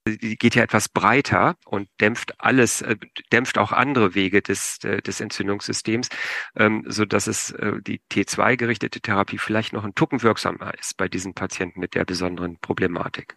die 0.09 0.37
geht 0.37 0.55
ja 0.55 0.63
etwas 0.63 0.89
breiter 0.89 1.55
und 1.65 1.89
dämpft 1.99 2.39
alles, 2.39 2.81
äh, 2.81 2.95
dämpft 3.31 3.57
auch 3.57 3.71
andere 3.71 4.15
Wege 4.15 4.41
des, 4.41 4.83
äh, 4.83 5.01
des 5.01 5.19
Entzündungssystems, 5.19 6.09
ähm, 6.55 6.83
so 6.87 7.05
dass 7.05 7.27
es 7.27 7.51
äh, 7.51 7.73
die 7.81 8.01
T2-gerichtete 8.11 9.01
Therapie 9.01 9.37
vielleicht 9.37 9.73
noch 9.73 9.83
ein 9.83 9.95
Tucken 9.95 10.23
wirksamer 10.23 10.73
ist 10.79 10.97
bei 10.97 11.07
diesen 11.07 11.33
Patienten 11.33 11.79
mit 11.79 11.95
der 11.95 12.05
besonderen 12.05 12.59
Problematik. 12.59 13.35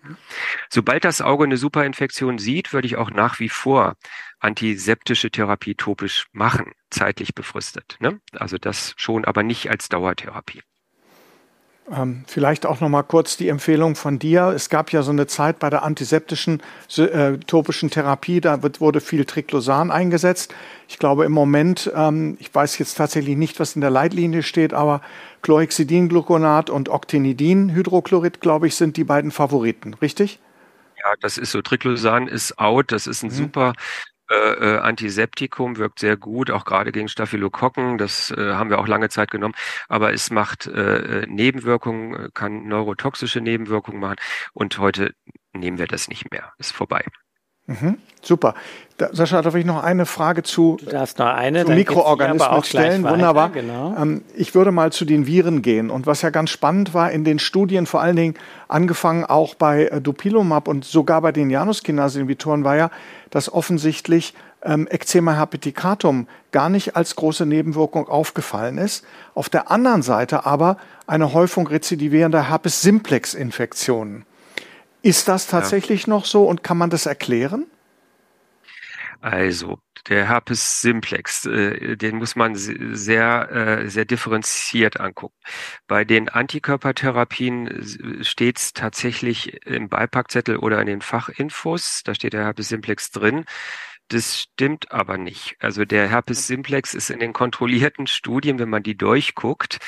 Sobald 0.68 1.04
das 1.04 1.20
Auge 1.20 1.44
eine 1.44 1.56
Superinfektion 1.56 2.38
sieht, 2.38 2.72
würde 2.72 2.86
ich 2.86 2.96
auch 2.96 3.10
nach 3.10 3.40
wie 3.40 3.48
vor 3.48 3.96
antiseptische 4.38 5.30
Therapie 5.30 5.74
topisch 5.74 6.26
machen, 6.32 6.72
zeitlich 6.90 7.34
befristet. 7.34 7.96
Ne? 8.00 8.20
Also 8.32 8.58
das 8.58 8.94
schon, 8.96 9.24
aber 9.24 9.42
nicht 9.42 9.70
als 9.70 9.88
Dauertherapie. 9.88 10.62
Ähm, 11.92 12.24
vielleicht 12.28 12.66
auch 12.66 12.80
noch 12.80 12.88
mal 12.88 13.02
kurz 13.02 13.36
die 13.36 13.48
Empfehlung 13.48 13.96
von 13.96 14.18
dir. 14.20 14.48
Es 14.48 14.68
gab 14.68 14.92
ja 14.92 15.02
so 15.02 15.10
eine 15.10 15.26
Zeit 15.26 15.58
bei 15.58 15.70
der 15.70 15.82
antiseptischen 15.82 16.62
äh, 16.96 17.38
topischen 17.38 17.90
Therapie, 17.90 18.40
da 18.40 18.62
wird, 18.62 18.80
wurde 18.80 19.00
viel 19.00 19.24
Triclosan 19.24 19.90
eingesetzt. 19.90 20.54
Ich 20.88 20.98
glaube 20.98 21.24
im 21.24 21.32
Moment, 21.32 21.90
ähm, 21.94 22.36
ich 22.38 22.54
weiß 22.54 22.78
jetzt 22.78 22.94
tatsächlich 22.94 23.36
nicht, 23.36 23.58
was 23.58 23.74
in 23.74 23.80
der 23.80 23.90
Leitlinie 23.90 24.44
steht, 24.44 24.72
aber 24.72 25.00
Chlorhexidingluconat 25.42 26.70
und 26.70 26.88
Octinidin-Hydrochlorid, 26.88 28.40
glaube 28.40 28.68
ich, 28.68 28.76
sind 28.76 28.96
die 28.96 29.04
beiden 29.04 29.32
Favoriten, 29.32 29.94
richtig? 29.94 30.38
Ja, 31.02 31.14
das 31.20 31.38
ist 31.38 31.50
so. 31.50 31.62
Triclosan 31.62 32.28
ist 32.28 32.58
out. 32.58 32.92
Das 32.92 33.06
ist 33.06 33.22
ein 33.22 33.30
mhm. 33.30 33.34
super 33.34 33.72
äh, 34.30 34.76
äh, 34.76 34.78
Antiseptikum, 34.78 35.76
wirkt 35.76 35.98
sehr 35.98 36.16
gut, 36.16 36.52
auch 36.52 36.64
gerade 36.64 36.92
gegen 36.92 37.08
Staphylokokken. 37.08 37.98
Das 37.98 38.30
äh, 38.30 38.52
haben 38.52 38.70
wir 38.70 38.78
auch 38.78 38.86
lange 38.86 39.08
Zeit 39.08 39.30
genommen. 39.30 39.54
Aber 39.88 40.12
es 40.12 40.30
macht 40.30 40.66
äh, 40.66 41.22
äh 41.22 41.26
Nebenwirkungen, 41.26 42.32
kann 42.32 42.68
neurotoxische 42.68 43.40
Nebenwirkungen 43.40 44.00
machen. 44.00 44.16
Und 44.52 44.78
heute 44.78 45.14
nehmen 45.52 45.78
wir 45.78 45.86
das 45.88 46.08
nicht 46.08 46.30
mehr. 46.30 46.52
Ist 46.58 46.72
vorbei. 46.72 47.04
Mhm, 47.70 47.98
super. 48.20 48.54
Da, 48.98 49.10
Sascha, 49.12 49.40
darf 49.40 49.54
ich 49.54 49.64
noch 49.64 49.82
eine 49.82 50.04
Frage 50.06 50.42
zu, 50.42 50.76
du 50.84 50.90
darfst 50.90 51.18
noch 51.18 51.28
eine, 51.28 51.64
zu 51.64 51.72
Mikroorganismen 51.72 52.64
stellen? 52.64 53.04
Wunderbar. 53.04 53.50
Genau. 53.50 53.94
Ähm, 53.96 54.22
ich 54.34 54.54
würde 54.54 54.72
mal 54.72 54.92
zu 54.92 55.04
den 55.04 55.26
Viren 55.26 55.62
gehen. 55.62 55.88
Und 55.88 56.06
was 56.06 56.22
ja 56.22 56.30
ganz 56.30 56.50
spannend 56.50 56.92
war 56.92 57.12
in 57.12 57.24
den 57.24 57.38
Studien, 57.38 57.86
vor 57.86 58.02
allen 58.02 58.16
Dingen 58.16 58.34
angefangen 58.68 59.24
auch 59.24 59.54
bei 59.54 59.86
äh, 59.86 60.00
Dupilumab 60.00 60.68
und 60.68 60.84
sogar 60.84 61.22
bei 61.22 61.32
den 61.32 61.48
Januskinase-Inhibitoren, 61.48 62.64
war 62.64 62.76
ja, 62.76 62.90
dass 63.30 63.50
offensichtlich 63.50 64.34
ähm, 64.62 64.86
Eczema 64.88 65.34
herpeticatum 65.34 66.26
gar 66.50 66.68
nicht 66.68 66.96
als 66.96 67.16
große 67.16 67.46
Nebenwirkung 67.46 68.08
aufgefallen 68.08 68.78
ist. 68.78 69.04
Auf 69.34 69.48
der 69.48 69.70
anderen 69.70 70.02
Seite 70.02 70.44
aber 70.44 70.76
eine 71.06 71.32
Häufung 71.32 71.68
rezidivierender 71.68 72.50
Herpes-Simplex-Infektionen. 72.50 74.26
Ist 75.02 75.28
das 75.28 75.46
tatsächlich 75.46 76.06
ja. 76.06 76.10
noch 76.10 76.24
so 76.24 76.44
und 76.44 76.62
kann 76.62 76.78
man 76.78 76.90
das 76.90 77.06
erklären? 77.06 77.66
Also, 79.22 79.78
der 80.08 80.28
Herpes 80.28 80.80
simplex, 80.80 81.44
äh, 81.44 81.96
den 81.96 82.16
muss 82.16 82.36
man 82.36 82.54
sehr, 82.54 83.50
äh, 83.50 83.88
sehr 83.90 84.06
differenziert 84.06 84.98
angucken. 84.98 85.36
Bei 85.86 86.04
den 86.06 86.30
Antikörpertherapien 86.30 88.22
steht 88.22 88.58
es 88.58 88.72
tatsächlich 88.72 89.66
im 89.66 89.90
Beipackzettel 89.90 90.56
oder 90.56 90.80
in 90.80 90.86
den 90.86 91.02
Fachinfos, 91.02 92.00
da 92.02 92.14
steht 92.14 92.32
der 92.32 92.44
Herpes 92.44 92.68
simplex 92.68 93.10
drin. 93.10 93.44
Das 94.08 94.40
stimmt 94.40 94.90
aber 94.90 95.18
nicht. 95.18 95.54
Also 95.60 95.84
der 95.84 96.08
Herpes 96.08 96.48
simplex 96.48 96.94
ist 96.94 97.10
in 97.10 97.20
den 97.20 97.32
kontrollierten 97.32 98.08
Studien, 98.08 98.58
wenn 98.58 98.68
man 98.68 98.82
die 98.82 98.96
durchguckt, 98.96 99.78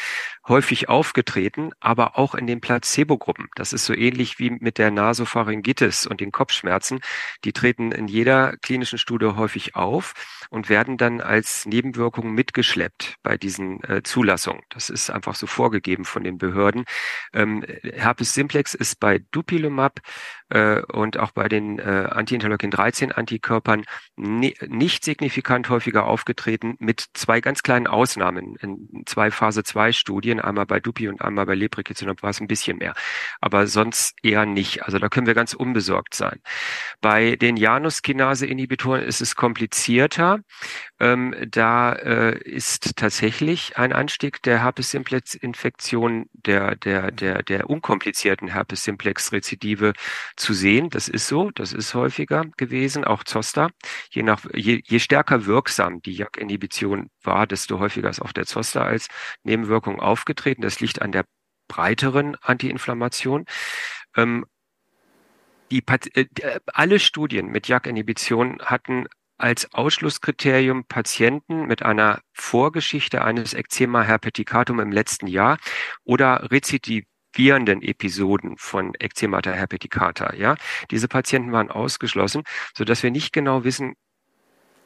häufig 0.49 0.89
aufgetreten, 0.89 1.71
aber 1.81 2.19
auch 2.19 2.35
in 2.35 2.47
den 2.47 2.61
Placebo-Gruppen. 2.61 3.49
Das 3.55 3.73
ist 3.73 3.85
so 3.85 3.95
ähnlich 3.95 4.39
wie 4.39 4.51
mit 4.51 4.79
der 4.79 4.91
Nasopharyngitis 4.91 6.07
und 6.07 6.21
den 6.21 6.33
Kopfschmerzen. 6.33 7.01
Die 7.45 7.53
treten 7.53 7.93
in 7.93 8.09
jeder 8.09 8.57
klinischen 8.57 8.99
Studie 8.99 9.27
häufig 9.37 9.77
auf 9.77 10.15
und 10.51 10.69
werden 10.69 10.97
dann 10.97 11.21
als 11.21 11.65
Nebenwirkung 11.67 12.33
mitgeschleppt 12.33 13.17
bei 13.23 13.37
diesen 13.37 13.83
äh, 13.85 14.03
Zulassungen. 14.03 14.63
Das 14.71 14.91
ist 14.91 15.11
einfach 15.11 15.37
so 15.37 15.47
vorgegeben 15.47 16.05
von 16.05 16.25
den 16.25 16.39
Behörden. 16.39 16.85
Ähm, 17.33 17.65
Herpes 17.83 18.35
simplex 18.35 18.75
ist 18.75 18.99
bei 18.99 19.21
Dupilumab 19.31 20.01
äh, 20.49 20.83
und 20.83 21.19
auch 21.19 21.31
bei 21.31 21.49
den 21.49 21.79
äh, 21.79 22.09
Anti-Interleukin-13-Antikörpern 22.11 23.85
nicht 24.17 25.05
signifikant 25.05 25.69
häufiger 25.69 26.07
aufgetreten, 26.07 26.77
mit 26.79 27.07
zwei 27.15 27.41
ganz 27.41 27.63
kleinen 27.63 27.87
Ausnahmen 27.87 28.57
in 28.57 29.05
zwei 29.07 29.31
Phase-2-Studien 29.31 30.32
Studien, 30.33 30.41
einmal 30.41 30.67
bei 30.67 30.81
Dupi 30.81 31.09
und 31.09 31.21
einmal 31.21 31.47
bei 31.47 31.55
Lebrikizumab 31.55 32.23
war 32.23 32.31
es 32.31 32.41
ein 32.41 32.47
bisschen 32.47 32.79
mehr. 32.79 32.95
Aber 33.41 33.67
sonst 33.67 34.15
eher 34.23 34.47
nicht. 34.47 34.85
Also 34.85 34.99
da 34.99 35.09
können 35.09 35.27
wir 35.27 35.35
ganz 35.35 35.53
unbesorgt 35.53 36.15
sein. 36.15 36.41
Bei 37.01 37.37
den 37.37 37.57
Januskinase-Inhibitoren 37.57 39.03
ist 39.03 39.21
es 39.21 39.35
komplizierter. 39.35 40.41
Ähm, 41.01 41.35
da 41.49 41.93
äh, 41.93 42.39
ist 42.39 42.97
tatsächlich 42.97 43.77
ein 43.77 43.93
Anstieg 43.93 44.43
der 44.43 44.63
Herpes 44.63 44.91
simplex 44.91 45.35
Infektion 45.35 46.27
der, 46.33 46.77
der, 46.77 47.11
der, 47.11 47.43
der 47.43 47.69
unkomplizierten 47.69 48.49
Herpes 48.49 48.85
simplex 48.85 49.33
Rezidive 49.33 49.93
zu 50.37 50.55
sehen. 50.55 50.89
Das 50.91 51.09
ist 51.09 51.29
so. 51.29 51.51
Das 51.51 51.73
ist 51.73 51.95
häufiger 51.95 52.45
gewesen. 52.57 53.05
Auch 53.05 53.25
Zoster. 53.25 53.71
Je 54.11 54.23
nach, 54.23 54.41
je, 54.55 54.81
je 54.85 54.99
stärker 54.99 55.47
wirksam 55.47 56.01
die 56.03 56.15
JAK-Inhibition 56.15 57.11
war, 57.23 57.47
desto 57.47 57.79
häufiger 57.79 58.09
ist 58.11 58.23
auch 58.23 58.33
der 58.33 58.47
Zoster 58.47 58.85
als 58.85 59.09
Nebenwirkung 59.43 60.01
auf 60.01 60.22
aufgetreten. 60.23 60.63
Das 60.63 60.81
liegt 60.81 61.03
an 61.03 61.13
der 61.13 61.25
breiteren 61.69 62.37
Antiinflammation. 62.37 63.45
Ähm, 64.17 64.47
die, 65.71 65.83
äh, 66.15 66.61
alle 66.67 67.01
Studien 67.01 67.47
mit 67.47 67.67
JAK-Inhibition 67.67 68.61
hatten 68.61 69.07
als 69.39 69.73
Ausschlusskriterium 69.73 70.85
Patienten 70.85 71.67
mit 71.67 71.83
einer 71.83 72.21
Vorgeschichte 72.33 73.25
eines 73.25 73.55
Eczema 73.55 74.03
herpeticatum 74.03 74.79
im 74.79 74.93
letzten 74.93 75.27
Jahr 75.27 75.59
oder 76.05 76.51
rezidivierenden 76.53 77.83
Episoden 77.83 78.57
von 78.59 78.95
Eczemata 78.95 79.51
herpeticata. 79.51 80.35
Ja, 80.35 80.55
diese 80.91 81.09
Patienten 81.09 81.51
waren 81.51 81.71
ausgeschlossen, 81.71 82.43
so 82.77 82.85
dass 82.85 83.03
wir 83.03 83.11
nicht 83.11 83.33
genau 83.33 83.65
wissen, 83.65 83.95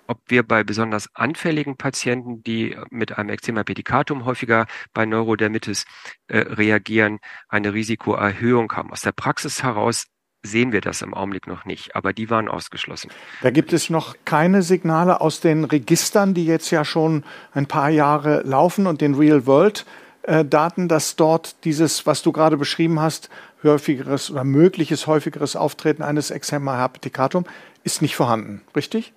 ob 0.06 0.20
wir 0.28 0.42
bei 0.42 0.64
besonders 0.64 1.08
anfälligen 1.14 1.76
Patienten, 1.76 2.42
die 2.42 2.76
mit 2.90 3.16
einem 3.16 3.30
Eczema 3.30 3.64
pedicatum 3.64 4.24
häufiger 4.24 4.66
bei 4.94 5.06
Neurodermitis 5.06 5.84
äh, 6.28 6.38
reagieren, 6.38 7.18
eine 7.48 7.74
Risikoerhöhung 7.74 8.72
haben. 8.72 8.92
Aus 8.92 9.02
der 9.02 9.12
Praxis 9.12 9.62
heraus 9.62 10.06
sehen 10.42 10.72
wir 10.72 10.80
das 10.80 11.02
im 11.02 11.12
Augenblick 11.14 11.46
noch 11.46 11.64
nicht, 11.64 11.96
aber 11.96 12.12
die 12.12 12.30
waren 12.30 12.48
ausgeschlossen. 12.48 13.10
Da 13.42 13.50
gibt 13.50 13.72
es 13.72 13.90
noch 13.90 14.14
keine 14.24 14.62
Signale 14.62 15.20
aus 15.20 15.40
den 15.40 15.64
Registern, 15.64 16.34
die 16.34 16.46
jetzt 16.46 16.70
ja 16.70 16.84
schon 16.84 17.24
ein 17.52 17.66
paar 17.66 17.90
Jahre 17.90 18.42
laufen 18.42 18.86
und 18.86 19.00
den 19.00 19.14
Real-World-Daten, 19.14 20.88
dass 20.88 21.16
dort 21.16 21.64
dieses, 21.64 22.06
was 22.06 22.22
du 22.22 22.32
gerade 22.32 22.56
beschrieben 22.56 23.00
hast, 23.00 23.28
häufigeres 23.62 24.30
oder 24.30 24.44
mögliches 24.44 25.06
häufigeres 25.06 25.56
Auftreten 25.56 26.02
eines 26.02 26.30
Eczema 26.30 26.76
herpeticatum 26.76 27.44
ist 27.82 28.02
nicht 28.02 28.16
vorhanden, 28.16 28.62
richtig? 28.74 29.12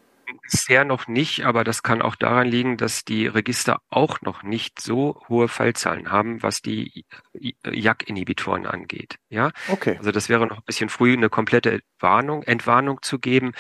Bisher 0.52 0.84
noch 0.84 1.08
nicht, 1.08 1.46
aber 1.46 1.64
das 1.64 1.84
kann 1.84 2.02
auch 2.02 2.16
daran 2.16 2.48
liegen, 2.48 2.78
dass 2.78 3.04
die 3.04 3.28
Register 3.28 3.82
auch 3.90 4.22
noch 4.22 4.44
nicht 4.44 4.82
so 4.82 5.22
hohe 5.30 5.48
Fallzahlen 5.48 6.12
haben, 6.12 6.42
was 6.42 6.62
die 6.62 7.06
JAK-Inhibitoren 7.34 8.66
angeht. 8.66 9.18
Ja, 9.30 9.52
okay. 9.68 9.98
Also 9.98 10.12
das 10.12 10.30
wäre 10.30 10.48
noch 10.48 10.58
ein 10.58 10.66
bisschen 10.66 10.90
früh, 10.90 11.14
eine 11.14 11.30
komplette 11.30 11.82
Warnung, 12.00 12.44
Entwarnung 12.44 13.02
zu 13.02 13.20
geben. 13.20 13.52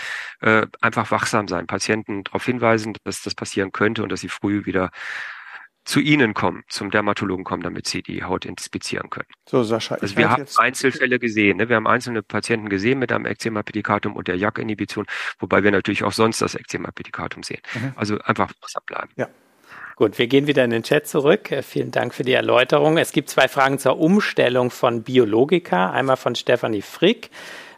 Äh, 0.42 0.68
einfach 0.82 1.12
wachsam 1.12 1.48
sein, 1.48 1.68
Patienten 1.68 2.24
darauf 2.24 2.46
hinweisen, 2.46 2.96
dass 3.04 3.22
das 3.22 3.36
passieren 3.36 3.72
könnte 3.72 4.02
und 4.04 4.10
dass 4.10 4.22
sie 4.22 4.30
früh 4.30 4.66
wieder 4.66 4.90
zu 5.86 6.00
Ihnen 6.00 6.34
kommen, 6.34 6.64
zum 6.70 6.92
Dermatologen 6.92 7.44
kommen, 7.44 7.64
damit 7.64 7.88
Sie 7.88 8.02
die 8.02 8.24
Haut 8.24 8.46
inspizieren 8.46 9.10
können. 9.10 9.28
So, 9.48 9.64
Sascha. 9.64 9.96
Also 9.96 10.16
wir 10.18 10.30
haben 10.30 10.46
Einzelfälle 10.58 11.20
gesehen. 11.20 11.58
Ne? 11.58 11.70
Wir 11.70 11.78
haben 11.78 11.88
einzelne 11.88 12.22
Patienten 12.22 12.70
gesehen 12.70 13.00
mit 13.00 13.12
einem 13.12 13.26
Eczema 13.26 13.64
pedicatum 13.64 14.16
und 14.16 14.28
der 14.28 14.36
JAK-Inhibition, 14.36 15.06
wobei 15.40 15.64
wir 15.64 15.72
natürlich 15.72 16.04
auch 16.04 16.14
sonst 16.14 16.42
das 16.42 16.56
Eczema 16.56 16.92
pedicatum 16.92 17.44
sehen. 17.44 17.62
Mhm. 17.74 17.94
Also 17.96 18.20
einfach 18.20 18.52
wachsam 18.62 18.84
bleiben. 18.86 19.10
Ja. 19.16 19.28
Gut, 19.96 20.18
wir 20.18 20.28
gehen 20.28 20.48
wieder 20.48 20.64
in 20.64 20.70
den 20.70 20.84
Chat 20.84 21.08
zurück. 21.08 21.52
Äh, 21.52 21.62
vielen 21.62 21.92
Dank 21.92 22.14
für 22.14 22.24
die 22.24 22.32
Erläuterung. 22.32 22.98
Es 22.98 23.12
gibt 23.12 23.30
zwei 23.30 23.48
Fragen 23.48 23.80
zur 23.80 24.00
Umstellung 24.00 24.72
von 24.72 25.04
Biologika. 25.04 25.92
Einmal 25.92 26.16
von 26.16 26.36
Stefanie 26.36 26.82
Frick. 26.82 27.32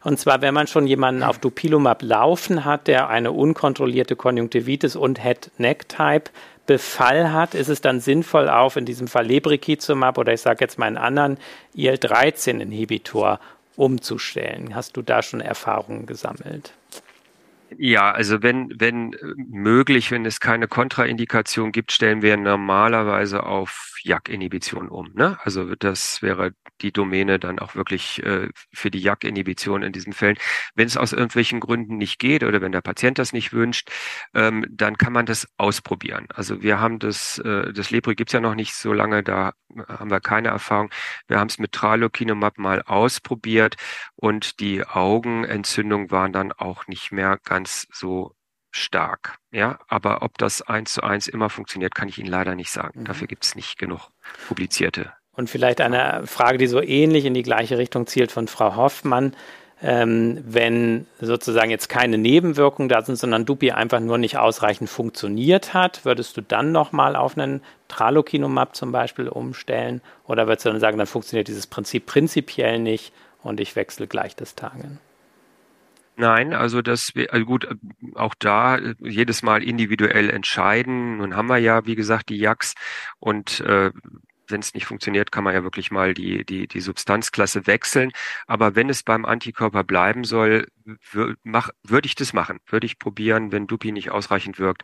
Und 0.04 0.20
zwar, 0.20 0.42
wenn 0.42 0.54
man 0.54 0.68
schon 0.68 0.88
jemanden 0.88 1.24
auf 1.24 1.40
Dupilumab 1.40 2.02
laufen 2.02 2.66
hat, 2.66 2.88
der 2.88 3.10
eine 3.10 3.32
unkontrollierte 3.32 4.16
Konjunktivitis 4.16 4.96
und 4.96 5.22
Head-Neck-Type 5.22 6.32
Befall 6.72 7.34
hat, 7.34 7.54
ist 7.54 7.68
es 7.68 7.82
dann 7.82 8.00
sinnvoll, 8.00 8.48
auf 8.48 8.78
in 8.78 8.86
diesem 8.86 9.10
Fall 9.10 9.26
Lebrikizumab 9.26 10.18
oder 10.18 10.32
ich 10.32 10.40
sage 10.40 10.60
jetzt 10.62 10.80
mal 10.80 10.86
einen 10.86 10.96
anderen 10.96 11.38
IL-13-Inhibitor 11.76 13.42
umzustellen. 13.76 14.74
Hast 14.74 14.96
du 14.96 15.02
da 15.02 15.22
schon 15.22 15.42
Erfahrungen 15.42 16.06
gesammelt? 16.06 16.72
Ja, 17.78 18.12
also 18.12 18.42
wenn, 18.42 18.74
wenn 18.80 19.18
möglich, 19.36 20.12
wenn 20.12 20.26
es 20.26 20.40
keine 20.40 20.70
Kontraindikation 20.70 21.74
gibt, 21.74 21.92
stellen 21.92 22.22
wir 22.22 22.38
normalerweise 22.38 23.44
auf 23.44 23.96
JAK-Inhibition 24.04 24.88
um. 24.88 25.12
Ne? 25.14 25.38
Also 25.44 25.76
das 25.76 26.22
wäre 26.22 26.52
die 26.82 26.92
Domäne 26.92 27.40
dann 27.40 27.60
auch 27.60 27.76
wirklich 27.76 28.24
äh, 28.24 28.50
für 28.74 28.92
die 28.92 29.00
JAK-Inhibition 29.00 29.84
in 29.84 29.92
diesen 29.92 30.14
Fällen. 30.14 30.38
Wenn 30.76 30.88
es 30.88 30.98
aus 30.98 31.14
irgendwelchen 31.14 31.60
Gründen 31.60 31.98
nicht 31.98 32.20
geht 32.20 32.44
oder 32.44 32.62
wenn 32.62 32.72
der 32.72 32.82
Patient 32.82 33.20
das 33.20 33.34
nicht 33.34 33.54
wünscht, 33.54 33.90
ähm, 34.34 34.66
dann 34.70 34.98
kann 34.98 35.14
man 35.14 35.26
das 35.26 35.48
ausprobieren. 35.58 36.28
Also 36.34 36.62
wir 36.62 36.80
haben 36.80 37.00
das, 37.00 37.40
äh, 37.40 37.74
das 37.74 37.92
Lepri 37.92 38.16
gibt's 38.16 38.34
ja 38.34 38.40
noch 38.40 38.56
nicht 38.56 38.74
so 38.74 38.94
lange, 38.94 39.24
da 39.24 39.54
haben 39.88 40.12
wir 40.12 40.20
keine 40.20 40.50
Erfahrung. 40.50 40.90
Wir 41.28 41.40
haben 41.40 41.48
es 41.48 41.60
mit 41.60 41.72
Tralokinumab 41.72 42.58
mal 42.58 42.82
ausprobiert 42.82 43.76
und 44.16 44.60
die 44.60 44.86
Augenentzündungen 44.86 46.12
waren 46.12 46.34
dann 46.34 46.52
auch 46.52 46.88
nicht 46.88 47.12
mehr 47.12 47.40
ganz 47.44 47.88
so 47.92 48.36
stark. 48.72 49.38
Ja, 49.52 49.80
aber 49.88 50.22
ob 50.22 50.38
das 50.38 50.62
eins 50.62 50.94
zu 50.94 51.04
eins 51.04 51.28
immer 51.28 51.50
funktioniert, 51.50 51.94
kann 51.94 52.08
ich 52.08 52.18
Ihnen 52.18 52.30
leider 52.30 52.56
nicht 52.56 52.72
sagen. 52.72 53.02
Mhm. 53.02 53.06
Dafür 53.06 53.28
gibt 53.28 53.44
es 53.44 53.56
nicht 53.56 53.78
genug 53.78 54.10
publizierte 54.48 55.14
und 55.36 55.50
vielleicht 55.50 55.82
eine 55.82 56.26
Frage, 56.28 56.58
die 56.58 56.68
so 56.68 56.82
ähnlich 56.82 57.26
in 57.26 57.34
die 57.34 57.44
gleiche 57.44 57.78
Richtung 57.78 58.08
zielt 58.08 58.32
von 58.32 58.48
Frau 58.48 58.76
Hoffmann. 58.76 59.36
Ähm, 59.84 60.44
wenn 60.46 61.08
sozusagen 61.20 61.72
jetzt 61.72 61.90
keine 61.90 62.20
Nebenwirkungen 62.20 62.88
da 62.88 63.02
sind, 63.02 63.16
sondern 63.16 63.46
Dupi 63.46 63.72
einfach 63.72 64.00
nur 64.00 64.20
nicht 64.20 64.38
ausreichend 64.38 64.92
funktioniert 64.92 65.74
hat, 65.74 66.06
würdest 66.06 66.38
du 66.38 66.42
dann 66.42 66.72
nochmal 66.72 67.16
auf 67.16 67.36
einen 67.36 67.62
Tralokinumab 67.88 68.76
zum 68.76 68.92
Beispiel 68.92 69.28
umstellen? 69.28 70.02
Oder 70.28 70.46
würdest 70.46 70.66
du 70.66 70.70
dann 70.70 70.80
sagen, 70.80 71.00
dann 71.00 71.08
funktioniert 71.08 71.48
dieses 71.48 71.66
Prinzip 71.66 72.06
prinzipiell 72.06 72.78
nicht 72.78 73.12
und 73.42 73.60
ich 73.60 73.76
wechsle 73.76 74.06
gleich 74.06 74.36
das 74.36 74.54
Tagen? 74.54 75.00
Nein, 76.16 76.54
also 76.54 76.84
das 76.84 77.12
also 77.30 77.46
gut, 77.48 77.68
auch 78.14 78.36
da 78.38 78.78
jedes 79.00 79.42
Mal 79.42 79.64
individuell 79.64 80.30
entscheiden. 80.30 81.18
Nun 81.18 81.36
haben 81.36 81.48
wir 81.48 81.58
ja, 81.58 81.88
wie 81.88 81.96
gesagt, 81.96 82.30
die 82.30 82.38
JAKs 82.38 82.76
und 83.20 83.62
äh, 83.62 83.90
wenn 84.48 84.62
es 84.62 84.74
nicht 84.74 84.86
funktioniert, 84.86 85.32
kann 85.32 85.44
man 85.44 85.54
ja 85.54 85.64
wirklich 85.64 85.92
mal 85.92 86.14
die, 86.14 86.46
die, 86.46 86.68
die 86.68 86.82
Substanzklasse 86.82 87.68
wechseln. 87.68 88.12
Aber 88.48 88.76
wenn 88.76 88.90
es 88.90 89.04
beim 89.04 89.26
Antikörper 89.26 89.84
bleiben 89.84 90.24
soll, 90.24 90.68
würde 90.84 92.06
ich 92.06 92.16
das 92.16 92.34
machen, 92.34 92.60
würde 92.68 92.86
ich 92.86 93.00
probieren, 93.00 93.52
wenn 93.52 93.68
Dupi 93.68 93.92
nicht 93.92 94.12
ausreichend 94.12 94.60
wirkt. 94.60 94.84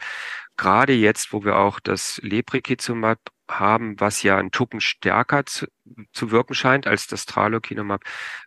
Gerade 0.58 0.94
jetzt, 0.94 1.34
wo 1.34 1.44
wir 1.44 1.58
auch 1.58 1.80
das 1.80 2.20
Lebrikizumab 2.24 3.20
haben, 3.50 4.00
was 4.00 4.24
ja 4.24 4.38
ein 4.38 4.52
Tucken 4.52 4.82
stärker 4.82 5.46
zu, 5.46 5.68
zu 6.12 6.32
wirken 6.32 6.54
scheint 6.54 6.88
als 6.88 7.08
das 7.08 7.26
Tralokinumab, 7.26 8.04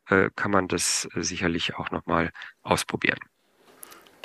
äh, 0.09 0.31
kann 0.37 0.51
man 0.51 0.69
das 0.69 1.09
äh, 1.15 1.23
sicherlich 1.23 1.75
auch 1.77 1.91
nochmal 1.91 2.31
ausprobieren. 2.63 3.19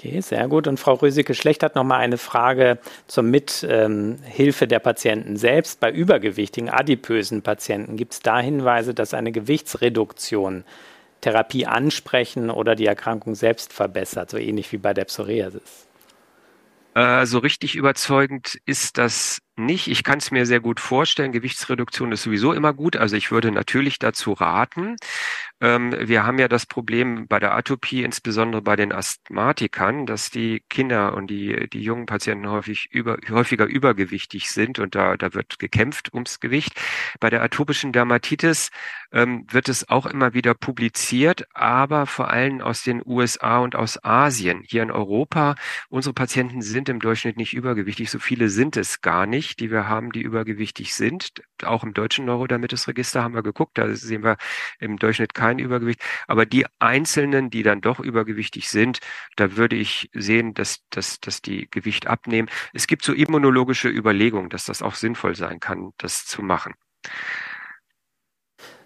Okay, 0.05 0.21
sehr 0.21 0.47
gut. 0.47 0.67
Und 0.67 0.79
Frau 0.79 0.93
Röseke-Schlecht 0.93 1.63
hat 1.63 1.75
noch 1.75 1.83
mal 1.83 1.97
eine 1.97 2.19
Frage 2.19 2.77
zur 3.07 3.23
Mithilfe 3.23 4.65
ähm, 4.65 4.69
der 4.69 4.79
Patienten 4.79 5.35
selbst. 5.35 5.79
Bei 5.79 5.91
übergewichtigen, 5.91 6.69
adipösen 6.69 7.41
Patienten 7.41 7.97
gibt 7.97 8.13
es 8.13 8.19
da 8.19 8.39
Hinweise, 8.39 8.93
dass 8.93 9.15
eine 9.15 9.31
Gewichtsreduktion 9.31 10.63
Therapie 11.21 11.65
ansprechen 11.65 12.51
oder 12.51 12.75
die 12.75 12.85
Erkrankung 12.85 13.33
selbst 13.33 13.73
verbessert, 13.73 14.29
so 14.29 14.37
ähnlich 14.37 14.71
wie 14.71 14.77
bei 14.77 14.93
der 14.93 15.05
Psoriasis? 15.05 15.87
Äh, 16.93 17.25
so 17.25 17.39
richtig 17.39 17.75
überzeugend 17.75 18.59
ist 18.67 18.99
das 18.99 19.39
nicht. 19.57 19.87
Ich 19.87 20.03
kann 20.03 20.17
es 20.17 20.31
mir 20.31 20.45
sehr 20.45 20.59
gut 20.59 20.79
vorstellen. 20.79 21.31
Gewichtsreduktion 21.31 22.11
ist 22.11 22.23
sowieso 22.23 22.53
immer 22.53 22.73
gut. 22.73 22.95
Also 22.95 23.15
ich 23.15 23.31
würde 23.31 23.51
natürlich 23.51 23.99
dazu 23.99 24.33
raten. 24.33 24.95
Ähm, 25.61 25.95
wir 25.99 26.25
haben 26.25 26.37
ja 26.37 26.47
das 26.47 26.65
Problem 26.65 27.27
bei 27.27 27.39
der 27.39 27.53
Atopie, 27.55 28.03
insbesondere 28.03 28.61
bei 28.61 28.75
den 28.75 28.91
Asthmatikern, 28.91 30.05
dass 30.05 30.29
die 30.29 30.63
Kinder 30.69 31.13
und 31.13 31.27
die, 31.27 31.69
die 31.69 31.81
jungen 31.81 32.05
Patienten 32.05 32.49
häufig 32.49 32.89
über, 32.91 33.17
häufiger 33.29 33.65
übergewichtig 33.65 34.49
sind 34.49 34.79
und 34.79 34.95
da, 34.95 35.15
da 35.15 35.33
wird 35.33 35.59
gekämpft 35.59 36.13
ums 36.13 36.39
Gewicht. 36.39 36.73
Bei 37.19 37.29
der 37.29 37.41
atopischen 37.41 37.93
Dermatitis 37.93 38.69
ähm, 39.13 39.45
wird 39.49 39.69
es 39.69 39.87
auch 39.87 40.05
immer 40.05 40.33
wieder 40.33 40.53
publiziert, 40.53 41.47
aber 41.53 42.05
vor 42.05 42.29
allem 42.29 42.59
aus 42.61 42.83
den 42.83 43.01
USA 43.05 43.59
und 43.59 43.75
aus 43.75 44.03
Asien. 44.03 44.63
Hier 44.67 44.83
in 44.83 44.91
Europa, 44.91 45.55
unsere 45.89 46.13
Patienten 46.13 46.61
sind 46.61 46.89
im 46.89 46.99
Durchschnitt 46.99 47.37
nicht 47.37 47.53
übergewichtig. 47.53 48.11
So 48.11 48.19
viele 48.19 48.49
sind 48.49 48.75
es 48.75 49.01
gar 49.01 49.25
nicht 49.25 49.44
nicht, 49.45 49.59
die 49.59 49.71
wir 49.71 49.87
haben, 49.87 50.11
die 50.11 50.21
übergewichtig 50.21 50.95
sind. 50.95 51.31
Auch 51.63 51.83
im 51.83 51.93
deutschen 51.93 52.25
Neurodermitis-Register 52.25 53.23
haben 53.23 53.35
wir 53.35 53.43
geguckt, 53.43 53.77
da 53.77 53.93
sehen 53.95 54.23
wir 54.23 54.37
im 54.79 54.97
Durchschnitt 54.97 55.33
kein 55.33 55.59
Übergewicht. 55.59 56.01
Aber 56.27 56.45
die 56.45 56.65
Einzelnen, 56.79 57.49
die 57.49 57.63
dann 57.63 57.81
doch 57.81 57.99
übergewichtig 57.99 58.69
sind, 58.69 58.99
da 59.35 59.55
würde 59.55 59.75
ich 59.75 60.09
sehen, 60.13 60.53
dass, 60.53 60.79
dass, 60.89 61.19
dass 61.19 61.41
die 61.41 61.69
Gewicht 61.69 62.07
abnehmen. 62.07 62.49
Es 62.73 62.87
gibt 62.87 63.03
so 63.03 63.13
immunologische 63.13 63.89
Überlegungen, 63.89 64.49
dass 64.49 64.65
das 64.65 64.81
auch 64.81 64.95
sinnvoll 64.95 65.35
sein 65.35 65.59
kann, 65.59 65.91
das 65.97 66.25
zu 66.25 66.41
machen. 66.41 66.73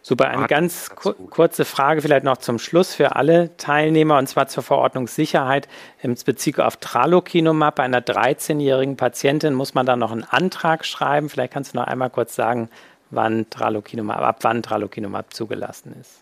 Super, 0.01 0.29
eine 0.29 0.47
ganz 0.47 0.89
ku 0.95 1.13
kurze 1.13 1.65
Frage 1.65 2.01
vielleicht 2.01 2.23
noch 2.23 2.37
zum 2.37 2.57
Schluss 2.57 2.95
für 2.95 3.15
alle 3.15 3.55
Teilnehmer 3.57 4.17
und 4.17 4.27
zwar 4.27 4.47
zur 4.47 4.63
Verordnungssicherheit 4.63 5.67
im 6.01 6.15
Bezug 6.15 6.59
auf 6.59 6.77
Tralokinumab. 6.77 7.75
Bei 7.75 7.83
einer 7.83 8.01
13-jährigen 8.01 8.95
Patientin 8.97 9.53
muss 9.53 9.73
man 9.73 9.85
da 9.85 9.95
noch 9.95 10.11
einen 10.11 10.23
Antrag 10.23 10.85
schreiben. 10.85 11.29
Vielleicht 11.29 11.53
kannst 11.53 11.73
du 11.73 11.77
noch 11.79 11.87
einmal 11.87 12.09
kurz 12.09 12.35
sagen, 12.35 12.69
wann 13.09 13.49
Tralokinumab, 13.49 14.21
ab 14.21 14.37
wann 14.41 14.63
Tralokinumab 14.63 15.33
zugelassen 15.33 15.95
ist. 15.99 16.21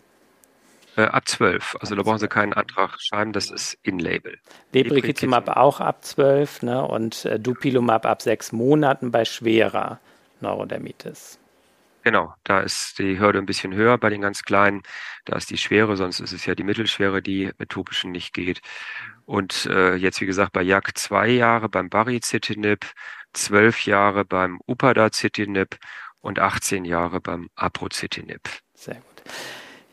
Äh, 0.96 1.02
ab 1.02 1.28
12. 1.28 1.76
Also 1.80 1.94
da 1.94 2.02
brauchen 2.02 2.18
Sie 2.18 2.28
keinen 2.28 2.54
Antrag 2.54 3.00
schreiben, 3.00 3.32
das 3.32 3.50
ist 3.50 3.78
in-Label. 3.84 4.36
Lebrikizumab 4.72 5.56
auch 5.56 5.80
ab 5.80 6.04
12 6.04 6.62
ne? 6.62 6.84
und 6.84 7.24
äh, 7.24 7.38
Dupilumab 7.38 8.04
ab 8.04 8.20
sechs 8.22 8.50
Monaten 8.50 9.12
bei 9.12 9.24
schwerer 9.24 10.00
Neurodermitis. 10.40 11.38
Genau, 12.02 12.32
da 12.44 12.60
ist 12.60 12.98
die 12.98 13.18
Hürde 13.18 13.38
ein 13.38 13.46
bisschen 13.46 13.74
höher 13.74 13.98
bei 13.98 14.08
den 14.08 14.20
ganz 14.20 14.42
Kleinen. 14.42 14.82
Da 15.24 15.36
ist 15.36 15.50
die 15.50 15.58
Schwere, 15.58 15.96
sonst 15.96 16.20
ist 16.20 16.32
es 16.32 16.46
ja 16.46 16.54
die 16.54 16.62
Mittelschwere, 16.62 17.20
die 17.22 17.50
mit 17.58 17.68
topischen 17.70 18.12
nicht 18.12 18.32
geht. 18.32 18.60
Und 19.26 19.66
äh, 19.66 19.94
jetzt, 19.94 20.20
wie 20.20 20.26
gesagt, 20.26 20.52
bei 20.52 20.62
Jak 20.62 20.96
zwei 20.96 21.28
Jahre 21.28 21.68
beim 21.68 21.90
Baricitinib, 21.90 22.86
zwölf 23.32 23.84
Jahre 23.84 24.24
beim 24.24 24.58
Upadacitinib 24.66 25.76
und 26.20 26.38
18 26.38 26.84
Jahre 26.84 27.20
beim 27.20 27.48
Aprocitinib. 27.54 28.40
Sehr 28.74 28.94
gut. 28.94 29.22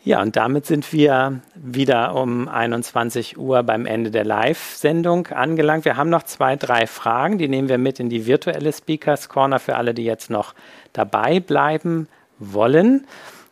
Ja, 0.06 0.22
und 0.22 0.36
damit 0.36 0.68
sind 0.68 0.94
wir 0.94 1.42
wieder 1.56 2.14
um 2.14 2.48
21 2.48 3.40
Uhr 3.40 3.64
beim 3.64 3.88
Ende 3.88 4.12
der 4.12 4.24
Live-Sendung 4.24 5.26
angelangt. 5.30 5.84
Wir 5.84 5.98
haben 5.98 6.12
noch 6.12 6.22
zwei, 6.22 6.56
drei 6.56 6.86
Fragen, 6.86 7.40
die 7.40 7.48
nehmen 7.48 7.70
wir 7.70 7.80
mit 7.80 8.00
in 8.00 8.10
die 8.10 8.28
virtuelle 8.28 8.72
Speakers 8.72 9.30
Corner 9.30 9.58
für 9.58 9.78
alle, 9.78 9.96
die 9.96 10.06
jetzt 10.06 10.30
noch 10.30 10.54
dabei 10.94 11.40
bleiben 11.40 12.08
wollen. 12.38 13.08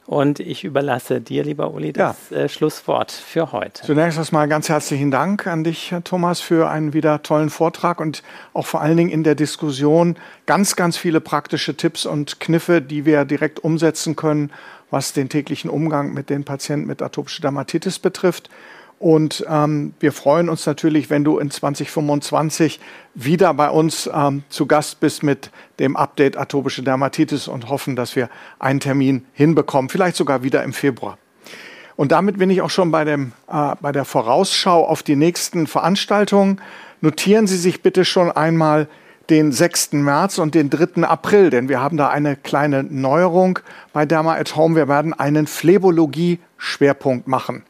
Und 0.05 0.39
ich 0.39 0.65
überlasse 0.65 1.21
dir, 1.21 1.43
lieber 1.43 1.73
Uli, 1.73 1.93
das 1.93 2.29
ja. 2.29 2.37
äh, 2.37 2.49
Schlusswort 2.49 3.11
für 3.11 3.53
heute. 3.53 3.83
Zunächst 3.83 4.17
erstmal 4.17 4.49
ganz 4.49 4.67
herzlichen 4.67 5.11
Dank 5.11 5.47
an 5.47 5.63
dich, 5.63 5.95
Thomas, 6.03 6.41
für 6.41 6.69
einen 6.69 6.93
wieder 6.93 7.23
tollen 7.23 7.49
Vortrag 7.49 8.01
und 8.01 8.21
auch 8.53 8.65
vor 8.65 8.81
allen 8.81 8.97
Dingen 8.97 9.09
in 9.11 9.23
der 9.23 9.35
Diskussion 9.35 10.17
ganz, 10.45 10.75
ganz 10.75 10.97
viele 10.97 11.21
praktische 11.21 11.77
Tipps 11.77 12.05
und 12.05 12.41
Kniffe, 12.41 12.81
die 12.81 13.05
wir 13.05 13.23
direkt 13.23 13.63
umsetzen 13.63 14.15
können 14.15 14.51
was 14.93 15.11
den 15.11 15.27
täglichen 15.27 15.71
Umgang 15.71 16.13
mit 16.13 16.29
den 16.29 16.45
Patienten 16.45 16.85
mit 16.85 17.01
atopischer 17.01 17.41
Dermatitis 17.41 17.97
betrifft. 17.97 18.51
Und 19.03 19.45
ähm, 19.49 19.93
wir 19.99 20.13
freuen 20.13 20.47
uns 20.47 20.65
natürlich, 20.65 21.09
wenn 21.09 21.25
du 21.25 21.37
in 21.37 21.51
2025 21.51 22.79
wieder 23.15 23.53
bei 23.53 23.69
uns 23.69 24.09
ähm, 24.13 24.43
zu 24.47 24.65
Gast 24.65 25.01
bist 25.01 25.23
mit 25.23 25.51
dem 25.77 25.97
Update 25.97 26.37
atopische 26.37 26.83
Dermatitis 26.83 27.49
und 27.49 27.67
hoffen, 27.67 27.97
dass 27.97 28.15
wir 28.15 28.29
einen 28.59 28.79
Termin 28.79 29.25
hinbekommen, 29.33 29.89
vielleicht 29.89 30.15
sogar 30.15 30.41
wieder 30.41 30.63
im 30.63 30.71
Februar. 30.71 31.17
Und 31.97 32.13
damit 32.13 32.37
bin 32.37 32.49
ich 32.49 32.61
auch 32.61 32.69
schon 32.69 32.91
bei, 32.91 33.03
dem, 33.03 33.33
äh, 33.51 33.75
bei 33.81 33.91
der 33.91 34.05
Vorausschau 34.05 34.87
auf 34.87 35.03
die 35.03 35.17
nächsten 35.17 35.67
Veranstaltungen. 35.67 36.61
Notieren 37.01 37.45
Sie 37.45 37.57
sich 37.57 37.81
bitte 37.81 38.05
schon 38.05 38.31
einmal 38.31 38.87
den 39.29 39.51
6. 39.51 39.91
März 39.91 40.37
und 40.37 40.55
den 40.55 40.69
3. 40.69 41.03
April, 41.03 41.49
denn 41.49 41.67
wir 41.67 41.81
haben 41.81 41.97
da 41.97 42.07
eine 42.07 42.37
kleine 42.37 42.83
Neuerung 42.83 43.59
bei 43.91 44.05
Derma 44.05 44.35
at 44.35 44.55
Home. 44.55 44.77
Wir 44.77 44.87
werden 44.87 45.13
einen 45.13 45.45
Phlebologie-Schwerpunkt 45.45 47.27
machen. 47.27 47.65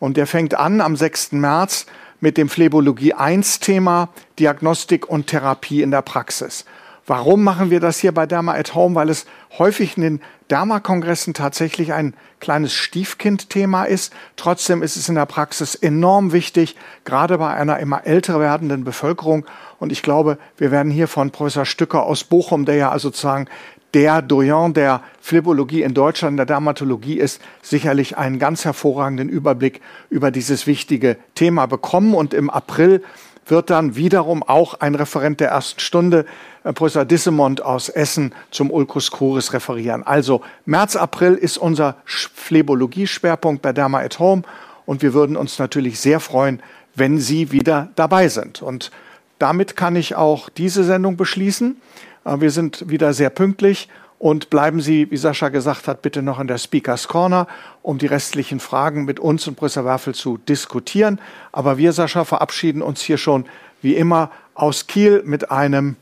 Und 0.00 0.16
der 0.16 0.26
fängt 0.26 0.54
an 0.54 0.80
am 0.80 0.96
6. 0.96 1.32
März 1.32 1.86
mit 2.20 2.36
dem 2.36 2.48
Phlebologie 2.48 3.14
1 3.14 3.60
Thema 3.60 4.08
Diagnostik 4.38 5.08
und 5.08 5.26
Therapie 5.26 5.82
in 5.82 5.90
der 5.90 6.02
Praxis. 6.02 6.64
Warum 7.06 7.42
machen 7.42 7.70
wir 7.70 7.80
das 7.80 7.98
hier 7.98 8.12
bei 8.12 8.26
Derma 8.26 8.52
at 8.52 8.74
Home? 8.74 8.94
Weil 8.94 9.08
es 9.08 9.24
häufig 9.56 9.96
in 9.96 10.02
den 10.02 10.20
Derma-Kongressen 10.50 11.32
tatsächlich 11.32 11.94
ein 11.94 12.12
kleines 12.38 12.74
Stiefkind-Thema 12.74 13.84
ist. 13.84 14.12
Trotzdem 14.36 14.82
ist 14.82 14.96
es 14.96 15.08
in 15.08 15.14
der 15.14 15.24
Praxis 15.24 15.74
enorm 15.74 16.32
wichtig, 16.32 16.76
gerade 17.04 17.38
bei 17.38 17.54
einer 17.54 17.78
immer 17.78 18.06
älter 18.06 18.40
werdenden 18.40 18.84
Bevölkerung. 18.84 19.46
Und 19.78 19.90
ich 19.90 20.02
glaube, 20.02 20.36
wir 20.58 20.70
werden 20.70 20.92
hier 20.92 21.08
von 21.08 21.30
Professor 21.30 21.64
Stücker 21.64 22.02
aus 22.02 22.24
Bochum, 22.24 22.66
der 22.66 22.76
ja 22.76 22.90
also 22.90 23.08
sozusagen 23.08 23.46
der 23.94 24.22
Doyen 24.22 24.74
der 24.74 25.02
Phlebologie 25.20 25.82
in 25.82 25.94
Deutschland, 25.94 26.38
der 26.38 26.46
Dermatologie 26.46 27.18
ist, 27.18 27.40
sicherlich 27.62 28.16
einen 28.16 28.38
ganz 28.38 28.64
hervorragenden 28.64 29.28
Überblick 29.28 29.80
über 30.10 30.30
dieses 30.30 30.66
wichtige 30.66 31.16
Thema 31.34 31.66
bekommen. 31.66 32.14
Und 32.14 32.34
im 32.34 32.50
April 32.50 33.02
wird 33.46 33.70
dann 33.70 33.96
wiederum 33.96 34.42
auch 34.42 34.74
ein 34.74 34.94
Referent 34.94 35.40
der 35.40 35.48
ersten 35.50 35.80
Stunde, 35.80 36.26
äh, 36.64 36.72
Professor 36.72 37.04
Dissemont 37.04 37.62
aus 37.62 37.88
Essen, 37.88 38.34
zum 38.50 38.70
Ulcus 38.70 39.10
cruris 39.10 39.52
referieren. 39.52 40.02
Also 40.02 40.42
März, 40.66 40.96
April 40.96 41.34
ist 41.34 41.56
unser 41.56 41.96
Phlebologie-Schwerpunkt 42.04 43.62
bei 43.62 43.72
Derma 43.72 44.00
at 44.00 44.18
Home 44.18 44.42
und 44.86 45.02
wir 45.02 45.14
würden 45.14 45.36
uns 45.36 45.58
natürlich 45.58 46.00
sehr 46.00 46.20
freuen, 46.20 46.62
wenn 46.94 47.18
Sie 47.18 47.52
wieder 47.52 47.88
dabei 47.94 48.28
sind. 48.28 48.60
Und 48.62 48.90
damit 49.38 49.76
kann 49.76 49.96
ich 49.96 50.16
auch 50.16 50.48
diese 50.48 50.84
Sendung 50.84 51.16
beschließen. 51.16 51.80
Äh, 52.28 52.40
wir 52.40 52.50
sind 52.50 52.88
wieder 52.88 53.12
sehr 53.12 53.30
pünktlich 53.30 53.88
und 54.18 54.50
bleiben 54.50 54.80
Sie, 54.80 55.10
wie 55.10 55.16
Sascha 55.16 55.48
gesagt 55.48 55.88
hat, 55.88 56.02
bitte 56.02 56.22
noch 56.22 56.40
in 56.40 56.48
der 56.48 56.58
Speakers 56.58 57.08
Corner, 57.08 57.46
um 57.82 57.98
die 57.98 58.06
restlichen 58.06 58.60
Fragen 58.60 59.04
mit 59.04 59.20
uns 59.20 59.46
und 59.46 59.54
Professor 59.54 59.84
Werfel 59.84 60.14
zu 60.14 60.38
diskutieren. 60.38 61.20
Aber 61.52 61.78
wir, 61.78 61.92
Sascha, 61.92 62.24
verabschieden 62.24 62.82
uns 62.82 63.00
hier 63.00 63.18
schon 63.18 63.46
wie 63.80 63.94
immer 63.94 64.30
aus 64.54 64.88
Kiel 64.88 65.22
mit 65.24 65.50
einem 65.50 65.96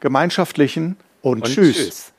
gemeinschaftlichen 0.00 0.96
und, 1.22 1.42
und 1.42 1.44
tschüss. 1.44 1.76
tschüss. 1.76 2.12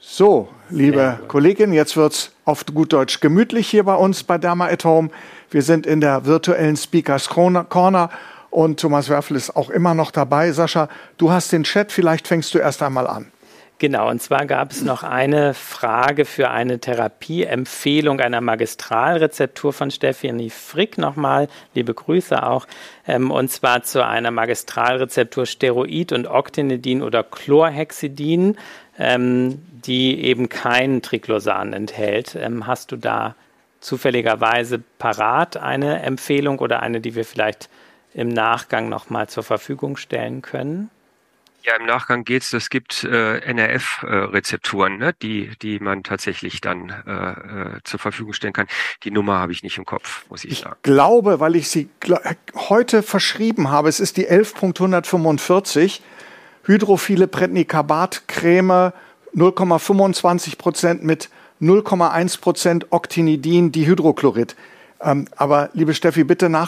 So, 0.00 0.48
liebe 0.68 1.20
Kollegin, 1.28 1.72
jetzt 1.72 1.96
wird 1.96 2.12
es 2.12 2.31
auf 2.44 2.64
gut 2.66 2.92
Deutsch 2.92 3.20
gemütlich 3.20 3.68
hier 3.68 3.84
bei 3.84 3.94
uns 3.94 4.24
bei 4.24 4.38
Derma 4.38 4.66
at 4.66 4.84
Home. 4.84 5.10
Wir 5.50 5.62
sind 5.62 5.86
in 5.86 6.00
der 6.00 6.24
virtuellen 6.26 6.76
Speakers 6.76 7.28
Corner 7.28 8.10
und 8.50 8.80
Thomas 8.80 9.08
Werfel 9.08 9.36
ist 9.36 9.56
auch 9.56 9.70
immer 9.70 9.94
noch 9.94 10.10
dabei. 10.10 10.52
Sascha, 10.52 10.88
du 11.16 11.30
hast 11.30 11.52
den 11.52 11.64
Chat, 11.64 11.92
vielleicht 11.92 12.28
fängst 12.28 12.52
du 12.54 12.58
erst 12.58 12.82
einmal 12.82 13.06
an. 13.06 13.32
Genau, 13.82 14.08
und 14.08 14.22
zwar 14.22 14.46
gab 14.46 14.70
es 14.70 14.82
noch 14.82 15.02
eine 15.02 15.54
Frage 15.54 16.24
für 16.24 16.50
eine 16.50 16.78
Therapieempfehlung 16.78 18.20
einer 18.20 18.40
Magistralrezeptur 18.40 19.72
von 19.72 19.90
Stefanie 19.90 20.50
Frick 20.50 20.98
nochmal. 20.98 21.48
Liebe 21.74 21.92
Grüße 21.92 22.44
auch. 22.44 22.68
Ähm, 23.08 23.32
und 23.32 23.50
zwar 23.50 23.82
zu 23.82 24.06
einer 24.06 24.30
Magistralrezeptur 24.30 25.46
Steroid 25.46 26.12
und 26.12 26.28
Octinidin 26.28 27.02
oder 27.02 27.24
Chlorhexidin, 27.24 28.56
ähm, 28.98 29.62
die 29.70 30.22
eben 30.24 30.48
kein 30.48 31.02
Triclosan 31.02 31.72
enthält. 31.72 32.36
Ähm, 32.36 32.66
hast 32.66 32.92
du 32.92 32.96
da 32.96 33.34
zufälligerweise 33.80 34.82
parat 34.98 35.56
eine 35.56 36.02
Empfehlung 36.02 36.58
oder 36.58 36.80
eine, 36.80 37.00
die 37.00 37.14
wir 37.14 37.24
vielleicht 37.24 37.68
im 38.14 38.28
Nachgang 38.28 38.88
nochmal 38.88 39.28
zur 39.28 39.42
Verfügung 39.42 39.96
stellen 39.96 40.42
können? 40.42 40.90
Ja, 41.64 41.76
im 41.76 41.86
Nachgang 41.86 42.24
geht's. 42.24 42.52
Es 42.52 42.70
gibt 42.70 43.04
äh, 43.04 43.38
NRF-Rezepturen, 43.38 44.98
ne, 44.98 45.14
die, 45.22 45.50
die 45.62 45.78
man 45.78 46.02
tatsächlich 46.02 46.60
dann 46.60 46.90
äh, 47.06 47.76
äh, 47.76 47.80
zur 47.84 48.00
Verfügung 48.00 48.32
stellen 48.32 48.52
kann. 48.52 48.66
Die 49.04 49.12
Nummer 49.12 49.38
habe 49.38 49.52
ich 49.52 49.62
nicht 49.62 49.78
im 49.78 49.84
Kopf, 49.84 50.24
muss 50.28 50.44
ich, 50.44 50.52
ich 50.52 50.58
sagen. 50.60 50.74
Ich 50.78 50.82
glaube, 50.82 51.38
weil 51.38 51.54
ich 51.54 51.68
sie 51.68 51.88
heute 52.56 53.04
verschrieben 53.04 53.70
habe, 53.70 53.88
es 53.88 54.00
ist 54.00 54.16
die 54.16 54.28
11.145, 54.28 56.00
hydrophile 56.64 57.26
Prednicabat-Creme, 57.26 58.92
0,25 59.34 60.58
Prozent 60.58 61.04
mit 61.04 61.30
0,1% 61.60 62.86
Octinidin 62.90 63.72
Dihydrochlorid. 63.72 64.56
Ähm, 65.04 65.26
aber 65.36 65.70
liebe 65.72 65.94
Steffi, 65.94 66.22
bitte 66.22 66.46
ja, 66.46 66.66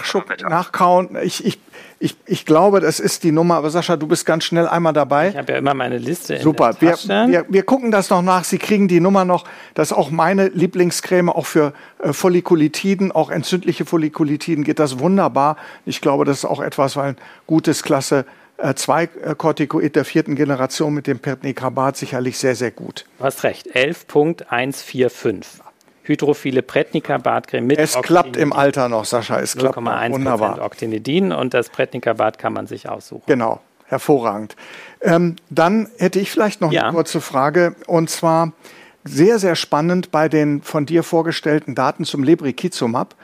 nachkauen. 0.49 1.17
Ich, 1.23 1.45
ich, 1.45 1.61
ich, 2.01 2.17
ich 2.27 2.45
glaube, 2.45 2.81
das 2.81 2.99
ist 2.99 3.23
die 3.23 3.31
Nummer. 3.31 3.57
Aber 3.57 3.71
Sascha, 3.71 3.97
du 3.97 4.09
bist 4.09 4.27
ganz 4.27 4.45
schnell 4.45 4.67
einmal 4.67 4.93
dabei. 4.93 5.29
Ich 5.29 5.37
habe 5.37 5.53
ja 5.53 5.59
immer 5.59 5.75
meine 5.75 5.99
Liste. 5.99 6.41
Super. 6.41 6.75
Wir, 6.81 6.97
wir, 7.05 7.45
wir 7.49 7.63
gucken 7.63 7.93
das 7.93 8.11
noch 8.11 8.23
nach. 8.23 8.43
Sie 8.43 8.59
kriegen 8.59 8.89
die 8.89 8.99
Nummer 8.99 9.25
noch. 9.25 9.45
Das 9.75 9.93
ist 9.93 9.97
auch 9.97 10.11
meine 10.11 10.49
Lieblingscreme, 10.49 11.31
auch 11.31 11.47
für 11.47 11.73
äh, 12.03 12.13
Follikulitiden, 12.13 13.13
auch 13.13 13.31
entzündliche 13.31 13.85
Follikulitiden 13.85 14.65
geht 14.65 14.81
das 14.81 14.99
wunderbar. 14.99 15.57
Ich 15.87 16.01
glaube, 16.01 16.25
das 16.25 16.39
ist 16.39 16.45
auch 16.45 16.61
etwas, 16.61 16.97
weil 16.97 17.11
ein 17.11 17.17
gutes 17.47 17.85
Klasse 17.85 18.27
zwei 18.75 19.05
äh, 19.05 19.35
Corticoid 19.37 19.97
der 19.97 20.05
vierten 20.05 20.37
Generation 20.37 20.95
mit 20.95 21.07
dem 21.07 21.19
Pertnicabat 21.19 21.97
sicherlich 21.97 22.39
sehr, 22.39 22.55
sehr 22.55 22.71
gut. 22.71 23.05
Du 23.19 23.25
hast 23.25 23.43
recht, 23.45 23.75
11.145. 23.75 25.61
Hydrophile 26.05 26.63
Pretnicabat-Creme 26.63 27.67
mit 27.67 27.79
Es 27.79 27.95
klappt 27.95 28.37
im 28.37 28.53
Alter 28.53 28.91
noch, 28.91 29.07
Sascha, 29.07 29.41
es 29.41 29.57
klappt. 29.57 29.77
Wunderbar. 29.77 30.61
Octinidin 30.63 31.33
und 31.33 31.55
das 31.55 31.71
Pretnicabat 31.71 32.39
kann 32.39 32.53
man 32.53 32.67
sich 32.67 32.91
aussuchen. 32.91 33.25
Genau, 33.27 33.61
hervorragend. 33.87 34.55
Ähm, 35.01 35.37
dann 35.49 35.89
hätte 35.97 36.21
ich 36.21 36.31
vielleicht 36.31 36.61
noch 36.61 36.73
ja. 36.73 36.83
eine 36.83 36.93
kurze 36.93 37.23
Frage 37.23 37.75
und 37.87 38.11
zwar 38.11 38.53
sehr, 39.05 39.39
sehr 39.39 39.57
spannend 39.57 40.11
bei 40.11 40.29
den 40.29 40.63
von 40.63 40.87
dir 40.87 41.03
vorgestellten 41.03 41.75
Daten 41.75 42.05
zum 42.05 42.23
Lebrikizumab 42.23 43.15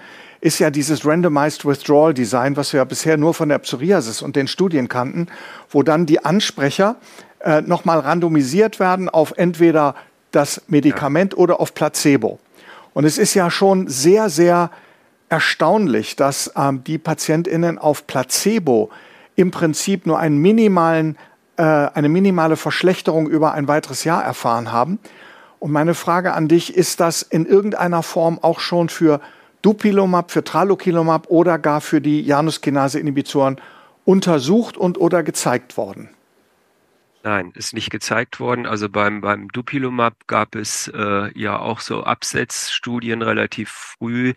ist 0.41 0.59
ja 0.59 0.71
dieses 0.71 1.05
Randomized 1.05 1.67
Withdrawal 1.67 2.15
Design, 2.15 2.57
was 2.57 2.73
wir 2.73 2.79
ja 2.79 2.85
bisher 2.85 3.17
nur 3.17 3.35
von 3.35 3.49
der 3.49 3.59
Psoriasis 3.59 4.23
und 4.23 4.37
den 4.37 4.49
Studien 4.49 4.89
kannten, 4.89 5.27
wo 5.69 5.83
dann 5.83 6.07
die 6.07 6.25
Ansprecher 6.25 6.97
äh, 7.41 7.61
nochmal 7.61 8.01
randomisiert 8.01 8.81
werden 8.81 9.09
auf 9.09 9.35
entweder 9.37 9.95
das 10.31 10.63
Medikament 10.69 11.33
ja. 11.33 11.39
oder 11.39 11.61
auf 11.61 11.75
Placebo. 11.75 12.39
Und 12.95 13.05
es 13.05 13.19
ist 13.19 13.35
ja 13.35 13.51
schon 13.51 13.89
sehr, 13.89 14.31
sehr 14.31 14.71
erstaunlich, 15.29 16.17
dass 16.17 16.53
ähm, 16.57 16.83
die 16.85 16.99
PatientInnen 16.99 17.79
auf 17.79 18.07
Placebo 18.07 18.91
im 19.37 19.51
Prinzip 19.51 20.07
nur 20.07 20.19
einen 20.19 20.39
minimalen, 20.39 21.17
äh, 21.57 21.63
eine 21.63 22.09
minimale 22.09 22.57
Verschlechterung 22.57 23.29
über 23.29 23.53
ein 23.53 23.69
weiteres 23.69 24.05
Jahr 24.05 24.25
erfahren 24.25 24.73
haben. 24.73 24.99
Und 25.59 25.71
meine 25.73 25.95
Frage 25.95 26.33
an 26.33 26.49
dich, 26.49 26.75
ist 26.75 27.01
das 27.01 27.23
in 27.23 27.47
irgendeiner 27.47 28.03
Form 28.03 28.39
auch 28.41 28.61
schon 28.61 28.89
für 28.89 29.21
Dupilumab, 29.63 30.31
für 30.31 30.45
Tralokinumab 30.45 31.29
oder 31.29 31.59
gar 31.59 31.81
für 31.81 32.01
die 32.01 32.23
Januskinase-Inhibitoren 32.23 33.61
untersucht 34.05 34.77
und 34.77 34.99
oder 34.99 35.23
gezeigt 35.23 35.77
worden? 35.77 36.11
Nein, 37.23 37.53
ist 37.55 37.75
nicht 37.75 37.91
gezeigt 37.91 38.41
worden. 38.41 38.67
Also 38.67 38.89
beim, 38.89 39.21
beim 39.21 39.49
Dupilumab 39.49 40.15
gab 40.27 40.55
es 40.55 40.89
äh, 40.89 41.39
ja 41.39 41.59
auch 41.59 41.81
so 41.81 42.03
Absetzstudien 42.05 43.21
relativ 43.21 43.69
früh 43.69 44.33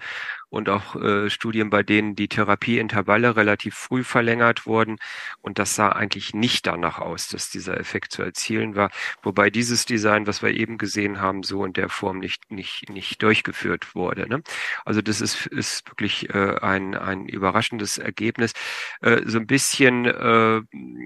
und 0.54 0.70
auch 0.70 0.96
äh, 0.96 1.32
Studien, 1.32 1.72
bei 1.72 1.82
denen 1.82 2.16
die 2.16 2.28
Therapieintervalle 2.28 3.36
relativ 3.36 3.74
früh 3.74 4.04
verlängert 4.04 4.68
wurden. 4.68 4.98
Und 5.42 5.58
das 5.58 5.74
sah 5.74 5.90
eigentlich 5.90 6.36
nicht 6.36 6.68
danach 6.68 7.00
aus, 7.00 7.28
dass 7.28 7.50
dieser 7.50 7.80
Effekt 7.80 8.12
zu 8.12 8.22
erzielen 8.22 8.76
war. 8.76 8.92
Wobei 9.24 9.50
dieses 9.50 9.88
Design, 9.88 10.28
was 10.28 10.44
wir 10.44 10.52
eben 10.52 10.78
gesehen 10.78 11.20
haben, 11.20 11.42
so 11.42 11.66
in 11.66 11.74
der 11.74 11.90
Form 11.90 12.20
nicht, 12.20 12.52
nicht, 12.52 12.88
nicht 12.90 13.24
durchgeführt 13.24 13.96
wurde. 13.96 14.30
Ne? 14.30 14.44
Also 14.86 15.02
das 15.02 15.22
ist, 15.22 15.48
ist 15.48 15.90
wirklich 15.90 16.30
äh, 16.30 16.60
ein, 16.62 16.94
ein 16.94 17.26
überraschendes 17.26 17.98
Ergebnis. 17.98 18.54
Äh, 19.02 19.22
so 19.26 19.40
ein 19.40 19.48
bisschen 19.48 20.06
äh, 20.06 20.62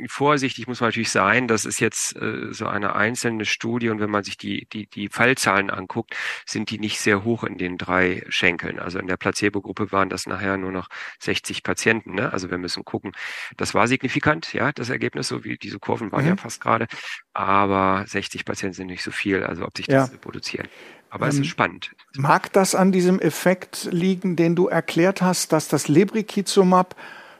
vorsichtig 0.09 0.67
muss 0.67 0.81
man 0.81 0.89
natürlich 0.89 1.11
sein. 1.11 1.47
Das 1.47 1.63
ist 1.63 1.79
jetzt 1.79 2.17
äh, 2.17 2.51
so 2.51 2.67
eine 2.67 2.97
einzelne 2.97 3.45
Studie. 3.45 3.87
Und 3.87 4.01
wenn 4.01 4.11
man 4.11 4.25
sich 4.25 4.35
die, 4.35 4.67
die, 4.73 4.87
die 4.87 5.07
Fallzahlen 5.07 5.69
anguckt, 5.69 6.17
sind 6.45 6.69
die 6.69 6.79
nicht 6.79 6.99
sehr 6.99 7.23
hoch 7.23 7.45
in 7.45 7.57
den 7.57 7.77
drei 7.77 8.25
Schenkeln. 8.27 8.79
Also 8.79 8.99
in 8.99 9.07
der 9.07 9.15
Platz 9.15 9.36
Placebo-Gruppe 9.37 9.91
waren 9.91 10.09
das 10.09 10.25
nachher 10.25 10.57
nur 10.57 10.71
noch 10.71 10.89
60 11.19 11.63
Patienten. 11.63 12.15
Ne? 12.15 12.31
Also 12.31 12.49
wir 12.49 12.57
müssen 12.57 12.83
gucken. 12.83 13.11
Das 13.55 13.73
war 13.73 13.87
signifikant, 13.87 14.53
ja, 14.53 14.71
das 14.71 14.89
Ergebnis, 14.89 15.27
so 15.27 15.43
wie 15.43 15.57
diese 15.57 15.79
Kurven 15.79 16.11
waren 16.11 16.23
mhm. 16.23 16.29
ja 16.31 16.37
fast 16.37 16.61
gerade. 16.61 16.87
Aber 17.33 18.03
60 18.07 18.45
Patienten 18.45 18.73
sind 18.75 18.87
nicht 18.87 19.03
so 19.03 19.11
viel, 19.11 19.43
also 19.43 19.65
ob 19.65 19.77
sich 19.77 19.87
das 19.87 20.09
ja. 20.09 20.13
reproduzieren. 20.13 20.67
Aber 21.09 21.25
ähm, 21.25 21.29
es 21.29 21.39
ist 21.39 21.47
spannend. 21.47 21.91
Mag 22.15 22.51
das 22.53 22.75
an 22.75 22.91
diesem 22.91 23.19
Effekt 23.19 23.87
liegen, 23.91 24.35
den 24.35 24.55
du 24.55 24.67
erklärt 24.67 25.21
hast, 25.21 25.53
dass 25.53 25.67
das 25.67 25.87
Lebrikizumab 25.87 26.95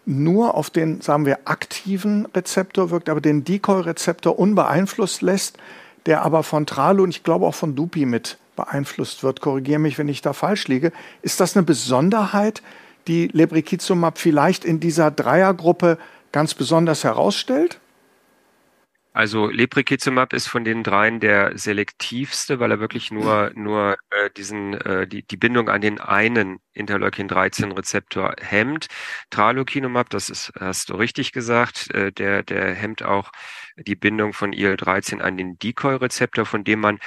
nur 0.05 0.55
auf 0.55 0.69
den, 0.69 1.01
sagen 1.01 1.25
wir, 1.25 1.39
aktiven 1.45 2.27
Rezeptor 2.27 2.91
wirkt, 2.91 3.09
aber 3.09 3.19
den 3.19 3.43
Decoy-Rezeptor 3.43 4.39
unbeeinflusst 4.39 5.21
lässt, 5.21 5.57
der 6.07 6.23
aber 6.23 6.41
von 6.41 6.65
Tralo 6.65 7.03
und 7.03 7.11
ich 7.11 7.23
glaube 7.23 7.45
auch 7.45 7.53
von 7.53 7.75
Dupi 7.75 8.05
mit 8.05 8.39
beeinflusst 8.55 9.23
wird. 9.23 9.41
Korrigiere 9.41 9.79
mich, 9.79 9.99
wenn 9.99 10.09
ich 10.09 10.21
da 10.21 10.33
falsch 10.33 10.67
liege. 10.67 10.91
Ist 11.21 11.39
das 11.39 11.55
eine 11.55 11.63
Besonderheit, 11.63 12.63
die 13.07 13.27
Lebrikizumab 13.27 14.17
vielleicht 14.17 14.65
in 14.65 14.79
dieser 14.79 15.11
Dreiergruppe 15.11 15.99
ganz 16.31 16.55
besonders 16.55 17.03
herausstellt? 17.03 17.79
Also 19.17 19.47
Lebrikizumab 19.49 20.31
ist 20.33 20.45
von 20.47 20.63
den 20.63 20.83
dreien 20.83 21.19
der 21.19 21.57
selektivste, 21.57 22.59
weil 22.59 22.69
er 22.69 22.79
wirklich 22.79 23.09
nur 23.09 23.51
nur 23.55 23.97
äh, 24.11 24.29
diesen 24.37 24.75
äh, 24.75 25.07
die 25.07 25.23
die 25.25 25.37
Bindung 25.37 25.69
an 25.69 25.81
den 25.81 25.99
einen 25.99 26.59
Interleukin 26.73 27.27
13 27.27 27.71
Rezeptor 27.71 28.35
hemmt. 28.39 28.85
Tralokinumab, 29.31 30.11
das 30.11 30.29
ist 30.29 30.53
hast 30.59 30.91
du 30.91 30.95
richtig 30.95 31.31
gesagt, 31.31 31.89
äh, 31.95 32.11
der 32.11 32.43
der 32.43 32.75
hemmt 32.75 33.01
auch 33.01 33.31
die 33.75 33.95
Bindung 33.95 34.33
von 34.33 34.53
IL-13 34.53 35.19
an 35.19 35.35
den 35.35 35.57
Decoy 35.57 35.95
Rezeptor, 35.95 36.45
von 36.45 36.63
dem 36.63 36.79
man 36.81 36.99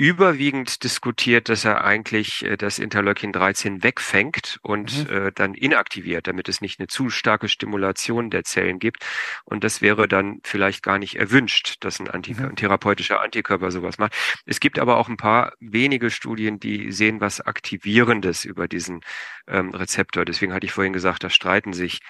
überwiegend 0.00 0.82
diskutiert, 0.82 1.50
dass 1.50 1.66
er 1.66 1.84
eigentlich 1.84 2.42
äh, 2.42 2.56
das 2.56 2.78
Interleukin 2.78 3.32
13 3.32 3.82
wegfängt 3.82 4.58
und 4.62 5.10
mhm. 5.10 5.14
äh, 5.14 5.32
dann 5.32 5.52
inaktiviert, 5.52 6.26
damit 6.26 6.48
es 6.48 6.62
nicht 6.62 6.80
eine 6.80 6.86
zu 6.86 7.10
starke 7.10 7.50
Stimulation 7.50 8.30
der 8.30 8.44
Zellen 8.44 8.78
gibt. 8.78 9.04
Und 9.44 9.62
das 9.62 9.82
wäre 9.82 10.08
dann 10.08 10.40
vielleicht 10.42 10.82
gar 10.82 10.98
nicht 10.98 11.16
erwünscht, 11.16 11.76
dass 11.80 12.00
ein, 12.00 12.08
Anti 12.08 12.32
mhm. 12.32 12.46
ein 12.46 12.56
therapeutischer 12.56 13.20
Antikörper 13.20 13.70
sowas 13.70 13.98
macht. 13.98 14.14
Es 14.46 14.58
gibt 14.58 14.78
aber 14.78 14.96
auch 14.96 15.10
ein 15.10 15.18
paar 15.18 15.52
wenige 15.60 16.10
Studien, 16.10 16.58
die 16.58 16.92
sehen 16.92 17.20
was 17.20 17.42
Aktivierendes 17.42 18.46
über 18.46 18.68
diesen 18.68 19.02
ähm, 19.48 19.74
Rezeptor. 19.74 20.24
Deswegen 20.24 20.54
hatte 20.54 20.64
ich 20.64 20.72
vorhin 20.72 20.94
gesagt, 20.94 21.24
da 21.24 21.28
streiten 21.28 21.74
sich 21.74 22.00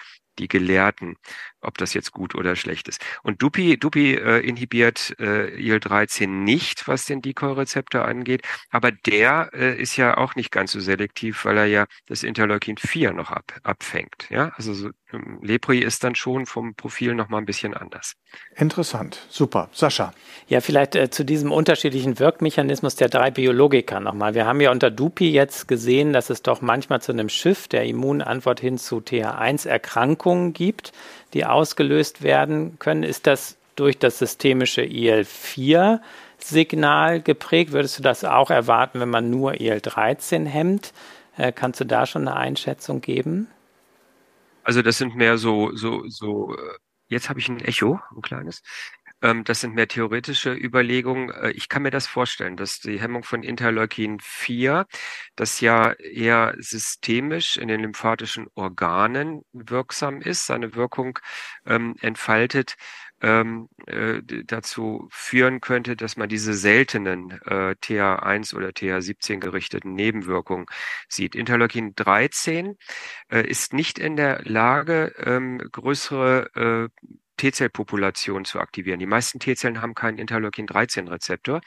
die 0.41 0.49
Gelehrten, 0.49 1.17
ob 1.61 1.79
das 1.79 1.95
jetzt 1.95 2.13
gut 2.13 2.35
oder 2.35 2.57
schlecht 2.57 2.89
ist. 2.89 3.01
Und 3.23 3.43
Dupi, 3.43 3.79
Dupi 3.79 4.15
äh, 4.15 4.41
inhibiert 4.41 5.15
äh, 5.21 5.55
IL-13 5.61 6.27
nicht, 6.27 6.89
was 6.89 7.05
den 7.05 7.23
Decoy-Rezeptor 7.23 8.05
angeht, 8.05 8.43
aber 8.71 8.91
der 8.91 9.51
äh, 9.53 9.81
ist 9.81 9.97
ja 9.97 10.17
auch 10.17 10.35
nicht 10.35 10.51
ganz 10.51 10.73
so 10.73 10.81
selektiv, 10.81 11.45
weil 11.45 11.59
er 11.59 11.67
ja 11.67 11.87
das 12.07 12.23
Interleukin 12.23 12.77
4 12.77 13.13
noch 13.13 13.31
ab, 13.31 13.53
abfängt. 13.63 14.27
Ja, 14.31 14.53
also 14.57 14.75
so, 14.75 14.91
Lepri 15.43 15.79
ist 15.79 16.05
dann 16.05 16.15
schon 16.15 16.47
vom 16.47 16.75
Profil 16.75 17.15
noch 17.15 17.29
mal 17.29 17.39
ein 17.39 17.47
bisschen 17.47 17.75
anders. 17.75 18.15
Interessant, 18.57 19.27
super. 19.29 19.69
Sascha. 19.73 20.13
Ja, 20.49 20.61
vielleicht 20.61 20.97
äh, 20.97 21.11
zu 21.11 21.25
diesem 21.25 21.53
unterschiedlichen 21.53 22.19
Wirkmechanismus 22.19 22.97
der 22.97 23.09
drei 23.09 23.31
Biologiker 23.31 24.01
nochmal. 24.01 24.35
Wir 24.35 24.47
haben 24.47 24.61
ja 24.61 24.71
unter 24.71 24.91
Dupi 24.91 25.31
jetzt 25.31 25.69
gesehen, 25.69 26.13
dass 26.13 26.31
es 26.31 26.43
doch 26.43 26.61
manchmal 26.61 27.01
zu 27.01 27.13
einem 27.13 27.29
Schiff 27.29 27.69
der 27.69 27.85
Immunantwort 27.85 28.61
hin 28.61 28.79
zu 28.79 28.99
TH1-Erkrankungen 28.99 30.53
gibt 30.53 30.93
die 31.35 31.45
ausgelöst 31.45 32.23
werden 32.23 32.79
können. 32.79 33.03
Ist 33.03 33.27
das 33.27 33.57
durch 33.77 33.99
das 33.99 34.19
systemische 34.19 34.81
IL-4-Signal 34.83 37.21
geprägt? 37.23 37.73
Würdest 37.73 37.99
du 37.99 38.03
das 38.03 38.25
auch 38.25 38.51
erwarten, 38.51 39.01
wenn 39.01 39.11
man 39.11 39.31
nur 39.31 39.61
IL-13 39.61 40.47
hemmt? 40.47 40.93
Äh, 41.37 41.53
kannst 41.53 41.81
du 41.81 41.85
da 41.85 42.07
schon 42.07 42.29
eine 42.29 42.37
Einschätzung 42.37 43.01
geben? 43.01 43.49
Also 44.63 44.83
das 44.83 44.99
sind 44.99 45.17
mehr 45.17 45.39
so, 45.39 45.75
so, 45.75 46.07
so, 46.09 46.55
äh, 46.57 46.79
jetzt 47.09 47.29
habe 47.29 47.41
ich 47.41 47.49
ein 47.49 47.61
Echo, 47.61 48.01
ein 48.15 48.23
kleines. 48.23 48.63
Ähm, 49.23 49.45
das 49.45 49.61
sind 49.61 49.75
mehr 49.75 49.89
theoretische 49.89 50.53
Überlegungen. 50.55 51.31
Äh, 51.31 51.51
ich 51.53 51.69
kann 51.69 51.83
mir 51.83 51.91
das 51.91 52.07
vorstellen, 52.07 52.57
dass 52.57 52.81
die 52.81 53.01
Hemmung 53.01 53.23
von 53.25 53.43
Interleukin 53.43 54.19
4, 54.21 54.87
das 55.37 55.61
ja 55.61 55.93
eher 55.93 56.55
systemisch 56.59 57.57
in 57.57 57.69
den 57.69 57.81
lymphatischen 57.83 58.49
Organen 58.55 59.43
wirksam 59.53 60.21
ist, 60.23 60.47
seine 60.47 60.75
Wirkung 60.75 61.19
ähm, 61.67 61.97
entfaltet, 62.01 62.77
ähm, 63.21 63.69
äh, 63.87 64.23
dazu 64.45 65.09
führen 65.11 65.61
könnte, 65.61 65.97
dass 65.97 66.17
man 66.17 66.29
diese 66.29 66.55
seltenen 66.55 67.33
äh, 67.45 67.75
TH1 67.83 68.55
oder 68.55 68.69
TH17 68.69 69.39
gerichteten 69.39 69.95
Nebenwirkungen 69.95 70.67
sieht. 71.09 71.35
Interleukin 71.35 71.95
13 71.95 72.77
äh, 73.31 73.47
ist 73.47 73.73
nicht 73.75 73.99
in 73.99 74.17
der 74.17 74.43
Lage, 74.45 75.15
ähm, 75.19 75.59
größere 75.59 76.89
äh, 76.91 77.11
T-Zellpopulation 77.37 78.45
zu 78.45 78.61
aktivieren. 78.61 79.01
Die 79.01 79.07
meisten 79.07 79.39
T-Zellen 79.39 79.81
haben 79.81 79.95
keinen 79.95 80.19
Interleukin-13-Rezeptor, 80.19 81.63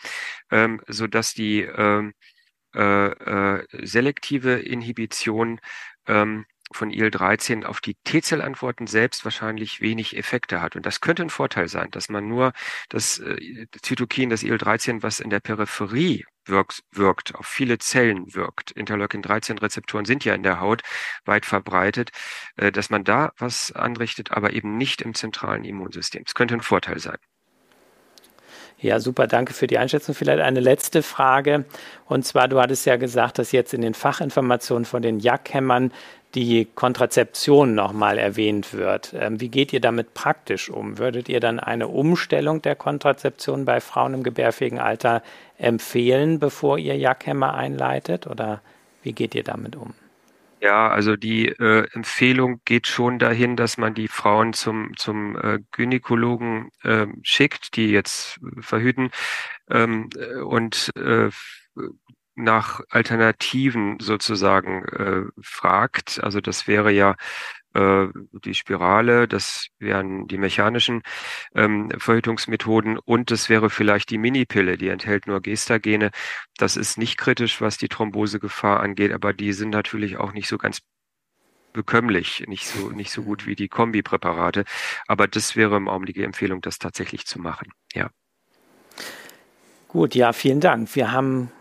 ähm, 0.52 0.82
sodass 0.88 1.34
die 1.34 1.62
ähm, 1.62 2.14
äh, 2.76 3.08
äh, 3.08 3.68
selektive 3.86 4.54
Inhibition 4.54 5.60
ähm, 6.08 6.46
von 6.74 6.92
IL-13 6.92 7.66
auf 7.66 7.82
die 7.82 7.96
T-Zellantworten 8.04 8.88
selbst 8.88 9.24
wahrscheinlich 9.26 9.82
wenig 9.82 10.18
Effekte 10.18 10.62
hat. 10.62 10.76
Und 10.76 10.86
das 10.86 11.02
könnte 11.02 11.24
ein 11.24 11.30
Vorteil 11.30 11.68
sein, 11.68 11.90
dass 11.92 12.10
man 12.10 12.28
nur 12.28 12.54
das 12.90 13.20
äh, 13.20 13.68
Zytokin, 13.82 14.30
das 14.30 14.44
IL-13, 14.44 15.04
was 15.04 15.20
in 15.20 15.30
der 15.30 15.40
Peripherie 15.40 16.26
wirkt, 16.46 16.84
wirkt, 16.92 17.36
auf 17.36 17.46
viele 17.46 17.78
Zellen 17.78 18.34
wirkt. 18.34 18.72
Interleukin-13-Rezeptoren 18.72 20.06
sind 20.06 20.26
ja 20.26 20.34
in 20.34 20.44
der 20.44 20.60
Haut 20.60 20.82
weit 21.26 21.46
verbreitet, 21.46 22.12
äh, 22.58 22.72
dass 22.72 22.90
man 22.90 23.04
da 23.04 23.32
was 23.38 23.72
anrichtet, 23.72 24.32
aber 24.32 24.54
eben 24.54 24.78
nicht 24.78 25.02
im 25.02 25.14
zentralen 25.14 25.64
Immunsystem. 25.64 26.24
Es 26.26 26.36
könnte 26.36 26.56
ein 26.56 26.62
Vorteil 26.62 27.00
sein. 27.00 27.18
Ja, 28.84 29.00
super, 29.00 29.28
danke 29.28 29.54
für 29.54 29.66
die 29.66 29.78
Einschätzung. 29.78 30.14
Vielleicht 30.14 30.42
eine 30.42 30.60
letzte 30.60 31.04
Frage. 31.04 31.64
Und 32.06 32.26
zwar, 32.26 32.50
du 32.50 32.60
hattest 32.60 32.86
ja 32.86 32.98
gesagt, 32.98 33.40
dass 33.40 33.54
jetzt 33.54 33.74
in 33.74 33.82
den 33.82 33.94
Fachinformationen 33.94 34.84
von 34.84 35.02
den 35.02 35.20
Jackhämmern 35.20 35.94
die 36.36 36.66
Kontrazeption 36.74 37.76
nochmal 37.76 38.18
erwähnt 38.18 38.74
wird. 38.74 39.14
Ähm, 39.18 39.40
wie 39.40 39.50
geht 39.50 39.74
ihr 39.74 39.82
damit 39.82 40.14
praktisch 40.14 40.70
um? 40.70 40.98
Würdet 40.98 41.30
ihr 41.30 41.40
dann 41.40 41.60
eine 41.60 41.88
Umstellung 41.88 42.62
der 42.62 42.76
Kontrazeption 42.76 43.66
bei 43.66 43.80
Frauen 43.82 44.16
im 44.16 44.24
gebärfähigen 44.24 44.80
Alter 44.80 45.22
empfehlen, 45.58 46.40
bevor 46.40 46.78
ihr 46.78 46.98
Jackhämmer 46.98 47.54
einleitet? 47.54 48.28
Oder 48.28 48.62
wie 49.04 49.14
geht 49.14 49.36
ihr 49.36 49.44
damit 49.44 49.76
um? 49.76 49.94
Ja, 50.60 50.88
also 50.88 51.18
die 51.18 51.50
äh, 51.50 51.88
Empfehlung 51.92 52.62
geht 52.64 52.88
schon 52.88 53.20
dahin, 53.20 53.58
dass 53.58 53.78
man 53.78 53.94
die 53.94 54.08
Frauen 54.08 54.54
zum, 54.54 54.96
zum 54.96 55.36
äh, 55.36 55.60
Gynäkologen 55.72 56.70
äh, 56.84 57.06
schickt, 57.22 57.76
die 57.76 57.92
jetzt 57.92 58.40
verhüten 58.62 59.12
ähm, 59.70 60.10
und 60.46 60.90
äh, 60.96 61.30
nach 62.36 62.82
Alternativen 62.90 63.98
sozusagen 64.00 64.86
äh, 64.86 65.24
fragt. 65.42 66.24
Also 66.24 66.42
das 66.42 66.68
wäre 66.68 66.92
ja 66.92 67.16
äh, 67.74 68.08
die 68.32 68.54
Spirale, 68.54 69.28
das 69.28 69.68
wären 69.80 70.28
die 70.28 70.38
mechanischen 70.38 71.02
ähm, 71.56 71.92
Verhütungsmethoden 71.98 72.98
und 72.98 73.32
das 73.32 73.50
wäre 73.50 73.70
vielleicht 73.70 74.10
die 74.10 74.18
Minipille, 74.18 74.78
die 74.78 74.90
enthält 74.90 75.28
nur 75.28 75.42
Gestagene. 75.42 76.12
Das 76.58 76.78
ist 76.78 76.98
nicht 76.98 77.18
kritisch, 77.18 77.62
was 77.62 77.78
die 77.78 77.90
Thrombosegefahr 77.90 78.80
angeht, 78.80 79.12
aber 79.12 79.34
die 79.34 79.54
sind 79.54 79.70
natürlich 79.70 80.18
auch 80.18 80.34
nicht 80.34 80.48
so 80.48 80.58
ganz 80.58 80.82
bekömmlich, 81.74 82.46
nicht 82.48 82.68
so, 82.68 82.92
nicht 82.92 83.12
so 83.12 83.24
gut 83.24 83.48
wie 83.48 83.56
die 83.56 83.68
Kombipräparate. 83.68 84.64
Aber 85.08 85.28
das 85.28 85.56
wäre 85.56 85.76
im 85.76 85.88
Augenblick 85.88 86.16
die 86.16 86.24
Empfehlung, 86.24 86.62
das 86.62 86.78
tatsächlich 86.78 87.26
zu 87.26 87.40
machen. 87.40 87.72
Ja. 87.94 88.10
Gut, 89.88 90.16
ja, 90.16 90.34
vielen 90.34 90.60
Dank. 90.60 90.96
Wir 90.96 91.12
haben 91.12 91.52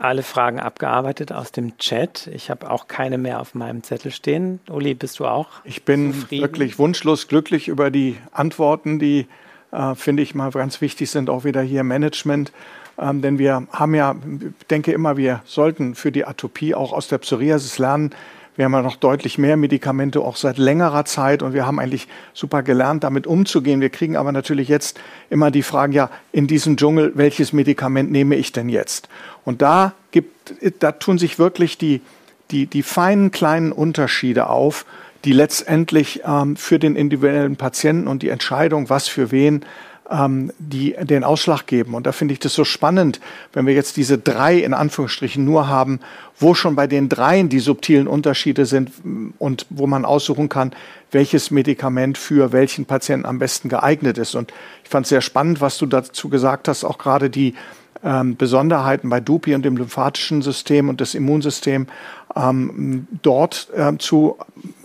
alle 0.00 0.22
Fragen 0.22 0.58
abgearbeitet 0.58 1.30
aus 1.30 1.52
dem 1.52 1.76
Chat. 1.78 2.28
Ich 2.32 2.50
habe 2.50 2.70
auch 2.70 2.88
keine 2.88 3.18
mehr 3.18 3.40
auf 3.40 3.54
meinem 3.54 3.82
Zettel 3.82 4.10
stehen. 4.10 4.60
Uli, 4.68 4.94
bist 4.94 5.18
du 5.18 5.26
auch? 5.26 5.48
Ich 5.64 5.84
bin 5.84 6.14
zufrieden? 6.14 6.42
wirklich 6.42 6.78
wunschlos 6.78 7.28
glücklich 7.28 7.68
über 7.68 7.90
die 7.90 8.16
Antworten, 8.32 8.98
die, 8.98 9.26
äh, 9.72 9.94
finde 9.94 10.22
ich 10.22 10.34
mal 10.34 10.50
ganz 10.50 10.80
wichtig 10.80 11.10
sind, 11.10 11.28
auch 11.28 11.44
wieder 11.44 11.60
hier 11.60 11.84
Management. 11.84 12.50
Ähm, 12.98 13.20
denn 13.20 13.38
wir 13.38 13.66
haben 13.70 13.94
ja, 13.94 14.16
ich 14.58 14.66
denke 14.68 14.92
immer, 14.92 15.16
wir 15.18 15.42
sollten 15.44 15.94
für 15.94 16.10
die 16.10 16.24
Atopie 16.24 16.74
auch 16.74 16.92
aus 16.92 17.08
der 17.08 17.18
Psoriasis 17.18 17.78
lernen, 17.78 18.14
wir 18.60 18.66
haben 18.66 18.74
ja 18.74 18.82
noch 18.82 18.96
deutlich 18.96 19.38
mehr 19.38 19.56
Medikamente, 19.56 20.20
auch 20.20 20.36
seit 20.36 20.58
längerer 20.58 21.06
Zeit. 21.06 21.42
Und 21.42 21.54
wir 21.54 21.66
haben 21.66 21.78
eigentlich 21.78 22.08
super 22.34 22.62
gelernt, 22.62 23.04
damit 23.04 23.26
umzugehen. 23.26 23.80
Wir 23.80 23.88
kriegen 23.88 24.18
aber 24.18 24.32
natürlich 24.32 24.68
jetzt 24.68 25.00
immer 25.30 25.50
die 25.50 25.62
Fragen, 25.62 25.94
ja, 25.94 26.10
in 26.30 26.46
diesem 26.46 26.76
Dschungel, 26.76 27.12
welches 27.14 27.54
Medikament 27.54 28.10
nehme 28.10 28.36
ich 28.36 28.52
denn 28.52 28.68
jetzt? 28.68 29.08
Und 29.46 29.62
da 29.62 29.94
gibt, 30.10 30.52
da 30.80 30.92
tun 30.92 31.16
sich 31.16 31.38
wirklich 31.38 31.78
die, 31.78 32.02
die, 32.50 32.66
die 32.66 32.82
feinen 32.82 33.30
kleinen 33.30 33.72
Unterschiede 33.72 34.50
auf, 34.50 34.84
die 35.24 35.32
letztendlich 35.32 36.20
ähm, 36.26 36.54
für 36.54 36.78
den 36.78 36.96
individuellen 36.96 37.56
Patienten 37.56 38.08
und 38.08 38.22
die 38.22 38.28
Entscheidung, 38.28 38.90
was 38.90 39.08
für 39.08 39.30
wen 39.30 39.64
ähm, 40.10 40.52
die 40.58 40.96
den 41.00 41.24
Ausschlag 41.24 41.66
geben. 41.66 41.94
Und 41.94 42.06
da 42.06 42.12
finde 42.12 42.34
ich 42.34 42.40
das 42.40 42.54
so 42.54 42.64
spannend, 42.64 43.20
wenn 43.52 43.66
wir 43.66 43.74
jetzt 43.74 43.96
diese 43.96 44.18
drei 44.18 44.58
in 44.58 44.74
Anführungsstrichen 44.74 45.44
nur 45.44 45.68
haben, 45.68 46.00
wo 46.38 46.54
schon 46.54 46.74
bei 46.74 46.86
den 46.86 47.08
dreien 47.08 47.48
die 47.48 47.60
subtilen 47.60 48.08
Unterschiede 48.08 48.66
sind 48.66 48.90
und 49.38 49.66
wo 49.70 49.86
man 49.86 50.04
aussuchen 50.04 50.48
kann, 50.48 50.72
welches 51.12 51.50
Medikament 51.50 52.18
für 52.18 52.52
welchen 52.52 52.86
Patienten 52.86 53.26
am 53.26 53.38
besten 53.38 53.68
geeignet 53.68 54.18
ist. 54.18 54.34
Und 54.34 54.52
ich 54.82 54.90
fand 54.90 55.06
es 55.06 55.10
sehr 55.10 55.20
spannend, 55.20 55.60
was 55.60 55.78
du 55.78 55.86
dazu 55.86 56.28
gesagt 56.28 56.68
hast, 56.68 56.84
auch 56.84 56.98
gerade 56.98 57.30
die 57.30 57.54
ähm, 58.02 58.36
Besonderheiten 58.36 59.10
bei 59.10 59.20
Dupi 59.20 59.54
und 59.54 59.62
dem 59.64 59.76
lymphatischen 59.76 60.42
System 60.42 60.88
und 60.88 61.00
das 61.00 61.14
Immunsystem 61.14 61.86
ähm, 62.34 63.06
dort 63.22 63.68
äh, 63.76 63.96
zu 63.98 64.38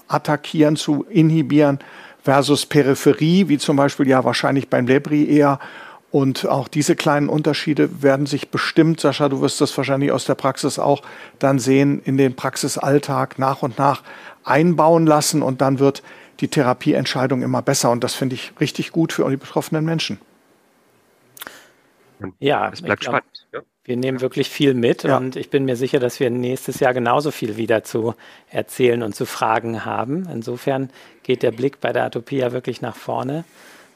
attackieren, 0.07 0.76
zu 0.76 1.05
inhibieren 1.09 1.80
versus 2.26 2.65
Peripherie, 2.65 3.47
wie 3.47 3.57
zum 3.59 3.78
Beispiel 3.78 4.07
ja 4.07 4.23
wahrscheinlich 4.23 4.67
beim 4.67 4.88
Lebri 4.88 5.26
eher. 5.30 5.59
Und 6.11 6.47
auch 6.47 6.67
diese 6.67 6.95
kleinen 6.95 7.30
Unterschiede 7.30 8.01
werden 8.01 8.26
sich 8.26 8.49
bestimmt, 8.49 8.99
Sascha, 8.99 9.30
du 9.30 9.41
wirst 9.41 9.61
das 9.61 9.76
wahrscheinlich 9.78 10.11
aus 10.11 10.26
der 10.26 10.36
Praxis 10.36 10.80
auch 10.80 11.03
dann 11.39 11.59
sehen, 11.59 12.01
in 12.03 12.17
den 12.17 12.36
Praxisalltag 12.36 13.38
nach 13.38 13.61
und 13.61 13.78
nach 13.78 14.01
einbauen 14.43 15.05
lassen 15.05 15.41
und 15.41 15.61
dann 15.61 15.80
wird 15.80 16.03
die 16.39 16.47
Therapieentscheidung 16.47 17.43
immer 17.43 17.61
besser. 17.61 17.91
Und 17.91 18.03
das 18.03 18.15
finde 18.15 18.36
ich 18.36 18.53
richtig 18.59 18.91
gut 18.91 19.13
für 19.13 19.30
die 19.30 19.38
betroffenen 19.38 19.86
Menschen. 19.86 20.19
Ja, 22.39 22.69
es 22.69 22.82
bleibt 22.82 23.03
spannend. 23.03 23.47
Ja. 23.53 23.61
Wir 23.86 23.98
nehmen 23.98 24.20
wirklich 24.20 24.50
viel 24.50 24.74
mit 24.74 25.04
ja. 25.04 25.16
und 25.18 25.36
ich 25.36 25.52
bin 25.52 25.64
mir 25.66 25.76
sicher, 25.76 26.00
dass 26.00 26.20
wir 26.20 26.32
nächstes 26.32 26.80
Jahr 26.80 26.94
genauso 26.94 27.30
viel 27.30 27.56
wieder 27.56 27.84
zu 27.84 28.16
erzählen 28.50 29.04
und 29.04 29.16
zu 29.16 29.28
fragen 29.28 29.86
haben. 29.86 30.28
Insofern 30.34 30.90
geht 31.22 31.44
der 31.44 31.52
Blick 31.52 31.80
bei 31.82 31.94
der 31.94 32.04
Atopia 32.04 32.52
wirklich 32.52 32.82
nach 32.82 32.96
vorne 32.96 33.46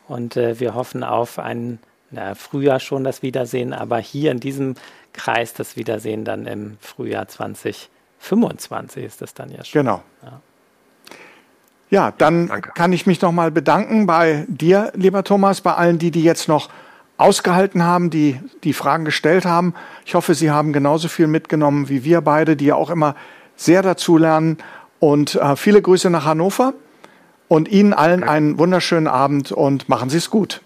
und 0.08 0.38
äh, 0.38 0.60
wir 0.60 0.76
hoffen 0.76 1.04
auf 1.04 1.40
ein 1.40 1.80
na, 2.12 2.36
Frühjahr 2.36 2.80
schon 2.80 3.04
das 3.04 3.24
Wiedersehen, 3.24 3.74
aber 3.74 3.98
hier 3.98 4.32
in 4.32 4.40
diesem 4.40 4.76
Kreis 5.14 5.54
das 5.54 5.76
Wiedersehen 5.76 6.24
dann 6.24 6.46
im 6.46 6.78
Frühjahr 6.82 7.28
2025 7.28 9.04
ist 9.04 9.22
das 9.22 9.34
dann 9.34 9.50
ja 9.52 9.64
schon. 9.66 9.82
Genau. 9.82 10.04
Ja. 10.24 10.42
Ja, 11.92 12.14
dann 12.16 12.48
Danke. 12.48 12.72
kann 12.76 12.94
ich 12.94 13.08
mich 13.08 13.20
nochmal 13.22 13.50
bedanken 13.50 14.06
bei 14.06 14.46
dir, 14.48 14.92
lieber 14.94 15.24
Thomas, 15.24 15.62
bei 15.62 15.74
allen, 15.74 15.98
die, 15.98 16.12
die 16.12 16.24
jetzt 16.24 16.48
noch 16.48 16.70
ausgehalten 17.20 17.84
haben, 17.84 18.09
die 18.09 18.39
die 18.63 18.74
Fragen 18.74 19.05
gestellt 19.05 19.45
haben. 19.45 19.74
Ich 20.05 20.15
hoffe, 20.15 20.34
Sie 20.34 20.51
haben 20.51 20.74
genauso 20.74 21.07
viel 21.09 21.28
mitgenommen 21.28 21.89
wie 21.89 22.03
wir 22.03 22.22
beide, 22.22 22.55
die 22.55 22.65
ja 22.65 22.76
auch 22.76 22.89
immer 22.89 23.15
sehr 23.55 23.82
dazulernen. 23.82 24.57
Und 24.99 25.36
äh, 25.36 25.55
viele 25.55 25.82
Grüße 25.82 26.09
nach 26.09 26.26
Hannover 26.26 26.74
und 27.47 27.67
Ihnen 27.67 27.93
allen 27.93 28.24
einen 28.24 28.57
wunderschönen 28.57 29.07
Abend 29.07 29.51
und 29.51 29.89
machen 29.89 30.09
Sie 30.09 30.17
es 30.17 30.30
gut. 30.30 30.61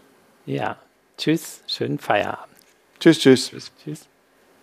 Ja, 0.46 0.78
tschüss, 1.18 1.62
schönen 1.68 1.98
Feierabend. 2.00 2.54
Tschüss, 3.00 3.20
tschüss. 3.20 3.50
Tschüss. 3.50 3.72
tschüss. 3.84 4.13